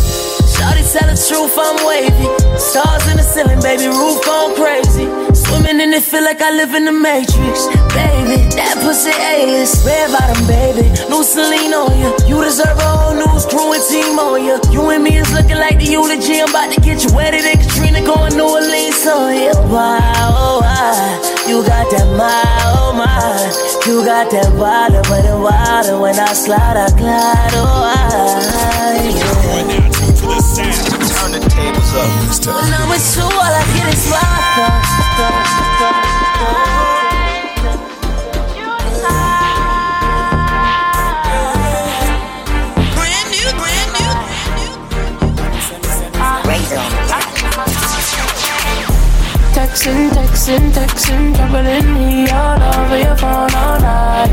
Shawty 0.63 0.87
tell 0.95 1.11
the 1.11 1.19
truth, 1.19 1.59
I'm 1.59 1.75
wavy. 1.83 2.31
Stars 2.55 3.03
in 3.11 3.19
the 3.19 3.27
ceiling, 3.27 3.59
baby, 3.67 3.91
roof 3.91 4.23
gone 4.23 4.55
crazy. 4.55 5.11
Swimming 5.35 5.83
in 5.83 5.91
it, 5.91 6.07
feel 6.07 6.23
like 6.23 6.39
I 6.39 6.55
live 6.55 6.71
in 6.79 6.87
the 6.87 6.95
Matrix. 6.95 7.67
Baby, 7.91 8.47
that 8.55 8.79
pussy 8.79 9.11
A-list. 9.11 9.83
Red 9.83 10.15
bottom, 10.15 10.39
baby. 10.47 10.87
New 11.11 11.27
Celine 11.27 11.75
on 11.75 11.91
you. 11.99 12.15
You 12.31 12.47
deserve 12.47 12.79
a 12.79 12.89
whole 12.95 13.11
new 13.11 13.27
crew 13.51 13.75
and 13.75 13.83
team 13.91 14.15
oh, 14.23 14.39
on 14.39 14.47
you. 14.47 14.55
You 14.71 14.87
and 14.95 15.03
me 15.03 15.19
is 15.19 15.27
looking 15.35 15.59
like 15.59 15.83
the 15.83 15.91
eulogy. 15.91 16.39
I'm 16.39 16.47
about 16.55 16.71
to 16.71 16.79
get 16.79 17.03
you 17.03 17.11
wetter 17.11 17.43
than 17.43 17.59
Katrina 17.59 17.99
going 18.07 18.39
New 18.39 18.47
Orleans 18.47 19.03
oh, 19.11 19.19
on 19.19 19.35
you. 19.35 19.51
Wow, 19.67 19.99
oh, 20.31 20.63
wow. 20.63 21.43
You 21.51 21.67
got 21.67 21.91
that 21.91 22.07
my, 22.15 22.39
oh 22.71 22.95
my. 22.95 23.11
You 23.83 24.07
got 24.07 24.31
that 24.31 24.47
water, 24.55 25.03
but 25.11 25.27
the 25.27 25.35
water 25.35 25.99
when 25.99 26.15
I 26.15 26.31
slide, 26.39 26.79
I 26.79 26.87
glide, 26.95 27.51
oh 27.59 27.83
I. 27.99 29.11
Yeah. 29.11 29.42
Turn 31.93 32.09
the 32.09 32.33
tables 32.33 32.47
up. 32.47 32.55
When 32.57 32.73
I'm 32.73 32.89
with 32.89 33.17
you, 33.17 33.23
all 33.23 33.33
I 33.33 33.65
get 33.77 33.93
is 33.93 34.05
my 34.09 34.17
thoughts. 34.57 34.93
Texting, 49.53 50.09
texting, 50.11 50.73
texting, 50.73 51.35
juggling 51.37 51.97
he 51.97 52.31
all 52.31 52.63
over 52.75 52.99
your 52.99 53.17
phone 53.17 53.55
all 53.55 53.79
night. 53.81 54.31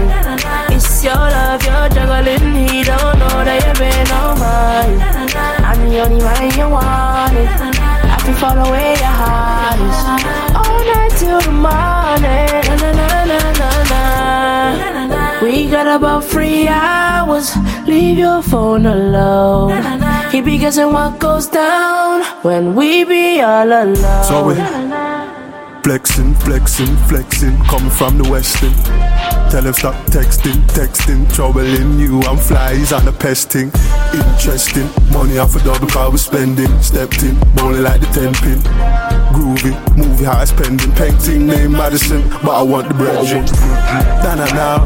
It's 0.71 1.03
your 1.03 1.13
love, 1.13 1.63
you're 1.63 1.89
juggling, 1.89 2.67
he 2.67 2.83
don't 2.83 3.19
know 3.19 3.43
that 3.43 3.63
you've 3.65 3.77
been 3.77 4.11
on 4.11 4.39
mine. 4.39 5.18
I'm 5.69 5.89
the 5.89 5.99
only 6.01 6.23
one 6.23 6.49
you 6.57 6.67
wanted. 6.67 7.47
I 7.47 8.17
can 8.25 8.33
follow 8.41 8.65
where 8.71 8.97
your 8.97 9.15
heart 9.21 9.79
is. 9.87 9.99
All 10.57 10.79
night 10.91 11.13
till 11.21 11.41
the 11.41 11.51
morning. 11.51 12.49
Na, 12.81 12.89
na, 12.97 13.09
na, 13.29 13.39
na, 13.61 13.69
na, 15.13 15.43
We 15.43 15.69
got 15.69 15.87
about 15.87 16.23
three 16.25 16.67
hours. 16.67 17.55
Leave 17.85 18.17
your 18.17 18.41
phone 18.41 18.85
alone. 18.87 19.77
He 20.31 20.41
be 20.41 20.57
guessing 20.57 20.91
what 20.91 21.19
goes 21.19 21.47
down 21.47 22.23
when 22.41 22.73
we 22.75 23.03
be 23.03 23.41
all 23.41 23.67
alone. 23.67 23.95
So 24.25 24.47
we 24.47 24.55
flexing, 25.89 26.35
flexing, 26.35 26.95
flexing, 27.07 27.57
coming 27.65 27.89
from 27.89 28.19
the 28.19 28.29
western. 28.29 28.71
Tell 29.49 29.65
him 29.65 29.73
stop 29.73 29.95
texting, 30.05 30.61
texting, 30.77 31.25
troubling 31.33 31.99
you. 31.99 32.21
I'm 32.29 32.37
flies 32.37 32.93
on 32.93 33.05
the 33.05 33.11
pesting. 33.11 33.71
Interesting, 34.13 34.87
money 35.11 35.39
off 35.39 35.55
a 35.55 35.59
double 35.63 35.87
car 35.87 36.11
we 36.11 36.19
spending. 36.19 36.69
Stepped 36.83 37.23
in, 37.23 37.39
bowling 37.55 37.81
like 37.81 38.01
the 38.01 38.05
10 38.13 38.33
pin. 38.35 38.59
Groovy, 39.33 39.73
movie 39.97 40.25
high 40.25 40.45
spending. 40.45 40.91
Painting 40.91 41.47
name 41.47 41.71
Madison, 41.71 42.21
but 42.45 42.51
I 42.51 42.61
want 42.61 42.87
the 42.87 42.93
bread. 42.93 43.25
Nah, 44.21 44.35
nah, 44.35 44.45
nah. 44.53 44.85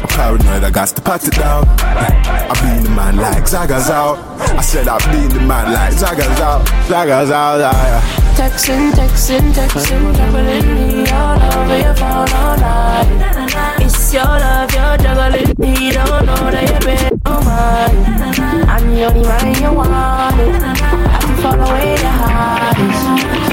I'm 0.00 0.08
paranoid, 0.14 0.62
I 0.62 0.70
got 0.70 0.94
to 0.94 1.02
pat 1.02 1.26
it 1.26 1.34
down. 1.34 1.64
I 1.80 2.54
be 2.62 2.86
the 2.86 2.94
man 2.94 3.16
like 3.16 3.48
Zaga's 3.48 3.90
out. 3.90 4.18
I 4.38 4.60
said 4.60 4.86
I 4.86 4.96
be 5.10 5.26
the 5.34 5.40
man 5.40 5.72
like 5.72 5.92
Zaga's 5.92 6.38
out. 6.38 6.68
Zaga's 6.86 7.32
out, 7.32 7.58
yeah. 7.58 8.19
Texting, 8.40 8.90
texting, 8.92 9.52
texting, 9.52 10.16
juggling 10.16 10.74
me 10.74 11.10
all 11.10 11.36
over 11.52 11.78
your 11.78 11.94
phone 11.94 12.32
all 12.32 12.56
night. 12.56 13.76
It's 13.82 14.14
your 14.14 14.24
love, 14.24 14.72
you're 14.72 14.96
juggling 14.96 15.52
me, 15.58 15.92
don't 15.92 16.24
know 16.24 16.50
that 16.50 16.70
you've 16.70 16.80
been 16.80 17.20
on 17.26 17.44
mine. 17.44 18.64
I'm 18.66 18.94
the 18.94 19.04
only 19.04 19.28
one 19.28 19.54
you 19.60 19.72
wanted. 19.76 20.54
I 20.56 21.18
can 21.20 21.36
follow 21.42 21.70
where 21.70 21.98
your 22.00 22.16
heart 22.20 22.78
is. 22.78 23.00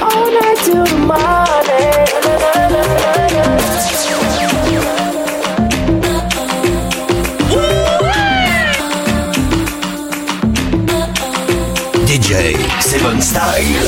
All 0.02 0.26
night 0.32 0.58
till 0.64 0.86
the 0.86 0.98
morning. 1.06 1.48
DJ 12.28 12.60
Seven 12.82 13.22
Style. 13.22 13.88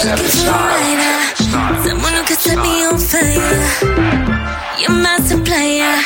Someone 1.84 2.14
who 2.14 2.24
could 2.24 2.40
set 2.40 2.58
me 2.58 2.86
on 2.86 2.98
fire. 2.98 3.36
You're 4.80 4.96
master 4.96 5.44
player. 5.44 6.00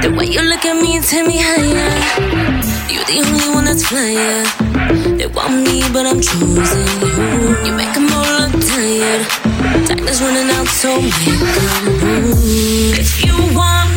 The 0.00 0.14
way 0.16 0.26
you 0.26 0.40
look 0.40 0.64
at 0.64 0.80
me 0.80 0.98
and 0.98 1.04
take 1.04 1.26
me 1.26 1.38
higher. 1.42 1.90
You're 2.94 3.02
the 3.10 3.26
only 3.26 3.48
one 3.52 3.64
that's 3.64 3.82
flyer. 3.82 4.46
They 5.16 5.26
want 5.26 5.66
me, 5.66 5.82
but 5.92 6.06
I'm 6.06 6.20
choosing 6.20 6.86
you. 7.02 7.58
You 7.66 7.74
make 7.74 7.92
them 7.92 8.06
all 8.14 8.38
look 8.38 8.54
tired. 8.70 9.26
Time 9.88 10.06
is 10.06 10.22
running 10.22 10.48
out, 10.54 10.68
so 10.68 10.94
make 10.94 11.26
a 11.26 11.90
move. 12.06 12.98
If 13.00 13.24
you 13.24 13.34
want 13.52 13.89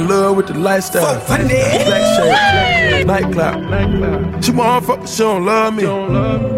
in 0.00 0.08
love 0.08 0.36
with 0.36 0.46
the 0.48 0.54
lifestyle. 0.54 1.20
Black 1.26 1.40
shade, 1.50 3.06
nightclub. 3.06 4.42
She 4.42 4.50
wanna 4.52 4.80
fuck, 4.86 5.06
she 5.06 5.18
don't 5.18 5.44
love 5.44 5.74
me. 5.74 5.84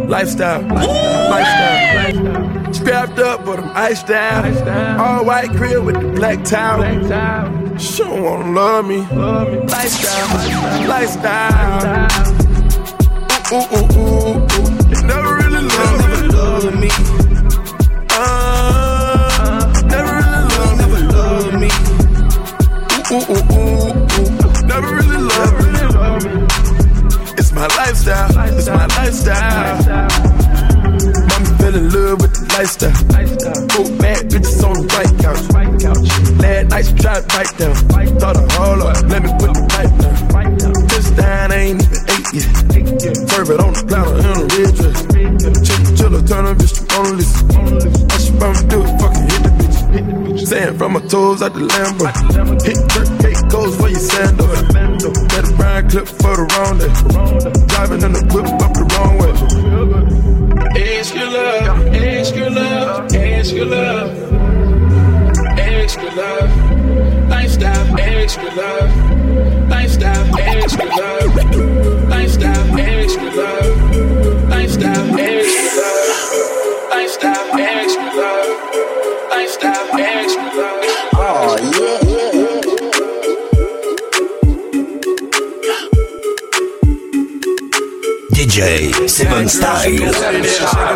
Lifestyle, 0.07 0.63
lifestyle. 0.63 2.73
Strapped 2.73 3.19
up, 3.19 3.45
but 3.45 3.59
I'm 3.59 3.71
iced 3.77 4.07
down. 4.07 4.47
All 5.01 5.25
white 5.25 5.51
crib 5.51 5.85
with 5.85 6.01
the 6.01 6.09
black 6.09 6.45
towel. 6.45 6.83
She 7.79 8.03
don't 8.03 8.23
wanna 8.23 8.53
love 8.53 8.87
me. 8.87 9.01
Lifestyle, 9.67 10.29
lifestyle. 10.89 12.09
Ooh, 13.53 13.77
ooh, 13.77 13.99
ooh, 13.99 14.39
ooh. 14.39 14.47
Lifestyle. 29.13 29.77
Mommy 31.29 31.51
fell 31.59 31.77
in 31.77 31.91
love 31.93 32.21
with 32.21 32.33
the 32.33 32.45
lifestyle. 32.57 32.97
Cool 33.69 33.91
bad 33.99 34.31
bitches 34.31 34.65
on 34.65 34.73
the 34.73 34.85
white 34.89 35.13
couch. 35.21 35.45
Last 36.41 36.69
night 36.71 36.85
she 36.87 36.95
tried 36.95 37.21
to 37.21 37.27
bite 37.29 37.53
down. 37.59 37.75
Thought 38.19 38.37
I 38.37 38.45
hold 38.55 38.83
up, 38.83 38.97
let 39.09 39.23
me 39.23 39.31
put 39.39 39.53
the 39.53 39.63
pipe 39.69 39.93
down. 40.01 40.17
This 40.89 41.13
I 41.19 41.55
ain't 41.55 41.83
even 41.83 42.01
eight 42.09 42.29
yet. 42.33 42.49
It 43.43 43.61
on 43.61 43.73
the 43.75 43.83
platter 43.89 44.17
in 44.17 44.33
a 44.33 44.45
red 44.49 44.73
dress. 44.77 44.99
Chill, 45.67 45.83
chill, 45.97 46.23
turn 46.25 46.47
a 46.47 46.55
bitch 46.55 46.75
to 46.79 46.83
on 46.97 47.17
list. 47.17 47.37
All 47.53 48.19
she 48.19 48.33
bound 48.39 48.57
to 48.57 48.65
do 48.69 49.02
Sand 50.47 50.77
from 50.77 50.93
my 50.95 51.01
toes 51.01 51.41
out 51.41 51.55
the 51.55 51.61
Lambo. 51.61 52.07
Hit 52.67 52.77
jerk 52.91 53.09
cake 53.23 53.39
goes 53.49 53.77
for 53.77 53.89
your 53.89 54.01
sando. 54.01 54.47
Let 55.33 55.49
a 55.49 55.53
brown 55.57 55.89
clip 55.89 56.07
for 56.09 56.37
the 56.37 56.45
wrong 56.53 56.79
day. 56.79 56.93
Driving 57.69 58.03
in 58.03 58.13
the 58.13 58.23
whip 58.33 58.47
up 58.61 58.73
the 58.75 58.85
wrong 58.93 59.19
way. 59.19 59.33
Ask 60.99 61.15
your 61.15 61.31
love, 61.31 61.87
ask 61.95 62.35
your 62.35 62.51
love, 62.51 63.15
ask 63.15 63.55
your 63.55 63.67
love, 63.67 64.11
ask 65.59 66.01
your 66.01 66.15
love, 66.15 66.51
lifestyle, 67.29 68.01
ask 68.01 68.41
your 68.41 68.55
love, 68.55 69.69
lifestyle, 69.69 70.41
ask 70.41 70.79
your 70.79 70.89
love, 70.89 72.09
lifestyle, 72.09 72.81
ask 72.81 73.21
your 73.21 73.33
love, 73.33 73.72
DJ 88.53 89.09
Seven 89.09 89.49
Style. 89.49 89.81
Shake 89.81 90.03
it 90.03 90.13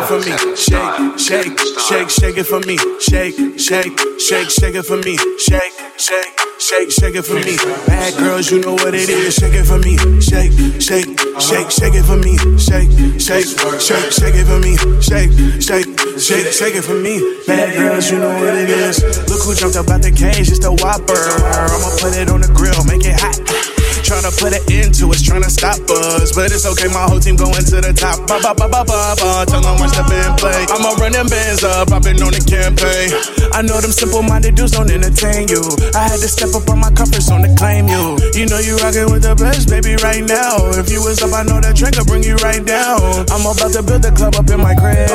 for 0.05 0.19
me, 0.21 0.37
shake, 0.53 1.17
shake, 1.17 1.57
shake, 1.89 2.09
shake 2.11 2.37
it 2.37 2.45
for 2.45 2.59
me, 2.61 2.77
shake, 3.01 3.33
shake, 3.57 3.97
shake, 4.19 4.49
shake 4.51 4.75
it 4.75 4.85
for 4.85 4.97
me, 4.97 5.17
shake, 5.41 5.73
shake, 5.97 6.37
shake, 6.59 6.91
shake 6.91 7.15
it 7.15 7.25
for 7.25 7.33
me. 7.33 7.57
Bad 7.87 8.13
girls, 8.19 8.51
you 8.51 8.61
know 8.61 8.73
what 8.73 8.93
it 8.93 9.09
is. 9.09 9.33
Shake 9.33 9.55
it 9.55 9.65
for 9.65 9.79
me, 9.79 9.97
shake, 10.21 10.53
shake, 10.77 11.09
shake, 11.41 11.71
shake 11.73 11.97
it 11.97 12.05
for 12.05 12.17
me, 12.21 12.37
shake, 12.61 12.93
shake, 13.17 13.49
shake, 13.81 14.11
shake 14.13 14.37
it 14.37 14.45
for 14.45 14.59
me, 14.61 14.77
shake, 15.01 15.33
shake, 15.57 15.89
shake, 16.21 16.53
shake 16.53 16.75
it 16.75 16.83
for 16.85 16.93
me. 16.93 17.41
Bad 17.47 17.73
girls, 17.75 18.11
you 18.11 18.19
know 18.19 18.37
what 18.37 18.53
it 18.53 18.69
is. 18.69 19.01
Look 19.27 19.41
who 19.41 19.55
jumped 19.55 19.77
up 19.77 19.89
out 19.89 20.03
the 20.03 20.11
cage, 20.11 20.45
it's 20.45 20.59
the 20.59 20.69
Whopper. 20.69 21.17
I'ma 21.17 21.89
put 21.97 22.13
it 22.13 22.29
on 22.29 22.41
the 22.41 22.53
grill, 22.53 22.85
make 22.85 23.01
it 23.03 23.19
hot. 23.19 23.76
Tryna 24.07 24.31
put 24.39 24.55
it 24.55 24.63
into 24.71 25.11
us, 25.11 25.19
tryna 25.19 25.51
stop 25.51 25.83
us. 25.91 26.31
But 26.31 26.55
it's 26.55 26.63
okay, 26.63 26.87
my 26.87 27.03
whole 27.11 27.19
team 27.19 27.35
going 27.35 27.59
to 27.67 27.83
the 27.83 27.91
top. 27.91 28.23
Ba 28.23 28.39
ba 28.39 28.55
ba 28.55 28.71
ba 28.71 28.87
ba 28.87 29.19
ba. 29.19 29.43
Tell 29.51 29.59
them 29.59 29.75
we're 29.83 29.91
stepping 29.91 30.31
play. 30.39 30.63
I'ma 30.71 30.95
run 30.95 31.11
them 31.11 31.27
bands 31.27 31.63
up, 31.67 31.91
I've 31.91 31.99
been 32.01 32.15
on 32.23 32.31
the 32.31 32.39
campaign. 32.39 33.11
I 33.51 33.61
know 33.67 33.75
them 33.83 33.91
simple 33.91 34.23
minded 34.23 34.55
dudes 34.55 34.71
don't 34.71 34.87
entertain 34.89 35.51
you. 35.51 35.59
I 35.91 36.07
had 36.07 36.23
to 36.23 36.29
step 36.31 36.55
up 36.55 36.69
on 36.71 36.79
my 36.79 36.91
comfort 36.95 37.19
zone 37.19 37.43
to 37.43 37.51
claim 37.59 37.91
you. 37.91 38.15
You 38.31 38.47
know 38.47 38.63
you 38.63 38.79
rockin' 38.79 39.11
with 39.11 39.27
the 39.27 39.35
best, 39.35 39.67
baby, 39.67 39.99
right 39.99 40.23
now. 40.23 40.55
If 40.79 40.87
you 40.87 41.03
was 41.03 41.19
up, 41.19 41.35
I 41.35 41.43
know 41.43 41.59
that 41.59 41.75
drink 41.75 41.99
will 41.99 42.07
bring 42.07 42.23
you 42.23 42.39
right 42.39 42.63
down. 42.63 43.27
I'm 43.27 43.43
about 43.43 43.75
to 43.75 43.83
build 43.83 44.07
a 44.07 44.11
club 44.15 44.39
up 44.39 44.47
in 44.47 44.63
my 44.63 44.71
crib. 44.71 45.11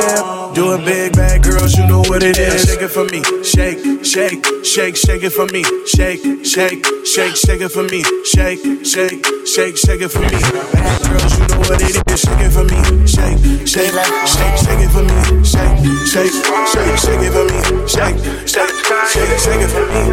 Do 0.53 0.77
it 0.77 0.85
big, 0.85 1.17
bad 1.17 1.41
girls, 1.41 1.73
you 1.73 1.87
know 1.87 2.05
what 2.05 2.21
it 2.21 2.37
is. 2.37 2.69
Shake 2.69 2.85
it 2.85 2.93
for 2.93 3.09
me, 3.09 3.25
shake, 3.41 3.81
shake, 4.05 4.45
shake, 4.61 4.95
shake 4.95 5.23
it 5.25 5.33
for 5.33 5.47
me, 5.49 5.65
shake, 5.89 6.21
shake, 6.45 6.85
shake, 7.09 7.35
shake 7.35 7.61
it 7.61 7.71
for 7.73 7.81
me, 7.89 8.05
shake, 8.21 8.61
shake, 8.83 9.25
shake, 9.47 9.77
shake 9.77 10.01
it 10.01 10.09
for 10.09 10.19
me. 10.19 10.27
Bad 10.29 11.01
girls, 11.07 11.39
you 11.39 11.47
know 11.47 11.59
what 11.59 11.81
it 11.81 11.95
is. 12.11 12.19
Shake 12.19 12.39
it 12.39 12.51
for 12.51 12.63
me, 12.63 13.07
shake, 13.07 13.39
shake, 13.67 13.91
shake, 13.93 14.57
shake 14.59 14.83
it 14.83 14.91
for 14.91 15.03
me, 15.03 15.43
shake, 15.43 15.77
shake, 16.05 16.31
shake, 16.71 16.97
shake 16.99 17.23
it 17.23 17.31
for 17.31 17.45
me, 17.47 17.59
shake, 17.87 18.17
shake, 18.47 18.73
shake, 19.09 19.39
shake 19.39 19.63
it 19.63 19.71
for 19.71 19.85
me. 19.87 20.03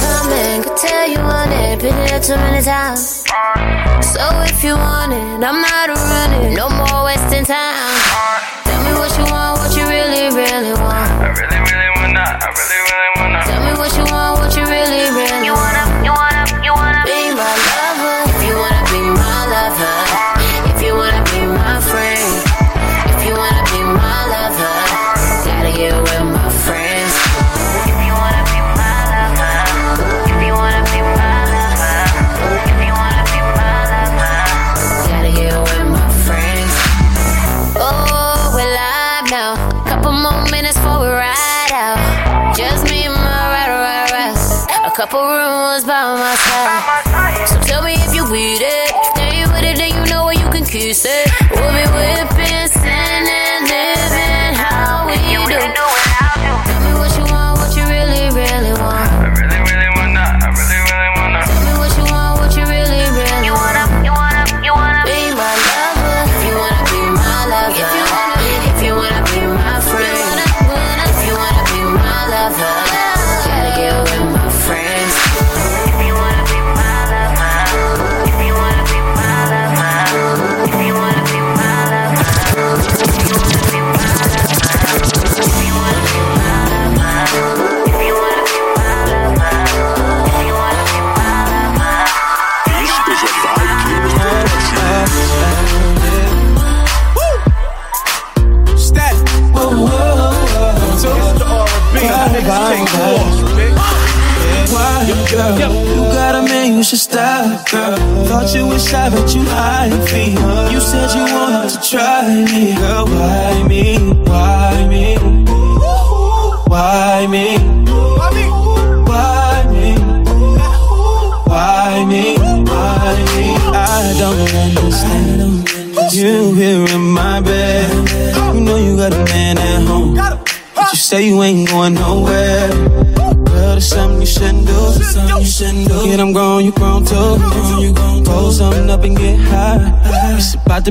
coming, 0.00 0.62
could 0.62 0.76
tell 0.76 1.08
you 1.08 1.18
want 1.18 1.52
it, 1.52 1.80
been 1.80 1.96
here 2.08 2.20
too 2.20 2.36
many 2.36 2.62
times. 2.62 3.24
So 4.12 4.22
if 4.44 4.62
you 4.62 4.74
want 4.74 5.12
it, 5.12 5.44
I'm 5.44 5.60
not 5.60 5.88
running, 5.88 6.54
no 6.54 6.68
more 6.68 7.04
wasting 7.04 7.44
time. 7.44 7.94
Tell 8.64 8.80
me 8.84 8.92
what 8.98 9.12
you 9.18 9.24
want, 9.32 9.58
what 9.58 9.76
you 9.76 9.84
really, 9.88 10.34
really 10.34 10.72
want. 10.72 11.03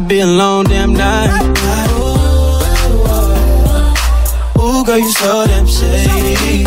To 0.03 0.09
be 0.09 0.19
a 0.19 0.27
long 0.27 0.65
damn 0.65 0.91
night. 0.91 1.31
Ooh, 4.59 4.83
girl, 4.83 4.97
you 4.97 5.11
so 5.11 5.45
damn 5.47 5.65
shady. 5.65 6.65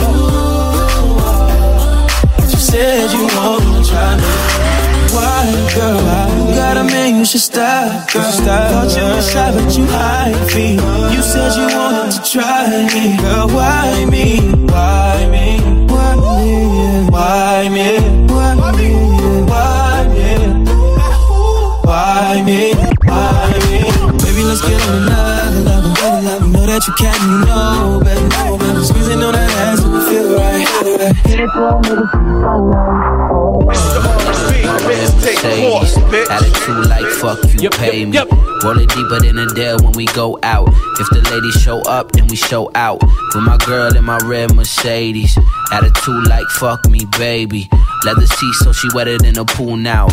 You 2.41 2.59
said 2.59 3.13
you 3.13 3.27
wanna 3.37 3.85
try 3.85 4.17
me 4.17 4.23
why, 5.13 5.71
girl? 5.75 6.49
You 6.49 6.55
got 6.55 6.77
a 6.79 6.85
man, 6.85 7.19
you 7.19 7.25
should 7.27 7.43
stop, 7.43 8.11
girl. 8.11 8.23
Thought 8.23 8.97
you 8.97 9.05
were 9.05 9.21
shy, 9.21 9.53
but 9.53 9.77
you 9.77 9.85
hide 9.87 10.55
me. 10.55 10.73
You 11.15 11.23
said 11.23 11.57
you 11.59 11.77
wanted 11.77 12.13
to 12.13 12.31
try 12.31 12.89
me, 12.95 13.17
girl. 13.19 13.49
Why 13.49 14.05
me? 14.07 14.41
Why 14.65 15.29
me? 15.31 15.61
Why 15.93 16.15
me? 16.17 17.11
Why 17.11 17.69
me? 17.69 18.01
Why 18.33 18.73
me? 18.73 18.73
Why 18.73 18.73
me? 18.73 18.89
Why 19.45 20.07
me? 20.15 20.65
Why 21.85 22.43
me? 22.43 22.96
Baby, 24.63 24.73
let's 24.73 24.81
get 24.81 24.89
on 24.89 25.03
another 25.03 25.61
level. 25.61 26.47
You 26.47 26.53
know 26.53 26.67
that 26.67 26.87
you 26.87 26.95
can, 26.95 27.17
you 27.29 27.39
know, 27.45 28.01
baby. 28.03 28.85
Squeezing 28.85 29.23
on 29.23 29.33
that 29.33 29.51
ass, 29.51 29.85
and 29.85 30.03
feel 30.09 30.37
right. 30.37 30.67
Hit 31.27 31.41
it 31.41 31.51
for 31.51 31.69
a 31.69 31.77
Attitude 36.31 36.87
like 36.89 37.07
fuck 37.07 37.39
you, 37.53 37.61
yep, 37.61 37.73
pay 37.73 38.01
yep, 38.01 38.09
me. 38.09 38.15
Yep. 38.15 38.29
Roll 38.63 38.79
it 38.79 38.89
deeper 38.89 39.21
than 39.21 39.39
a 39.39 39.47
deal 39.55 39.77
when 39.83 39.93
we 39.93 40.07
go 40.07 40.39
out. 40.43 40.69
If 40.99 41.09
the 41.11 41.21
ladies 41.31 41.61
show 41.61 41.81
up, 41.83 42.13
then 42.13 42.27
we 42.29 42.37
show 42.37 42.71
out. 42.75 43.03
With 43.35 43.45
my 43.45 43.57
girl 43.59 43.95
in 43.95 44.05
my 44.05 44.19
red 44.25 44.55
Mercedes. 44.55 45.37
Attitude 45.73 46.27
like 46.29 46.47
fuck 46.47 46.89
me, 46.89 47.05
baby. 47.19 47.69
Leather 48.05 48.27
seats 48.27 48.61
so 48.61 48.73
she 48.73 48.89
wetter 48.95 49.19
than 49.19 49.39
a 49.39 49.45
pool 49.45 49.77
now. 49.77 50.09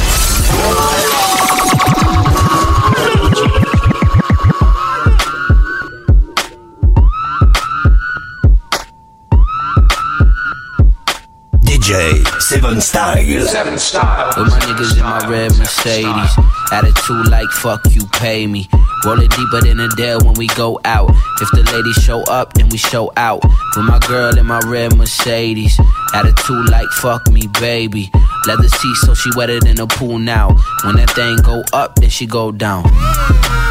Seven 12.54 12.82
Style. 12.82 13.46
Seven 13.48 13.80
Style. 13.80 14.32
With 14.38 14.52
my 14.52 14.60
niggas 14.60 14.96
in 14.96 15.04
my 15.04 15.28
red 15.28 15.58
Mercedes. 15.58 16.32
Attitude 16.72 17.28
like 17.28 17.50
fuck 17.50 17.82
you, 17.90 18.06
pay 18.14 18.46
me. 18.46 18.70
Roll 19.04 19.20
it 19.20 19.32
deeper 19.32 19.62
than 19.62 19.80
a 19.80 19.88
Dell 19.90 20.20
when 20.22 20.36
we 20.36 20.46
go 20.48 20.80
out. 20.86 21.10
If 21.42 21.50
the 21.52 21.68
ladies 21.74 21.96
show 21.96 22.22
up, 22.24 22.54
then 22.54 22.70
we 22.70 22.78
show 22.78 23.12
out. 23.18 23.44
With 23.76 23.86
my 23.86 23.98
girl 24.08 24.38
in 24.38 24.46
my 24.46 24.60
red 24.66 24.96
Mercedes. 24.96 25.80
Attitude 26.14 26.70
like 26.70 26.88
fuck 26.90 27.28
me, 27.28 27.48
baby. 27.60 28.12
Leather 28.46 28.70
seats 28.70 29.02
so 29.02 29.16
she 29.16 29.32
wetter 29.36 29.60
than 29.60 29.80
a 29.80 29.88
pool 29.88 30.20
now. 30.20 30.50
When 30.84 30.96
that 30.98 31.10
thing 31.10 31.38
go 31.38 31.64
up, 31.74 31.96
then 31.96 32.12
she 32.12 32.28
go 32.28 32.52
down. 32.52 32.84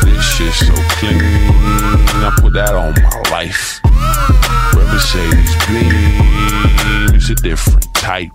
This 0.03 0.25
shit 0.35 0.53
so 0.55 0.75
clean. 0.99 1.23
I 1.23 2.37
put 2.41 2.53
that 2.55 2.75
on 2.75 2.95
my 3.01 3.31
life. 3.31 3.81
Red 4.75 4.93
Mercedes 4.93 5.55
beam, 5.69 7.15
it's 7.15 7.31
a 7.31 7.37
different 7.37 7.95
type. 7.95 8.33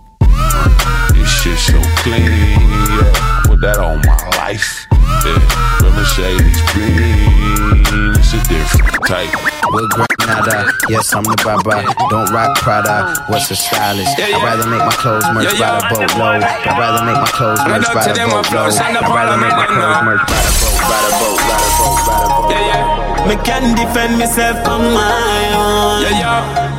This 1.14 1.28
shit 1.28 1.58
so 1.58 1.80
clean, 2.02 2.24
yeah. 2.24 3.42
Put 3.44 3.60
that 3.60 3.78
on 3.78 4.00
my 4.06 4.16
life. 4.38 4.86
Yeah, 5.24 5.40
Red 5.82 5.94
Mercedes 5.98 6.60
beam, 6.72 8.14
it's 8.14 8.32
a 8.32 8.40
different 8.46 9.02
type. 9.06 9.34
With 9.72 9.90
Granada, 9.90 10.70
yes, 10.88 11.12
I'm 11.12 11.24
the 11.24 11.36
Baba. 11.42 11.82
Don't 12.08 12.30
rock 12.30 12.56
Prada, 12.58 13.12
what's 13.28 13.48
the 13.48 13.56
stylist? 13.56 14.14
I'd 14.16 14.40
rather 14.40 14.68
make 14.70 14.80
my 14.80 14.94
clothes 14.94 15.26
merch 15.34 15.58
by 15.58 15.74
the 15.74 15.84
boatload. 15.90 16.42
I'd 16.44 16.78
rather 16.78 17.02
make 17.04 17.18
my 17.18 17.28
clothes 17.34 17.60
merch 17.66 17.88
by 17.92 18.06
the 18.06 18.14
boatload. 18.14 18.78
I'd 18.78 19.10
rather 19.10 19.36
make 19.42 19.56
my 19.58 19.66
clothes 19.66 20.00
merch 20.06 20.24
by 20.28 20.38
the 20.38 20.52
boat, 20.60 20.78
by 20.86 20.98
the 21.02 21.12
boat, 21.18 21.40
by 21.42 21.58
the 21.58 21.72
boat, 21.76 21.98
by 21.98 22.06
the 22.06 22.22
boat. 22.22 22.50
Yeah, 22.52 22.62
yeah. 22.70 23.26
Me 23.26 23.36
can 23.44 23.74
defend 23.74 24.18
myself 24.18 24.56
on 24.68 24.94
my 24.94 25.42
own. 25.52 26.02
Yeah, 26.02 26.14
yeah. 26.22 26.77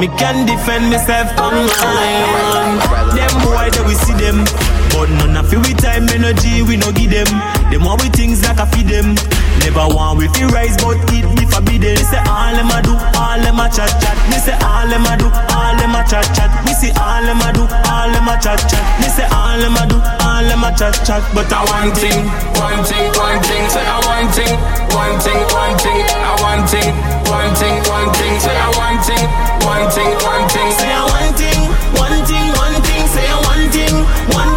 Me 0.00 0.08
can 0.16 0.46
defend 0.46 0.88
myself 0.88 1.28
on 1.36 1.52
my 1.52 2.12
own. 2.32 2.78
Them 3.12 3.34
boy 3.44 3.68
that 3.68 3.84
we 3.86 3.92
see 3.92 4.16
them. 4.16 4.48
But 4.96 5.12
none 5.12 5.36
of 5.36 5.52
you 5.52 5.60
with 5.60 5.76
time 5.76 6.08
energy, 6.08 6.62
we 6.62 6.78
no 6.78 6.90
give 6.90 7.10
them. 7.12 7.28
Them 7.68 7.84
want 7.84 8.00
we 8.00 8.08
things 8.08 8.40
like 8.42 8.56
I 8.56 8.64
feed 8.72 8.88
them. 8.88 9.12
Never 9.60 9.86
want 9.94 10.18
we 10.18 10.26
feel 10.32 10.48
rise, 10.48 10.76
but 10.80 10.96
it 11.12 11.26
be 11.36 11.44
forbidden. 11.44 11.94
Me 11.94 12.04
say 12.08 12.22
all 12.26 12.52
them 12.56 12.72
a 12.72 12.80
do, 12.80 12.96
all 13.20 13.38
them 13.38 13.60
a 13.60 13.68
chat 13.68 13.92
chat. 14.00 14.16
Me 14.32 14.38
say 14.40 14.56
all 14.56 14.88
them 14.88 15.04
a 15.04 15.14
do, 15.20 15.28
all 15.28 15.76
them 15.76 15.94
a 15.94 16.00
chat 16.08 16.24
chat. 16.34 16.50
Me 16.64 16.72
say 16.72 16.90
all 16.96 17.22
them 17.22 17.40
a 17.44 17.48
do, 17.52 17.62
all 17.68 18.08
them 18.08 18.28
a 18.28 18.34
chat 18.40 18.60
chat. 18.66 18.84
Me 19.00 19.08
say 19.12 19.28
all 19.28 19.58
them 19.60 19.76
a 19.76 19.84
do, 19.86 19.98
all 20.24 20.44
them 20.48 20.64
a 20.64 20.70
chat 20.74 20.96
chat. 21.04 21.22
But 21.36 21.52
I 21.52 21.60
one 21.68 21.92
thing, 21.92 22.24
one 22.56 22.82
thing, 22.88 23.04
one 23.14 23.40
thing. 23.44 23.64
Say 23.68 23.84
I 23.84 24.00
one 24.08 24.28
thing, 24.32 24.54
one 24.96 25.16
thing, 25.20 25.40
one 25.52 25.76
thing. 25.78 26.00
I 26.08 26.32
one 26.40 26.64
thing, 26.66 26.90
one 27.28 27.52
thing, 27.54 27.76
one 27.84 28.10
thing. 28.16 28.34
Say 28.40 28.56
I 28.56 28.68
one 28.80 28.98
thing, 29.04 29.24
one 29.68 29.86
thing, 29.92 30.10
one 30.24 30.44
thing. 30.50 30.70
Say 30.72 30.90
I 30.90 31.04
one 31.04 31.32
thing, 31.36 31.60
one 32.00 32.18
thing, 32.26 32.46
one 32.58 32.78
thing. 32.80 33.02
Say 33.12 33.26
I 33.28 33.36
one 33.44 33.66
thing, 33.70 33.94
one 34.34 34.49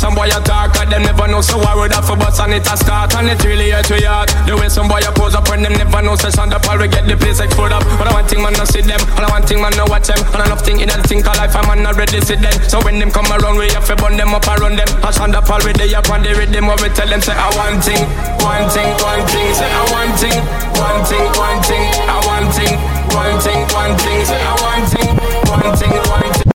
some 0.00 0.16
boy 0.16 0.32
attack 0.32 0.72
and 0.80 0.88
them 0.88 1.04
never 1.04 1.28
know 1.28 1.44
so 1.44 1.60
I 1.60 1.76
would 1.76 1.92
have 1.92 2.08
for 2.08 2.16
bus 2.16 2.40
and 2.40 2.56
it 2.56 2.64
a 2.64 2.72
start 2.72 3.12
and 3.20 3.28
it 3.28 3.44
really 3.44 3.68
hurt 3.68 3.84
we 3.92 4.00
hard. 4.00 4.32
The 4.48 4.56
way 4.56 4.72
some 4.72 4.88
boy 4.88 5.04
a 5.04 5.12
pose 5.12 5.36
up 5.36 5.44
when 5.52 5.60
them 5.60 5.76
never 5.76 6.00
know 6.00 6.16
so 6.16 6.32
sound 6.32 6.56
up 6.56 6.64
we 6.80 6.88
get 6.88 7.04
the 7.04 7.20
place 7.20 7.36
explode 7.36 7.76
up. 7.76 7.84
But 8.00 8.08
I 8.08 8.16
want 8.16 8.32
thing 8.32 8.40
man 8.40 8.56
no 8.56 8.64
see 8.64 8.80
them 8.80 8.96
and 8.96 9.20
I 9.20 9.28
want 9.28 9.44
thing 9.44 9.60
man 9.60 9.76
no 9.76 9.84
watch 9.84 10.08
them 10.08 10.16
And 10.32 10.40
enough 10.40 10.64
thing 10.64 10.80
in 10.80 10.88
the 10.88 10.96
think 11.04 11.28
of 11.28 11.36
life 11.36 11.52
I 11.52 11.60
man 11.68 11.84
not 11.84 12.00
ready 12.00 12.16
see 12.24 12.40
them. 12.40 12.56
So 12.64 12.80
when 12.80 12.96
them 12.96 13.12
come 13.12 13.28
around 13.28 13.60
we 13.60 13.68
have 13.76 13.84
to 13.92 13.96
burn 14.00 14.16
them 14.16 14.32
up 14.32 14.48
and 14.48 14.56
run 14.56 14.74
them. 14.80 14.88
I 15.04 15.12
stand 15.12 15.36
up 15.36 15.52
already 15.52 15.92
up 15.92 16.08
on 16.08 16.24
the 16.24 16.32
rhythm 16.32 16.64
what 16.64 16.80
we 16.80 16.88
tell 16.96 17.08
them 17.08 17.20
say 17.20 17.36
I 17.36 17.52
want 17.60 17.84
thing, 17.84 18.00
one 18.40 18.64
thing, 18.72 18.88
one 19.04 19.24
thing 19.28 19.48
Say 19.52 19.68
I 19.68 19.84
want 19.92 20.16
thing, 20.16 20.36
one 20.80 21.04
thing, 21.04 21.26
one 21.36 21.60
thing 21.60 21.84
I 22.08 22.16
want 22.24 22.48
thing, 22.56 22.72
one 23.12 23.36
thing, 23.44 23.60
one 23.68 23.94
thing 24.00 24.18
Say 24.24 24.40
I 24.40 24.54
want 24.64 24.84
thing, 24.88 25.08
one 25.44 25.76
thing, 25.76 25.92
one 26.08 26.32
thing 26.40 26.49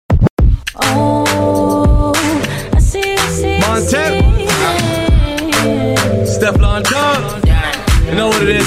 know 8.26 8.40
what 8.40 8.42
it 8.42 8.56
is, 8.56 8.65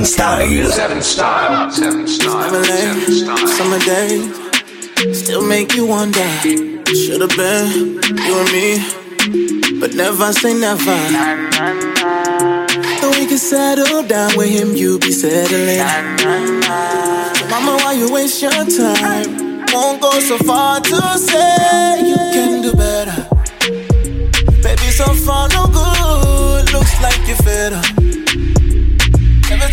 Seven 0.00 0.06
Style. 0.06 0.70
Seven 0.70 1.02
Style. 1.02 1.70
Seven 1.70 2.08
Style. 2.08 2.64
Seven 2.64 3.12
Style. 3.12 3.46
Summer 3.48 3.78
days 3.80 5.18
still 5.18 5.46
make 5.46 5.74
you 5.74 5.84
wonder. 5.84 6.26
Should've 6.88 7.28
been 7.36 8.00
you 8.16 8.38
and 8.40 8.50
me, 8.50 9.78
but 9.78 9.94
never 9.94 10.32
say 10.32 10.54
never. 10.54 10.96
So 12.98 13.10
we 13.10 13.26
can 13.26 13.36
settle 13.36 14.02
down 14.04 14.38
with 14.38 14.48
him, 14.48 14.74
you 14.74 14.98
be 14.98 15.12
settling. 15.12 15.84
Mama, 17.50 17.76
why 17.82 17.92
you 17.92 18.10
waste 18.10 18.40
your 18.40 18.52
time? 18.52 19.66
Won't 19.70 20.00
go 20.00 20.18
so 20.20 20.38
far 20.38 20.80
to 20.80 21.18
say 21.18 22.08
you 22.08 22.16
can 22.16 22.62
do 22.62 22.72
better. 22.72 23.28
Baby, 24.62 24.90
so 24.92 25.04
far 25.26 25.46
no 25.50 25.66
good. 25.66 26.72
Looks 26.72 27.02
like 27.02 27.28
you're 27.28 27.36
fed 27.36 27.74
up. 27.74 27.99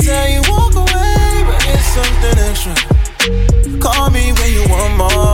Time 0.07 0.31
you 0.31 0.41
walk 0.49 0.73
away, 0.73 1.43
but 1.43 1.59
it's 1.67 1.83
something 1.91 2.37
extra. 2.47 2.75
Call 3.81 4.09
me 4.09 4.31
when 4.31 4.49
you 4.53 4.63
want 4.69 4.95
more, 4.95 5.26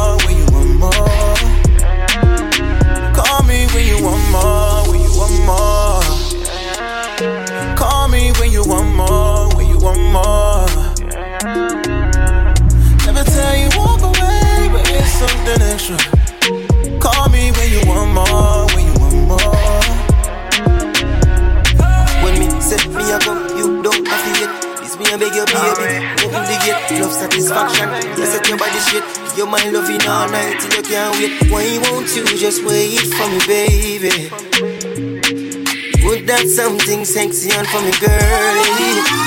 your 25.52 25.76
baby, 25.76 26.06
open 26.24 26.44
the 26.48 26.58
gate, 26.64 27.00
love 27.02 27.12
satisfaction. 27.12 27.90
You 28.18 28.26
set 28.26 28.48
your 28.48 28.58
body 28.58 28.80
shit, 28.80 29.04
your 29.38 29.48
mind 29.48 29.74
loving 29.74 30.06
all 30.08 30.30
night 30.30 30.60
till 30.60 30.74
you 30.78 30.84
can't 30.84 31.16
wait. 31.18 31.52
Why 31.52 31.80
won't 31.90 32.16
you 32.16 32.26
just 32.38 32.64
wait 32.64 33.00
for 33.00 33.28
me, 33.30 33.40
baby? 33.48 34.30
Put 36.02 36.28
that 36.28 36.48
something 36.48 37.06
sexy 37.06 37.52
on 37.52 37.66
for 37.66 37.82
me, 37.82 37.92
girl. 38.00 39.24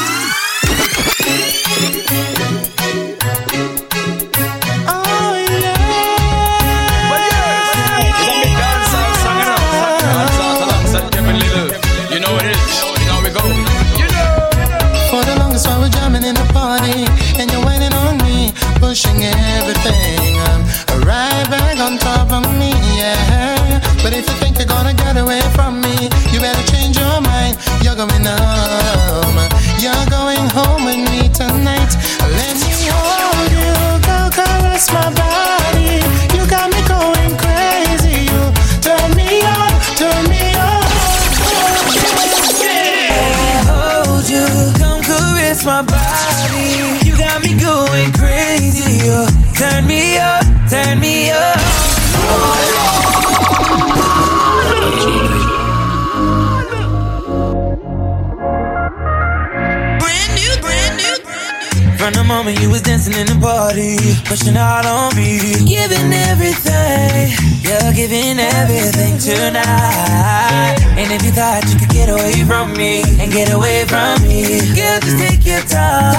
From 62.06 62.14
the 62.14 62.22
moment 62.22 62.60
you 62.60 62.70
was 62.70 62.82
dancing 62.82 63.18
in 63.18 63.26
the 63.26 63.34
party, 63.42 63.98
pushing 64.30 64.56
out 64.56 64.86
on 64.86 65.10
me, 65.18 65.42
giving 65.66 66.14
everything, 66.30 67.34
you're 67.66 67.92
giving 67.98 68.38
everything 68.38 69.18
tonight. 69.18 70.78
And 70.94 71.10
if 71.10 71.26
you 71.26 71.34
thought 71.34 71.66
you 71.66 71.74
could 71.74 71.90
get 71.90 72.06
away 72.06 72.46
from 72.46 72.78
me 72.78 73.02
and 73.18 73.32
get 73.32 73.50
away 73.50 73.82
from 73.90 74.22
me, 74.22 74.70
girl, 74.78 75.02
just 75.02 75.18
take 75.18 75.42
your 75.42 75.58
time. 75.66 76.14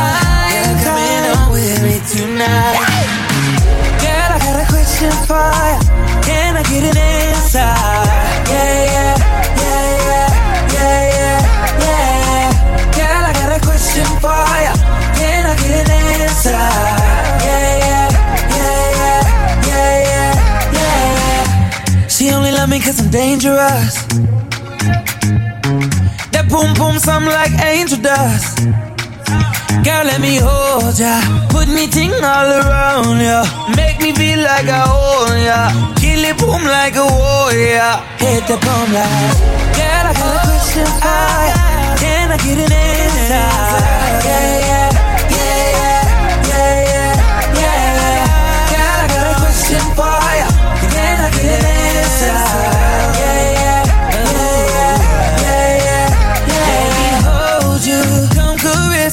You're 0.51 0.75
coming 0.83 1.23
on 1.31 1.55
with 1.55 1.79
me 1.79 2.03
tonight. 2.03 3.07
Girl, 4.03 4.27
I 4.35 4.39
got 4.43 4.59
a 4.59 4.67
question 4.67 5.07
for 5.23 5.39
you. 5.71 5.79
Can 6.27 6.59
I 6.59 6.63
get 6.67 6.83
an 6.83 6.99
answer? 6.99 7.63
Yeah, 7.63 8.75
yeah, 8.91 9.15
yeah, 9.55 9.87
yeah, 10.03 10.35
yeah, 10.67 10.99
yeah, 11.15 11.79
yeah. 11.79 12.91
Girl, 12.91 13.23
I 13.23 13.31
got 13.39 13.55
a 13.55 13.59
question 13.63 14.03
for 14.19 14.35
you. 14.35 14.66
Me 22.77 22.83
cause 22.83 22.99
I'm 22.99 23.09
dangerous. 23.09 23.95
That 26.33 26.45
boom 26.49 26.73
boom 26.75 26.99
sound 26.99 27.25
like 27.25 27.53
angel 27.63 27.99
dust. 28.01 28.65
Girl, 29.85 30.03
let 30.05 30.19
me 30.21 30.37
hold 30.37 30.97
ya. 30.99 31.15
Put 31.49 31.67
me 31.69 31.87
ting 31.87 32.13
all 32.13 32.49
around 32.61 33.19
ya. 33.21 33.39
Make 33.75 33.99
me 34.01 34.11
feel 34.13 34.41
like 34.41 34.67
I 34.67 34.83
own 34.85 35.37
ya. 35.49 35.59
Kill 36.01 36.23
it 36.29 36.37
boom 36.37 36.63
like 36.77 36.95
a 36.95 37.05
warrior. 37.05 37.93
Hit 38.21 38.43
the 38.49 38.57
boom 38.65 38.87
like. 38.97 39.37
Girl, 39.77 40.05
I 40.09 40.13
got 40.21 40.35
a 40.35 40.43
question 40.45 40.87
for 41.01 41.33
ya. 41.49 41.61
Can 42.01 42.31
I 42.31 42.37
get 42.45 42.57
an 42.65 42.71
answer? 42.71 43.66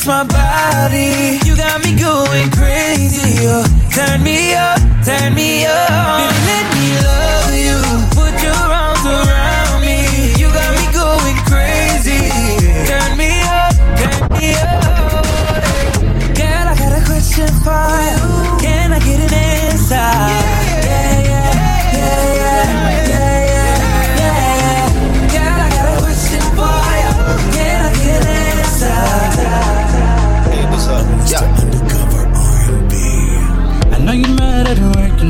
My 0.07 0.25
body. 0.25 1.39
You 1.45 1.57
got 1.57 1.83
me 1.83 1.97
going 1.99 2.51
crazy. 2.51 3.43
You 3.43 3.65
turn 3.91 4.23
me 4.23 4.55
up, 4.55 4.79
turn 5.05 5.35
me 5.35 5.65
up. 5.67 6.34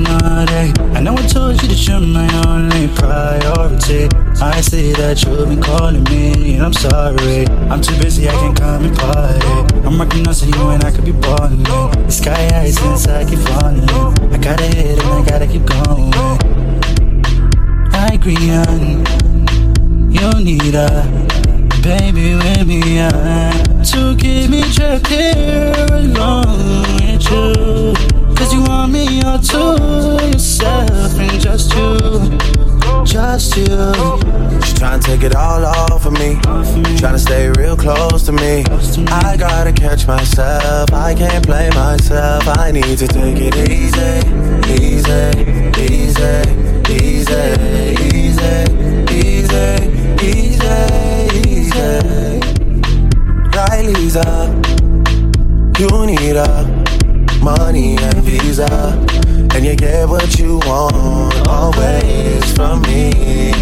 All 0.02 0.46
day. 0.46 0.72
I 0.96 1.00
know 1.00 1.14
I 1.14 1.26
told 1.26 1.62
you 1.62 1.68
that 1.68 1.80
you're 1.86 2.00
my 2.00 2.26
only 2.48 2.88
priority. 2.98 4.08
I 4.42 4.60
see 4.60 4.92
that 4.92 5.22
you've 5.22 5.48
been 5.48 5.62
calling 5.62 6.04
me, 6.04 6.54
and 6.54 6.64
I'm 6.64 6.72
sorry. 6.72 7.46
I'm 7.70 7.80
too 7.80 7.96
busy, 8.02 8.28
I 8.28 8.32
can't 8.32 8.58
come 8.58 8.84
and 8.84 8.96
party. 8.96 9.46
I'm 9.86 9.98
working 9.98 10.26
on 10.26 10.34
you 10.34 10.68
and 10.70 10.82
I 10.82 10.90
could 10.90 11.04
be 11.04 11.12
balling. 11.12 11.62
The 11.62 12.10
sky 12.10 12.48
high 12.52 12.70
since 12.70 13.06
I 13.06 13.24
keep 13.28 13.38
falling. 13.38 13.88
I 14.34 14.38
gotta 14.38 14.64
hit 14.64 14.98
and 14.98 15.08
I 15.08 15.24
gotta 15.24 15.46
keep 15.46 15.64
going. 15.66 16.12
I 17.94 18.14
agree 18.14 18.50
on 18.50 19.04
you 20.14 20.44
need 20.44 20.74
a 20.74 20.88
baby 21.82 22.34
with 22.34 22.66
me 22.66 22.80
to 22.80 24.16
keep 24.18 24.48
me 24.48 24.62
trapped 24.72 25.08
here 25.08 25.74
alone 25.90 26.82
with 26.96 27.30
you. 27.30 28.23
Cause 28.44 28.52
you 28.52 28.62
want 28.64 28.92
me 28.92 29.22
all 29.22 29.38
to 29.38 30.26
yourself 30.26 31.18
and 31.18 31.40
just 31.40 31.74
you, 31.74 31.96
just 33.02 33.56
you. 33.56 33.64
She 33.64 34.74
tryna 34.76 35.02
take 35.02 35.22
it 35.22 35.34
all 35.34 35.64
off 35.64 36.04
of 36.04 36.12
me. 36.12 36.34
Tryna 37.00 37.20
stay 37.20 37.48
real 37.56 37.74
close 37.74 38.22
to 38.26 38.32
me. 38.32 38.62
I 39.08 39.38
gotta 39.38 39.72
catch 39.72 40.06
myself. 40.06 40.92
I 40.92 41.14
can't 41.14 41.42
play 41.42 41.70
myself. 41.70 42.46
I 42.58 42.70
need 42.70 42.98
to 42.98 43.08
take 43.08 43.38
it 43.40 43.56
easy, 43.70 44.20
easy, 44.68 45.30
easy, 45.80 46.44
easy, 46.92 47.48
easy, 47.80 47.96
easy, 48.12 48.68
easy, 50.20 50.84
easy. 51.48 52.40
Riley's 53.56 54.16
a 54.16 54.64
get 59.76 60.08
what 60.08 60.38
you 60.38 60.58
want 60.66 61.48
always 61.48 62.52
from 62.52 62.82
me. 62.82 63.52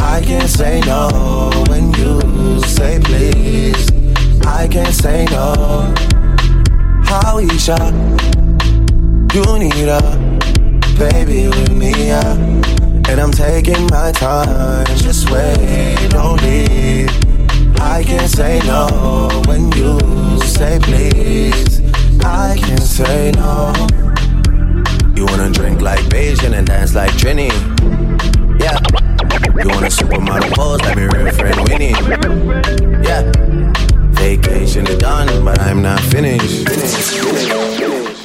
I 0.00 0.22
can't 0.24 0.48
say 0.48 0.80
no 0.80 1.50
when 1.68 1.92
you 1.94 2.60
say 2.62 3.00
please. 3.02 3.88
I 4.46 4.68
can't 4.68 4.94
say 4.94 5.26
no. 5.30 5.92
How 7.04 7.38
Isha, 7.38 7.80
you 9.34 9.44
need 9.58 9.88
a 9.88 10.02
baby 10.98 11.48
with 11.48 11.72
me, 11.72 11.92
yeah. 12.08 12.34
And 13.08 13.20
I'm 13.20 13.32
taking 13.32 13.86
my 13.90 14.12
time, 14.12 14.86
just 14.96 15.30
wait, 15.30 16.08
don't 16.10 16.40
leave. 16.42 17.10
I 17.80 18.04
can't 18.04 18.30
say 18.30 18.60
no 18.66 19.42
when 19.46 19.72
you 19.72 19.98
say 20.40 20.78
please. 20.80 21.79
I 22.24 22.56
can't 22.58 22.82
say 22.82 23.32
no. 23.32 23.72
You 25.14 25.26
wanna 25.26 25.50
drink 25.50 25.80
like 25.80 26.00
Beijing 26.06 26.54
and 26.56 26.66
dance 26.66 26.94
like 26.94 27.10
Trini? 27.12 27.50
Yeah. 28.60 28.78
You 29.62 29.68
wanna 29.68 29.88
supermodel 29.88 30.52
pose 30.54 30.80
like 30.80 30.96
my 30.96 31.06
real 31.06 31.32
friend 31.32 31.68
Winnie? 31.68 31.94
Yeah. 33.06 33.30
Vacation 34.20 34.86
is 34.86 34.98
done, 34.98 35.44
but 35.44 35.58
I'm 35.60 35.82
not 35.82 36.00
finished. 36.00 36.66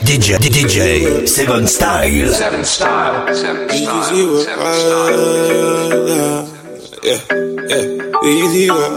DJ, 0.06 0.38
DJ, 0.38 1.28
Seven 1.28 1.68
Style. 1.68 2.30
Seven 2.34 2.64
Style. 2.64 3.34
Seven 3.34 3.70
Style. 3.70 4.04
Easy 4.04 4.26
what 4.26 4.46
Seven 4.46 4.74
Style. 4.84 6.06
yeah, 7.04 7.20
yeah. 7.68 8.30
Easy 8.30 8.70
what 8.70 8.92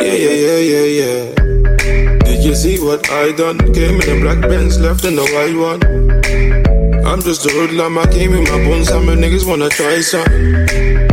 yeah, 0.00 0.12
yeah, 0.12 0.30
yeah, 0.30 0.58
yeah, 0.58 0.84
yeah. 0.84 1.27
Did 2.38 2.46
you 2.46 2.54
see 2.54 2.78
what 2.78 3.10
I 3.10 3.32
done? 3.32 3.58
Came 3.74 4.00
in 4.00 4.08
a 4.08 4.20
black 4.20 4.40
Benz, 4.42 4.78
left 4.78 5.04
in 5.04 5.16
the 5.16 5.26
white 5.34 5.56
one. 5.58 5.82
I'm 7.04 7.20
just 7.20 7.44
a 7.44 7.50
hoodlum, 7.50 7.98
I 7.98 8.06
came 8.06 8.32
in 8.32 8.44
my 8.44 8.62
bones, 8.62 8.86
some 8.88 9.06
niggas 9.06 9.44
wanna 9.44 9.68
try 9.68 10.00
some. 10.00 10.24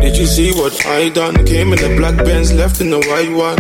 Did 0.02 0.16
you 0.18 0.28
see 0.28 0.52
what 0.52 0.86
I 0.86 1.10
done? 1.10 1.44
Came 1.48 1.74
in 1.74 1.84
a 1.84 1.98
black 1.98 2.16
Benz, 2.18 2.54
left 2.54 2.80
in 2.80 2.92
the 2.92 3.00
white 3.10 3.34
one. 3.34 3.58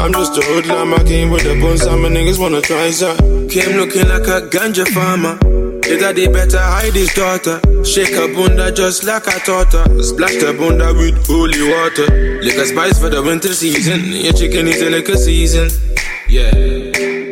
I'm 0.00 0.12
just 0.12 0.36
a 0.36 0.42
hoodlum, 0.42 0.92
I 0.94 1.04
came 1.04 1.30
with 1.30 1.44
the 1.44 1.54
bones, 1.60 1.82
some 1.82 2.02
niggas 2.02 2.40
wanna 2.40 2.60
try 2.60 2.90
some. 2.90 3.16
Came 3.48 3.76
looking 3.76 4.08
like 4.08 4.26
a 4.26 4.42
ganja 4.50 4.84
farmer. 4.88 5.38
The 5.38 5.96
daddy 6.00 6.26
better 6.26 6.58
hide 6.58 6.94
his 6.94 7.14
daughter. 7.14 7.60
Shake 7.84 8.14
her 8.14 8.34
bunda 8.34 8.72
just 8.72 9.04
like 9.04 9.28
I 9.28 9.38
taught 9.38 9.72
her. 9.74 10.02
Splash 10.02 10.42
the 10.42 10.52
bunda 10.58 10.92
with 10.92 11.24
holy 11.24 11.62
water. 11.70 12.40
Liquor 12.42 12.66
spice 12.66 12.98
for 12.98 13.10
the 13.10 13.22
winter 13.22 13.54
season. 13.54 14.10
Your 14.10 14.32
chicken 14.32 14.66
is 14.66 14.82
a 14.82 14.90
liquor 14.90 15.16
season. 15.16 15.70
Yeah. 16.32 16.50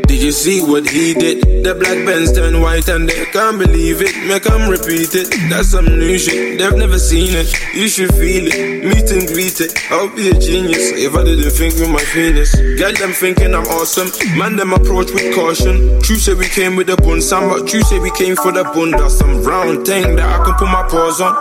Did 0.05 0.20
you 0.20 0.30
see 0.30 0.61
what 0.61 0.86
he 0.86 1.14
did? 1.14 1.64
The 1.64 1.72
black 1.74 2.05
Benz 2.05 2.36
turned 2.36 2.61
white 2.61 2.86
and 2.88 3.09
they 3.09 3.24
can't 3.32 3.59
believe 3.59 4.03
it. 4.03 4.12
Make 4.28 4.42
them 4.42 4.68
repeat 4.68 5.14
it. 5.16 5.32
That's 5.48 5.68
some 5.68 5.86
new 5.86 6.18
shit. 6.18 6.59
They've 6.59 6.76
never 6.76 6.98
seen 6.98 7.32
it. 7.32 7.48
You 7.72 7.88
should 7.88 8.12
feel 8.12 8.44
it. 8.44 8.84
Meet 8.84 9.09
and 9.16 9.26
greet 9.26 9.59
it. 9.62 9.72
I'll 9.90 10.14
be 10.14 10.28
a 10.28 10.36
genius 10.38 10.92
if 10.92 11.16
I 11.16 11.24
didn't 11.24 11.48
think 11.48 11.80
with 11.80 11.88
my 11.88 12.05
penis. 12.12 12.53
Get 12.76 12.98
them 12.98 13.12
thinking 13.12 13.55
I'm 13.55 13.64
awesome. 13.72 14.12
Man, 14.36 14.57
them 14.57 14.74
approach 14.74 15.16
with 15.16 15.34
caution. 15.34 15.96
True 16.03 16.20
say 16.20 16.34
we 16.34 16.44
came 16.48 16.76
with 16.76 16.88
the 16.88 16.96
bun, 17.01 17.22
some 17.22 17.48
but 17.48 17.66
true 17.66 17.80
say 17.80 18.01
we 18.01 18.11
came 18.11 18.36
for 18.36 18.53
the 18.53 18.64
bun. 18.64 18.90
That's 18.90 19.16
some 19.16 19.42
round 19.42 19.86
thing 19.86 20.16
that 20.16 20.28
I 20.28 20.44
can 20.44 20.53
put 20.61 20.68
my 20.68 20.84
paws 20.92 21.24
on. 21.24 21.40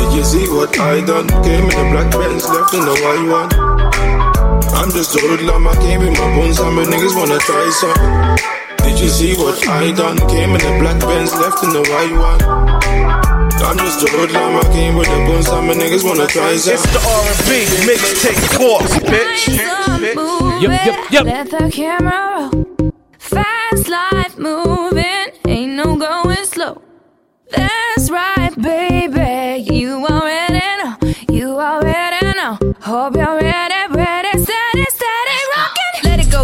Did 0.00 0.16
you 0.16 0.24
see 0.24 0.48
what 0.48 0.72
I 0.80 1.04
done? 1.04 1.28
Came 1.44 1.68
in 1.68 1.76
the 1.76 1.84
black 1.92 2.08
Benz, 2.08 2.48
left 2.48 2.72
in 2.72 2.88
the 2.88 2.96
white 3.04 3.52
one. 3.52 3.73
I'm 4.84 4.90
just 4.90 5.16
a 5.16 5.18
hoodlum, 5.18 5.66
I 5.66 5.74
came 5.76 6.00
with 6.00 6.12
my 6.12 6.36
bones, 6.36 6.58
some 6.58 6.76
niggas 6.76 7.16
wanna 7.16 7.38
try 7.38 7.70
some. 7.70 8.36
Did 8.84 9.00
you 9.00 9.08
see 9.08 9.34
what 9.34 9.66
I 9.66 9.92
done? 9.92 10.18
Came 10.28 10.50
in 10.50 10.60
the 10.60 10.76
black 10.78 11.00
Benz, 11.00 11.32
left 11.32 11.64
in 11.64 11.70
the 11.72 11.80
white 11.88 12.12
one. 12.12 12.42
I'm 13.64 13.78
just 13.78 14.02
a 14.02 14.10
hoodlum, 14.10 14.56
I 14.56 14.62
came 14.74 14.96
with 14.96 15.08
the 15.08 15.16
bones, 15.24 15.46
some 15.46 15.68
niggas 15.68 16.04
wanna 16.04 16.26
try 16.26 16.56
some. 16.56 16.74
It's 16.74 16.84
the 16.92 17.00
R&B 17.00 17.64
mixtape 17.88 18.44
force, 18.58 18.92
bitch. 19.08 19.48
Yep, 20.60 20.84
yep, 20.84 21.10
yep. 21.10 21.24
Let 21.24 21.50
the 21.50 21.70
camera 21.72 22.50
roll. 22.52 22.92
Fast 23.18 23.88
life 23.88 24.36
moving, 24.36 25.32
ain't 25.46 25.72
no 25.72 25.96
going 25.96 26.44
slow. 26.44 26.82
That's 27.50 28.10
right, 28.10 28.54
baby. 28.60 29.64
You 29.72 30.04
already 30.04 30.60
know. 30.82 30.96
You 31.30 31.58
already 31.58 32.36
know. 32.36 32.58
Hope 32.80 33.16
you're 33.16 33.40
ready, 33.40 33.42
ready, 33.42 33.42
steady, 33.44 33.54
steady, 33.54 33.73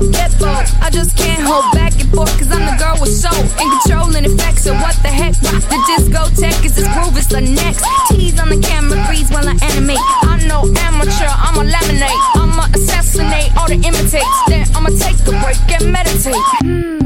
I 0.03 0.89
just 0.91 1.17
can't 1.17 1.43
hold 1.43 1.73
back 1.73 1.93
and 2.01 2.09
forth, 2.11 2.33
cause 2.39 2.51
I'm 2.51 2.65
the 2.65 2.77
girl 2.83 2.97
with 3.01 3.13
soul 3.13 3.37
and 3.37 3.69
control 3.81 4.17
and 4.17 4.25
effects. 4.25 4.65
So 4.65 4.73
what 4.73 4.97
the 5.03 5.09
heck? 5.09 5.35
The 5.41 5.77
discotheque 5.93 6.65
is 6.65 6.75
this 6.75 6.89
groove, 6.95 7.17
it's 7.17 7.27
the 7.27 7.43
next. 7.43 7.85
Tease 8.09 8.41
on 8.41 8.49
the 8.49 8.59
camera, 8.59 9.05
freeze 9.07 9.31
while 9.31 9.47
I 9.47 9.57
animate. 9.63 10.01
I'm 10.23 10.49
no 10.49 10.65
amateur, 10.89 11.29
I'ma 11.29 11.65
laminate. 11.65 12.21
I'ma 12.35 12.67
assassinate 12.75 13.55
all 13.59 13.69
the 13.69 13.75
imitates. 13.75 14.41
Then 14.49 14.67
I'ma 14.75 14.89
take 14.89 15.21
a 15.29 15.37
break 15.45 15.61
and 15.69 15.93
meditate. 15.93 16.35
Hmm. 16.65 17.00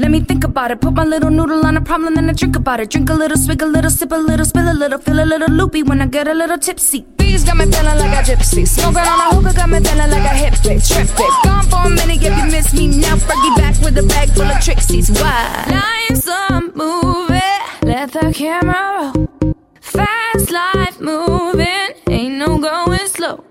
Let 0.00 0.10
me 0.10 0.20
think 0.20 0.44
about 0.44 0.70
it. 0.70 0.80
Put 0.80 0.94
my 0.94 1.04
little 1.04 1.28
noodle 1.28 1.66
on 1.66 1.76
a 1.76 1.80
problem, 1.82 2.14
then 2.14 2.30
I 2.30 2.32
drink 2.32 2.56
about 2.56 2.80
it. 2.80 2.88
Drink 2.88 3.10
a 3.10 3.12
little, 3.12 3.36
swig 3.36 3.60
a 3.60 3.66
little, 3.66 3.90
sip 3.90 4.12
a 4.12 4.14
little, 4.14 4.46
spill 4.46 4.72
a 4.72 4.72
little, 4.72 4.98
feel 4.98 5.22
a 5.22 5.26
little 5.26 5.50
loopy 5.50 5.82
when 5.82 6.00
I 6.00 6.06
get 6.06 6.26
a 6.26 6.32
little 6.32 6.56
tipsy. 6.56 7.02
Bees 7.18 7.44
got 7.44 7.58
me 7.58 7.66
feeling 7.66 7.98
like 7.98 8.18
a 8.20 8.32
gypsy. 8.32 8.66
Smoking 8.66 8.96
on 8.96 9.20
a 9.20 9.34
hookah 9.34 9.54
got 9.54 9.68
me 9.68 9.78
feeling 9.80 10.10
like 10.10 10.24
a 10.24 10.34
hippie. 10.42 10.80
Trip 10.88 11.06
it. 11.06 11.44
Gone 11.44 11.64
for 11.64 11.86
a 11.86 11.90
minute 11.90 12.22
if 12.22 12.34
you 12.34 12.46
miss 12.46 12.72
me 12.72 12.86
now. 12.86 13.16
Fergie 13.16 13.56
back 13.58 13.78
with 13.82 13.98
a 13.98 14.02
bag 14.04 14.30
full 14.30 14.44
of 14.44 14.58
trixies. 14.64 15.10
Why? 15.20 15.66
Life's 15.68 16.26
a 16.26 16.60
movie. 16.74 17.58
Let 17.82 18.12
the 18.12 18.32
camera 18.34 19.12
roll. 19.14 19.54
Fast 19.82 20.50
life 20.50 20.98
moving. 20.98 21.90
Ain't 22.08 22.36
no 22.36 22.56
going 22.58 23.06
slow. 23.08 23.44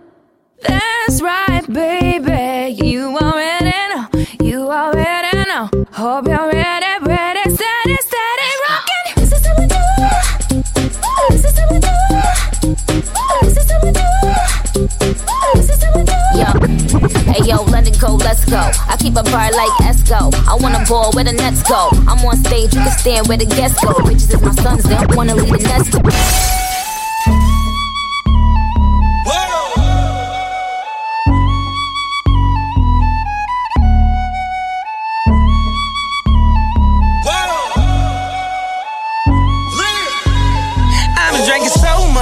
That's 0.68 1.22
right, 1.22 1.66
baby. 1.72 2.74
You 2.84 3.16
already 3.18 3.72
know. 3.94 4.08
You 4.42 4.72
already 4.72 4.99
know. 5.34 5.70
Hope 5.92 6.28
you're 6.28 6.48
ready, 6.48 7.06
ready, 7.06 7.50
steady, 7.50 7.98
steady, 8.02 8.50
rocking. 8.66 9.14
This 9.16 9.32
is 9.34 9.46
how 9.46 9.54
we 9.58 9.66
do. 9.68 9.76
This 11.30 11.46
is 11.46 11.58
how 11.60 11.68
we 11.70 11.80
do. 11.80 11.94
This 13.42 13.58
is 13.58 13.72
how 13.72 13.80
we 13.84 13.92
do. 13.92 14.08
This 15.56 15.70
is 15.70 15.84
how 15.84 15.92
we 15.96 16.04
do. 16.04 16.18
Yo, 16.40 16.50
hey 17.34 17.44
yo, 17.48 17.64
let 17.64 17.88
it 17.88 18.00
go, 18.00 18.16
let's 18.16 18.46
go. 18.46 18.72
I 18.88 18.98
keep 19.00 19.16
a 19.18 19.24
bar 19.24 19.52
like 19.52 19.72
Esco. 19.84 20.34
I 20.48 20.56
wanna 20.60 20.84
ball 20.88 21.12
where 21.14 21.24
the 21.24 21.34
nets 21.34 21.64
go. 21.64 21.90
I'm 22.08 22.26
on 22.26 22.38
stage, 22.38 22.74
you 22.74 22.82
can 22.82 22.98
stand 22.98 23.28
where 23.28 23.38
the 23.38 23.46
guests 23.46 23.84
go. 23.84 23.94
Bitches 23.94 24.34
is 24.34 24.42
my 24.42 24.54
sons, 24.54 24.84
they 24.84 24.96
don't 24.96 25.16
wanna 25.16 25.36
leave 25.36 25.52
the 25.52 25.60
nest. 25.60 25.92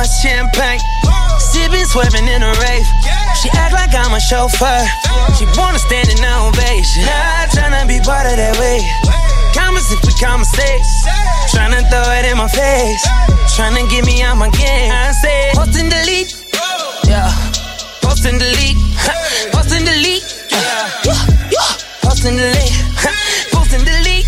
Much 0.07 0.23
champagne, 0.23 0.79
sipping, 1.37 1.83
swerving 1.85 2.27
in 2.27 2.41
a 2.41 2.51
rave. 2.63 2.87
She 3.41 3.49
act 3.53 3.73
like 3.73 3.93
I'm 3.93 4.13
a 4.13 4.19
chauffeur. 4.19 4.81
She 5.35 5.45
wanna 5.57 5.79
stand 5.79 6.07
in 6.09 6.23
ovation. 6.23 7.03
Not 7.03 7.51
tryna 7.51 7.87
be 7.87 7.99
part 7.99 8.25
of 8.25 8.37
that 8.37 8.55
way. 8.57 8.79
Comments 9.53 9.91
if 9.91 9.99
we 10.07 10.13
conversate. 10.15 10.81
Tryna 11.51 11.83
throw 11.91 12.07
it 12.17 12.25
in 12.25 12.37
my 12.37 12.47
face. 12.47 13.03
Tryna 13.55 13.89
get 13.89 14.05
me 14.05 14.23
out 14.23 14.37
my 14.37 14.49
game. 14.49 14.91
I 14.91 15.11
say, 15.11 15.51
post 15.53 15.77
and 15.79 15.91
delete. 15.91 16.31
Yeah. 17.05 17.27
Post 18.01 18.25
and 18.25 18.39
delete. 18.39 18.77
Post 19.51 19.73
and 19.75 19.85
delete. 19.85 20.23
Yeah. 20.51 21.11
Post 22.03 22.25
and 22.25 22.37
delete. 22.37 22.75
Post 23.51 23.73
and 23.73 23.85
delete. 23.85 24.27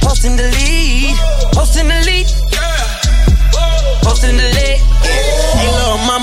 Post 0.00 0.24
and 0.24 0.36
delete. 0.38 1.16
Post 1.52 1.76
and. 1.78 2.15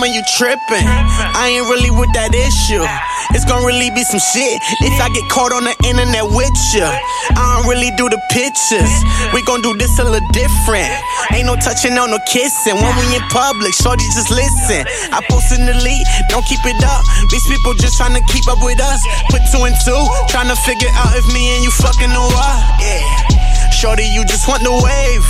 Mama, 0.04 0.14
you 0.14 0.24
trippin'. 0.36 0.84
I 0.84 1.56
ain't 1.56 1.68
really 1.72 1.92
with 1.92 2.12
that 2.14 2.36
issue. 2.36 2.84
It's 3.32 3.46
gonna 3.48 3.66
really 3.66 3.90
be 3.96 4.04
some 4.04 4.20
shit 4.20 4.60
if 4.84 4.96
I 5.00 5.08
get 5.16 5.24
caught 5.32 5.56
on 5.56 5.64
the 5.64 5.76
internet 5.88 6.28
with 6.28 6.52
ya. 6.76 6.92
I 7.36 7.44
don't 7.56 7.68
really 7.72 7.92
do 7.96 8.10
the 8.12 8.20
pictures. 8.30 8.92
We 9.32 9.42
gon' 9.48 9.62
do 9.64 9.74
this 9.80 10.00
a 10.00 10.04
little 10.04 10.24
different. 10.36 10.92
Ain't 11.32 11.48
no 11.48 11.56
touching, 11.56 11.96
no 11.96 12.06
no 12.06 12.20
kissing. 12.28 12.76
When 12.76 12.94
we 13.00 13.16
in 13.16 13.24
public, 13.32 13.72
shorty 13.74 14.04
just 14.12 14.32
listen. 14.32 14.84
I 15.16 15.24
post 15.32 15.56
and 15.56 15.64
delete, 15.64 16.08
don't 16.28 16.46
keep 16.46 16.64
it 16.68 16.84
up. 16.84 17.04
These 17.32 17.48
people 17.48 17.74
just 17.80 17.96
tryna 17.96 18.20
keep 18.28 18.48
up 18.52 18.60
with 18.60 18.80
us. 18.84 19.00
Put 19.32 19.42
two 19.56 19.64
and 19.64 19.76
two, 19.88 20.02
tryna 20.28 20.60
figure 20.68 20.92
out 21.00 21.16
if 21.16 21.26
me 21.32 21.56
and 21.56 21.64
you 21.64 21.72
fucking 21.72 22.12
or 22.12 22.28
what. 22.36 22.60
Yeah. 22.84 23.43
Shorty, 23.84 24.08
you 24.16 24.24
just 24.24 24.48
want 24.48 24.64
the 24.64 24.72
wave. 24.72 25.24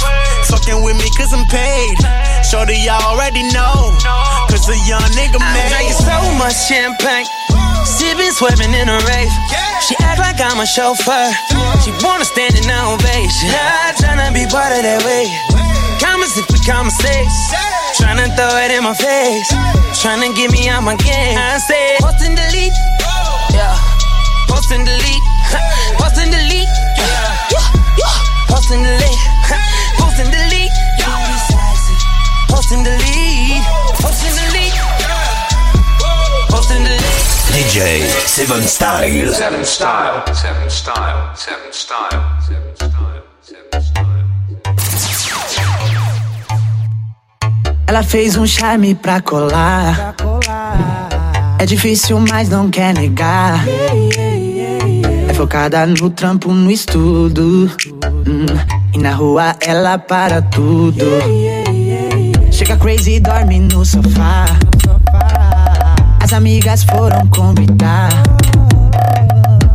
Fucking 0.46 0.86
with 0.86 0.94
me 1.02 1.10
cause 1.18 1.34
I'm 1.34 1.42
paid. 1.50 1.98
Shorty, 2.46 2.78
y'all 2.86 3.02
already 3.02 3.42
know. 3.50 3.98
Cause 4.46 4.70
a 4.70 4.78
young 4.86 5.02
nigga 5.18 5.42
I'm 5.42 5.58
made. 5.58 5.74
drinking 5.74 5.98
so 5.98 6.22
much 6.38 6.54
champagne, 6.70 7.26
Sipping, 7.82 8.30
swerving 8.30 8.70
in 8.78 8.94
a 8.94 9.00
race. 9.10 9.34
She 9.90 9.98
act 10.06 10.22
like 10.22 10.38
I'm 10.38 10.62
a 10.62 10.70
chauffeur. 10.70 11.34
She 11.82 11.90
wanna 12.06 12.30
stand 12.30 12.54
in 12.54 12.70
ovation. 12.70 13.50
I 13.50 13.98
tryna 13.98 14.30
be 14.38 14.46
part 14.46 14.70
of 14.70 14.86
that 14.86 15.02
way. 15.02 15.26
Comments 15.98 16.38
if 16.38 16.46
we 16.54 16.62
conversate. 16.62 17.26
Tryna 17.98 18.38
throw 18.38 18.54
it 18.62 18.70
in 18.70 18.86
my 18.86 18.94
face. 18.94 19.50
Tryna 19.98 20.30
get 20.38 20.54
me 20.54 20.70
out 20.70 20.86
my 20.86 20.94
game. 21.02 21.42
I 21.42 21.58
say, 21.58 21.98
post 21.98 22.22
and 22.22 22.38
delete. 22.38 22.78
Yeah. 23.50 23.74
Post 24.46 24.70
and 24.70 24.86
delete. 24.86 25.26
Post 25.98 26.22
and 26.22 26.30
delete. 26.30 26.83
Posting 28.74 28.90
the 28.90 28.98
lead, 29.06 29.20
posting 30.00 30.32
the 30.32 30.42
lead. 30.50 30.72
You 30.98 31.06
be 31.06 31.38
sexy. 31.46 31.94
Posting 32.50 32.82
the 32.82 32.90
lead, 32.90 33.62
posting 34.02 34.34
the 34.34 34.46
lead. 34.50 34.74
Posting 36.50 36.84
the 36.84 36.90
lead. 36.90 37.22
DJ 37.54 37.78
Seven 38.26 38.64
Style. 38.64 39.32
Seven 39.32 39.64
Style. 39.64 40.26
Seven 40.34 40.70
Style. 40.72 41.36
Seven 41.36 41.72
Style. 41.72 42.42
Seven 42.42 42.74
Style. 42.74 43.22
Seven 43.42 43.82
Style. 43.84 44.26
Ela 47.86 48.02
fez 48.02 48.36
um 48.38 48.48
charme 48.48 48.96
pra 48.96 49.22
colar. 49.22 50.16
É 51.60 51.66
difícil, 51.68 52.20
mas 52.20 52.50
não 52.50 52.72
quer 52.72 52.96
negar. 52.96 53.68
Yeah, 53.68 53.94
yeah. 53.94 54.33
É 55.34 55.36
focada 55.36 55.84
no 55.88 56.12
trampo, 56.12 56.54
no 56.54 56.70
estudo. 56.70 57.68
Hum, 58.06 58.46
e 58.94 59.00
na 59.00 59.16
rua 59.16 59.56
ela 59.62 59.98
para 59.98 60.44
tudo. 60.44 61.06
Chega 62.52 62.78
crazy, 62.78 63.20
dorme 63.20 63.60
no 63.60 63.84
sofá. 63.84 64.46
As 66.22 66.34
amigas 66.34 66.84
foram 66.84 67.28
convidar. 67.30 68.10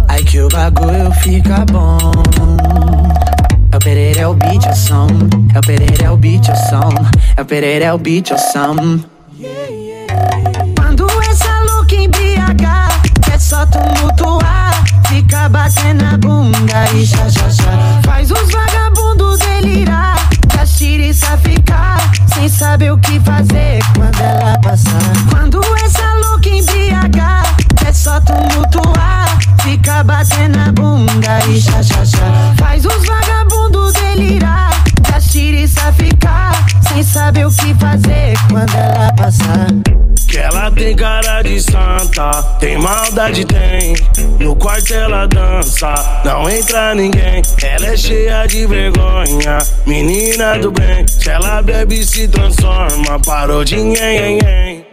Ai 0.07 0.23
que 0.23 0.41
o 0.41 0.49
bagulho 0.49 1.11
fica 1.23 1.65
bom. 1.73 1.99
É 3.73 3.77
o 3.77 3.81
Pereira, 3.81 4.21
é 4.21 4.29
o 4.29 4.35
beat, 4.35 4.65
é 4.65 4.71
o 4.71 4.77
som. 4.77 5.09
É 5.53 5.59
o 5.59 5.63
Pereira, 5.63 6.05
é 6.05 6.11
o 6.11 6.17
beat, 6.17 6.49
é 6.49 6.53
o 6.53 6.57
som. 6.57 6.95
É 7.37 7.43
o 7.43 7.45
Pereira, 7.45 7.85
é 7.87 7.93
o 7.93 7.99
beat, 7.99 8.31
é 8.31 8.35
o 8.35 8.39
som. 8.39 9.01
Quando 10.77 11.07
essa 11.29 11.63
louca 11.65 11.97
em 11.97 12.09
BH 12.09 13.35
é 13.35 13.39
só 13.41 13.67
tumultuar, 13.67 14.38
fica 15.49 15.51
batendo 15.51 16.05
a 16.05 16.19
bunda 16.19 16.85
e 16.95 17.05
já 17.05 17.27
faz 18.05 18.31
os 18.31 18.51
vagabundos 18.51 19.39
delirar, 19.39 20.17
da 20.55 20.67
xiriça 20.67 21.39
ficar 21.39 21.99
sem 22.35 22.49
saber 22.49 22.93
o 22.93 22.99
que 22.99 23.19
fazer 23.21 23.81
quando 23.97 24.21
ela 24.21 24.59
passar. 24.59 25.01
Quando 25.31 25.61
essa 25.83 26.15
louca 26.15 26.49
em 26.49 26.63
BH 26.63 27.87
é 27.87 27.93
só 27.93 28.21
tumultuar, 28.21 29.39
fica 29.63 30.05
batendo 30.05 30.59
a 30.59 30.73
bunda 30.73 31.47
e 31.49 31.59
já 31.59 31.83
faz 32.59 32.85
os 32.85 33.07
vagabundos 33.07 33.93
delirar, 33.95 34.71
da 35.11 35.21
xiriça 35.21 35.93
ficar 35.93 36.53
sem 36.89 37.03
saber 37.03 37.47
o 37.47 37.51
que 37.51 37.75
fazer 37.75 38.35
quando 38.51 38.75
ela 38.75 39.13
passar. 39.15 40.08
Ela 40.39 40.71
tem 40.71 40.95
cara 40.95 41.43
de 41.43 41.61
santa, 41.61 42.31
tem 42.61 42.79
maldade, 42.79 43.45
tem. 43.45 43.95
No 44.39 44.55
quarto 44.55 44.95
ela 44.95 45.27
dança, 45.27 45.93
não 46.25 46.49
entra 46.49 46.95
ninguém. 46.95 47.43
Ela 47.61 47.87
é 47.89 47.97
cheia 47.97 48.47
de 48.47 48.65
vergonha, 48.65 49.59
menina 49.85 50.57
do 50.59 50.71
bem. 50.71 51.05
Se 51.09 51.29
ela 51.29 51.61
bebe, 51.61 52.05
se 52.05 52.29
transforma, 52.29 53.19
parou 53.27 53.65
de 53.65 53.77
nhen, 53.77 54.21
nhen, 54.21 54.39
nhen. 54.39 54.87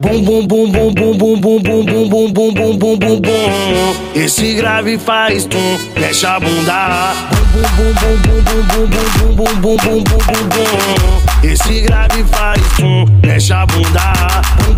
Bum 0.00 0.24
bum 0.24 0.46
bum 0.46 0.72
bum 0.72 0.94
bum 0.94 1.18
bum 1.18 1.40
bum 1.40 1.62
bum 1.62 1.84
bum 1.84 2.08
bum 2.08 2.32
bum 2.32 2.54
bum 2.54 2.78
bum 2.78 2.98
bum 2.98 3.20
bum. 3.20 3.94
Esse 4.14 4.54
grave 4.54 4.96
faz 4.96 5.44
tum, 5.44 5.78
mexe 5.94 6.24
a 6.24 6.40
bunda. 6.40 7.12
Bum 7.52 7.62
bum 7.76 7.92
bum 8.00 8.16
bum 8.22 8.42
bum 8.42 8.62
bum 8.64 8.86
bum 8.88 9.34
bum 9.36 9.56
bum 9.60 9.76
bum 9.76 9.76
bum 9.76 10.04
bum 10.04 10.18
bum 10.24 10.48
bum. 10.48 11.29
Esse 11.42 11.80
grave 11.80 12.22
faz 12.24 12.60
tum, 12.76 13.06
mexe 13.24 13.52
a 13.52 13.64
bunda. 13.64 14.12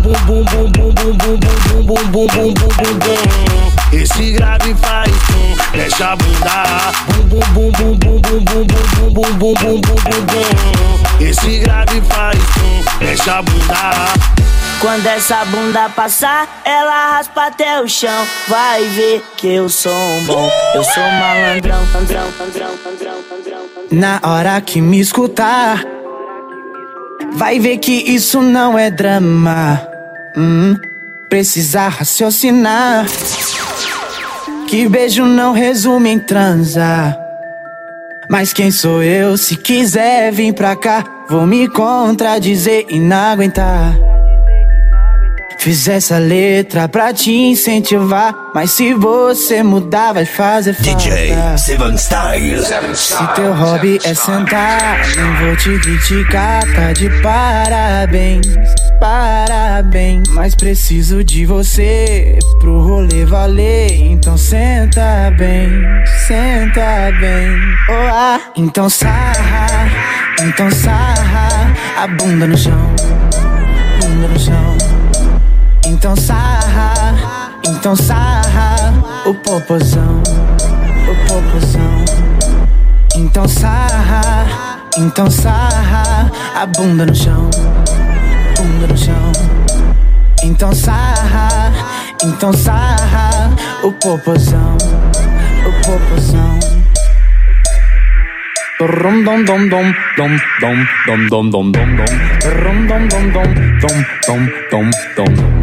Bum 0.01 0.13
bum 0.25 0.43
bum 0.45 0.71
bum 0.71 0.71
bum 0.71 0.93
bum 0.93 1.17
bum 1.17 1.37
bum 1.37 1.83
bum 1.83 2.07
bum 2.07 2.27
bum 2.27 2.53
bum 2.53 2.53
bum 2.53 2.99
bum. 2.99 3.97
Esse 3.97 4.31
grave 4.31 4.73
faz 4.75 5.11
tum, 5.27 5.77
mexe 5.77 6.01
a 6.01 6.15
bunda. 6.15 6.63
Bum 7.29 7.39
bum 7.53 7.71
bum 7.71 7.97
bum 7.97 7.97
bum 7.97 8.21
bum 8.21 8.43
bum 8.45 8.65
bum 8.65 9.13
bum 9.13 9.33
bum 9.35 9.53
bum 9.53 9.81
bum 9.81 9.81
bum 9.81 10.25
bum. 10.25 11.25
Esse 11.25 11.59
grave 11.59 12.01
faz 12.01 12.39
tum, 12.53 13.05
mexe 13.05 13.29
a 13.29 13.41
bunda. 13.41 13.91
Quando 14.79 15.05
essa 15.07 15.45
bunda 15.45 15.89
passar, 15.89 16.47
ela 16.65 17.17
raspa 17.17 17.47
até 17.47 17.81
o 17.81 17.87
chão. 17.89 18.25
Vai 18.47 18.83
ver 18.85 19.21
que 19.35 19.47
eu 19.47 19.67
sou 19.67 19.91
um 19.91 20.25
bom, 20.25 20.49
eu 20.75 20.83
sou 20.83 21.03
malandrão, 21.03 21.85
malandrão, 21.87 22.31
malandrão, 22.37 22.69
malandrão, 22.83 23.15
malandrão. 23.29 23.63
Na 23.91 24.19
hora 24.23 24.59
que 24.59 24.81
me 24.81 24.99
escutar, 24.99 25.85
vai 27.33 27.59
ver 27.59 27.77
que 27.77 27.91
isso 27.91 28.41
não 28.41 28.77
é 28.77 28.89
drama. 28.89 29.81
Hum, 30.35 30.75
precisa 31.29 31.87
raciocinar. 31.87 33.05
Que 34.67 34.87
beijo 34.87 35.25
não 35.25 35.53
resume 35.53 36.09
em 36.09 36.19
transar. 36.19 37.17
Mas 38.29 38.53
quem 38.53 38.71
sou 38.71 39.03
eu? 39.03 39.37
Se 39.37 39.55
quiser 39.55 40.31
vir 40.31 40.53
pra 40.53 40.75
cá, 40.75 41.03
vou 41.29 41.45
me 41.45 41.67
contradizer 41.67 42.85
e 42.89 42.99
não 42.99 43.17
aguentar. 43.31 43.95
Fiz 45.57 45.87
essa 45.87 46.17
letra 46.17 46.89
pra 46.89 47.13
te 47.13 47.31
incentivar, 47.31 48.35
mas 48.53 48.71
se 48.71 48.93
você 48.93 49.63
mudar 49.63 50.13
vai 50.13 50.25
fazer 50.25 50.73
falta. 50.73 50.91
DJ 50.91 51.57
Seven 51.57 51.97
Style. 51.97 52.63
Se 52.95 53.27
teu 53.35 53.53
hobby 53.53 53.99
é 54.03 54.13
sentar, 54.13 54.99
não 55.15 55.35
vou 55.37 55.55
te 55.55 55.79
criticar, 55.79 56.63
tá 56.73 56.91
de 56.93 57.09
parabéns, 57.21 58.45
parabéns. 58.99 60.27
Mas 60.29 60.55
preciso 60.55 61.23
de 61.23 61.45
você 61.45 62.37
pro 62.59 62.81
rolê 62.81 63.25
valer, 63.25 64.11
então 64.11 64.37
senta 64.37 65.31
bem, 65.37 65.69
senta 66.27 67.11
bem. 67.19 67.57
Oh, 67.89 68.09
ah, 68.11 68.41
então 68.55 68.89
sarra, 68.89 69.89
então 70.41 70.69
sarra, 70.71 71.73
a 71.97 72.07
bunda 72.07 72.47
no 72.47 72.57
chão, 72.57 72.95
bunda 74.01 74.27
no 74.27 74.39
chão. 74.39 75.02
Então 75.93 76.15
sarra, 76.15 77.21
então 77.63 77.95
sarra 77.95 78.91
o 79.27 79.33
popozão, 79.35 80.23
o 81.07 81.27
popozão. 81.27 82.05
Então 83.15 83.47
sarra, 83.47 84.79
então 84.97 85.29
sarra 85.29 86.31
a 86.55 86.65
bunda 86.65 87.05
no 87.05 87.13
chão, 87.13 87.47
bunda 88.57 88.87
no 88.87 88.97
chão. 88.97 89.31
Então 90.43 90.73
sarra, 90.73 91.71
então 92.23 92.51
sarra 92.51 93.51
o 93.83 93.91
popozão, 93.91 94.75
o 95.67 95.71
popozão. 95.85 96.59
Rum 98.81 99.23
dom 99.23 99.43
dom 99.43 99.67
dom 99.69 99.93
dom 100.17 100.35
dom 100.59 100.75
dom 101.05 101.27
dom 101.29 101.49
dom 101.49 101.71
dom 101.71 101.71
dom 101.71 102.05
Rum 102.63 102.87
dom 102.87 103.07
dom 103.07 103.29
dom 103.29 104.03
dom 104.27 104.49
dom 104.69 104.89
dom 105.15 105.62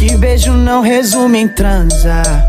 Que 0.00 0.16
beijo 0.16 0.52
não 0.54 0.80
resume 0.80 1.40
em 1.40 1.46
transar. 1.46 2.42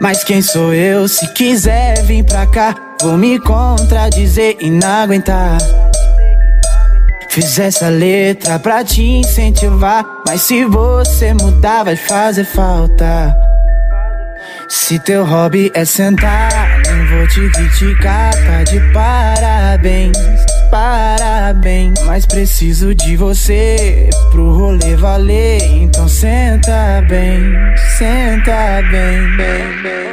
Mas 0.00 0.24
quem 0.24 0.42
sou 0.42 0.74
eu? 0.74 1.06
Se 1.06 1.32
quiser 1.34 2.02
vir 2.02 2.24
pra 2.24 2.44
cá, 2.48 2.74
vou 3.00 3.16
me 3.16 3.38
contradizer 3.38 4.56
e 4.60 4.68
não 4.68 4.88
aguentar. 4.88 5.58
Fiz 7.30 7.60
essa 7.60 7.88
letra 7.88 8.58
pra 8.58 8.82
te 8.82 9.04
incentivar. 9.04 10.04
Mas 10.26 10.42
se 10.42 10.64
você 10.64 11.32
mudar, 11.32 11.84
vai 11.84 11.94
fazer 11.94 12.44
falta. 12.44 13.32
Se 14.68 14.98
teu 14.98 15.24
hobby 15.24 15.70
é 15.74 15.84
sentar, 15.84 16.50
não 16.88 17.06
vou 17.06 17.28
te 17.28 17.48
criticar, 17.50 18.34
tá 18.34 18.64
de 18.64 18.80
parabéns, 18.92 20.18
parabéns. 20.72 22.00
Mas 22.06 22.24
preciso 22.24 22.94
de 22.94 23.14
você 23.14 24.08
pro 24.30 24.56
rolê 24.56 24.96
valer. 24.96 25.62
Então 25.62 26.08
senta 26.08 27.04
bem, 27.06 27.52
senta 27.98 28.80
bem, 28.90 29.36
bem, 29.36 29.82
bem. 29.82 30.11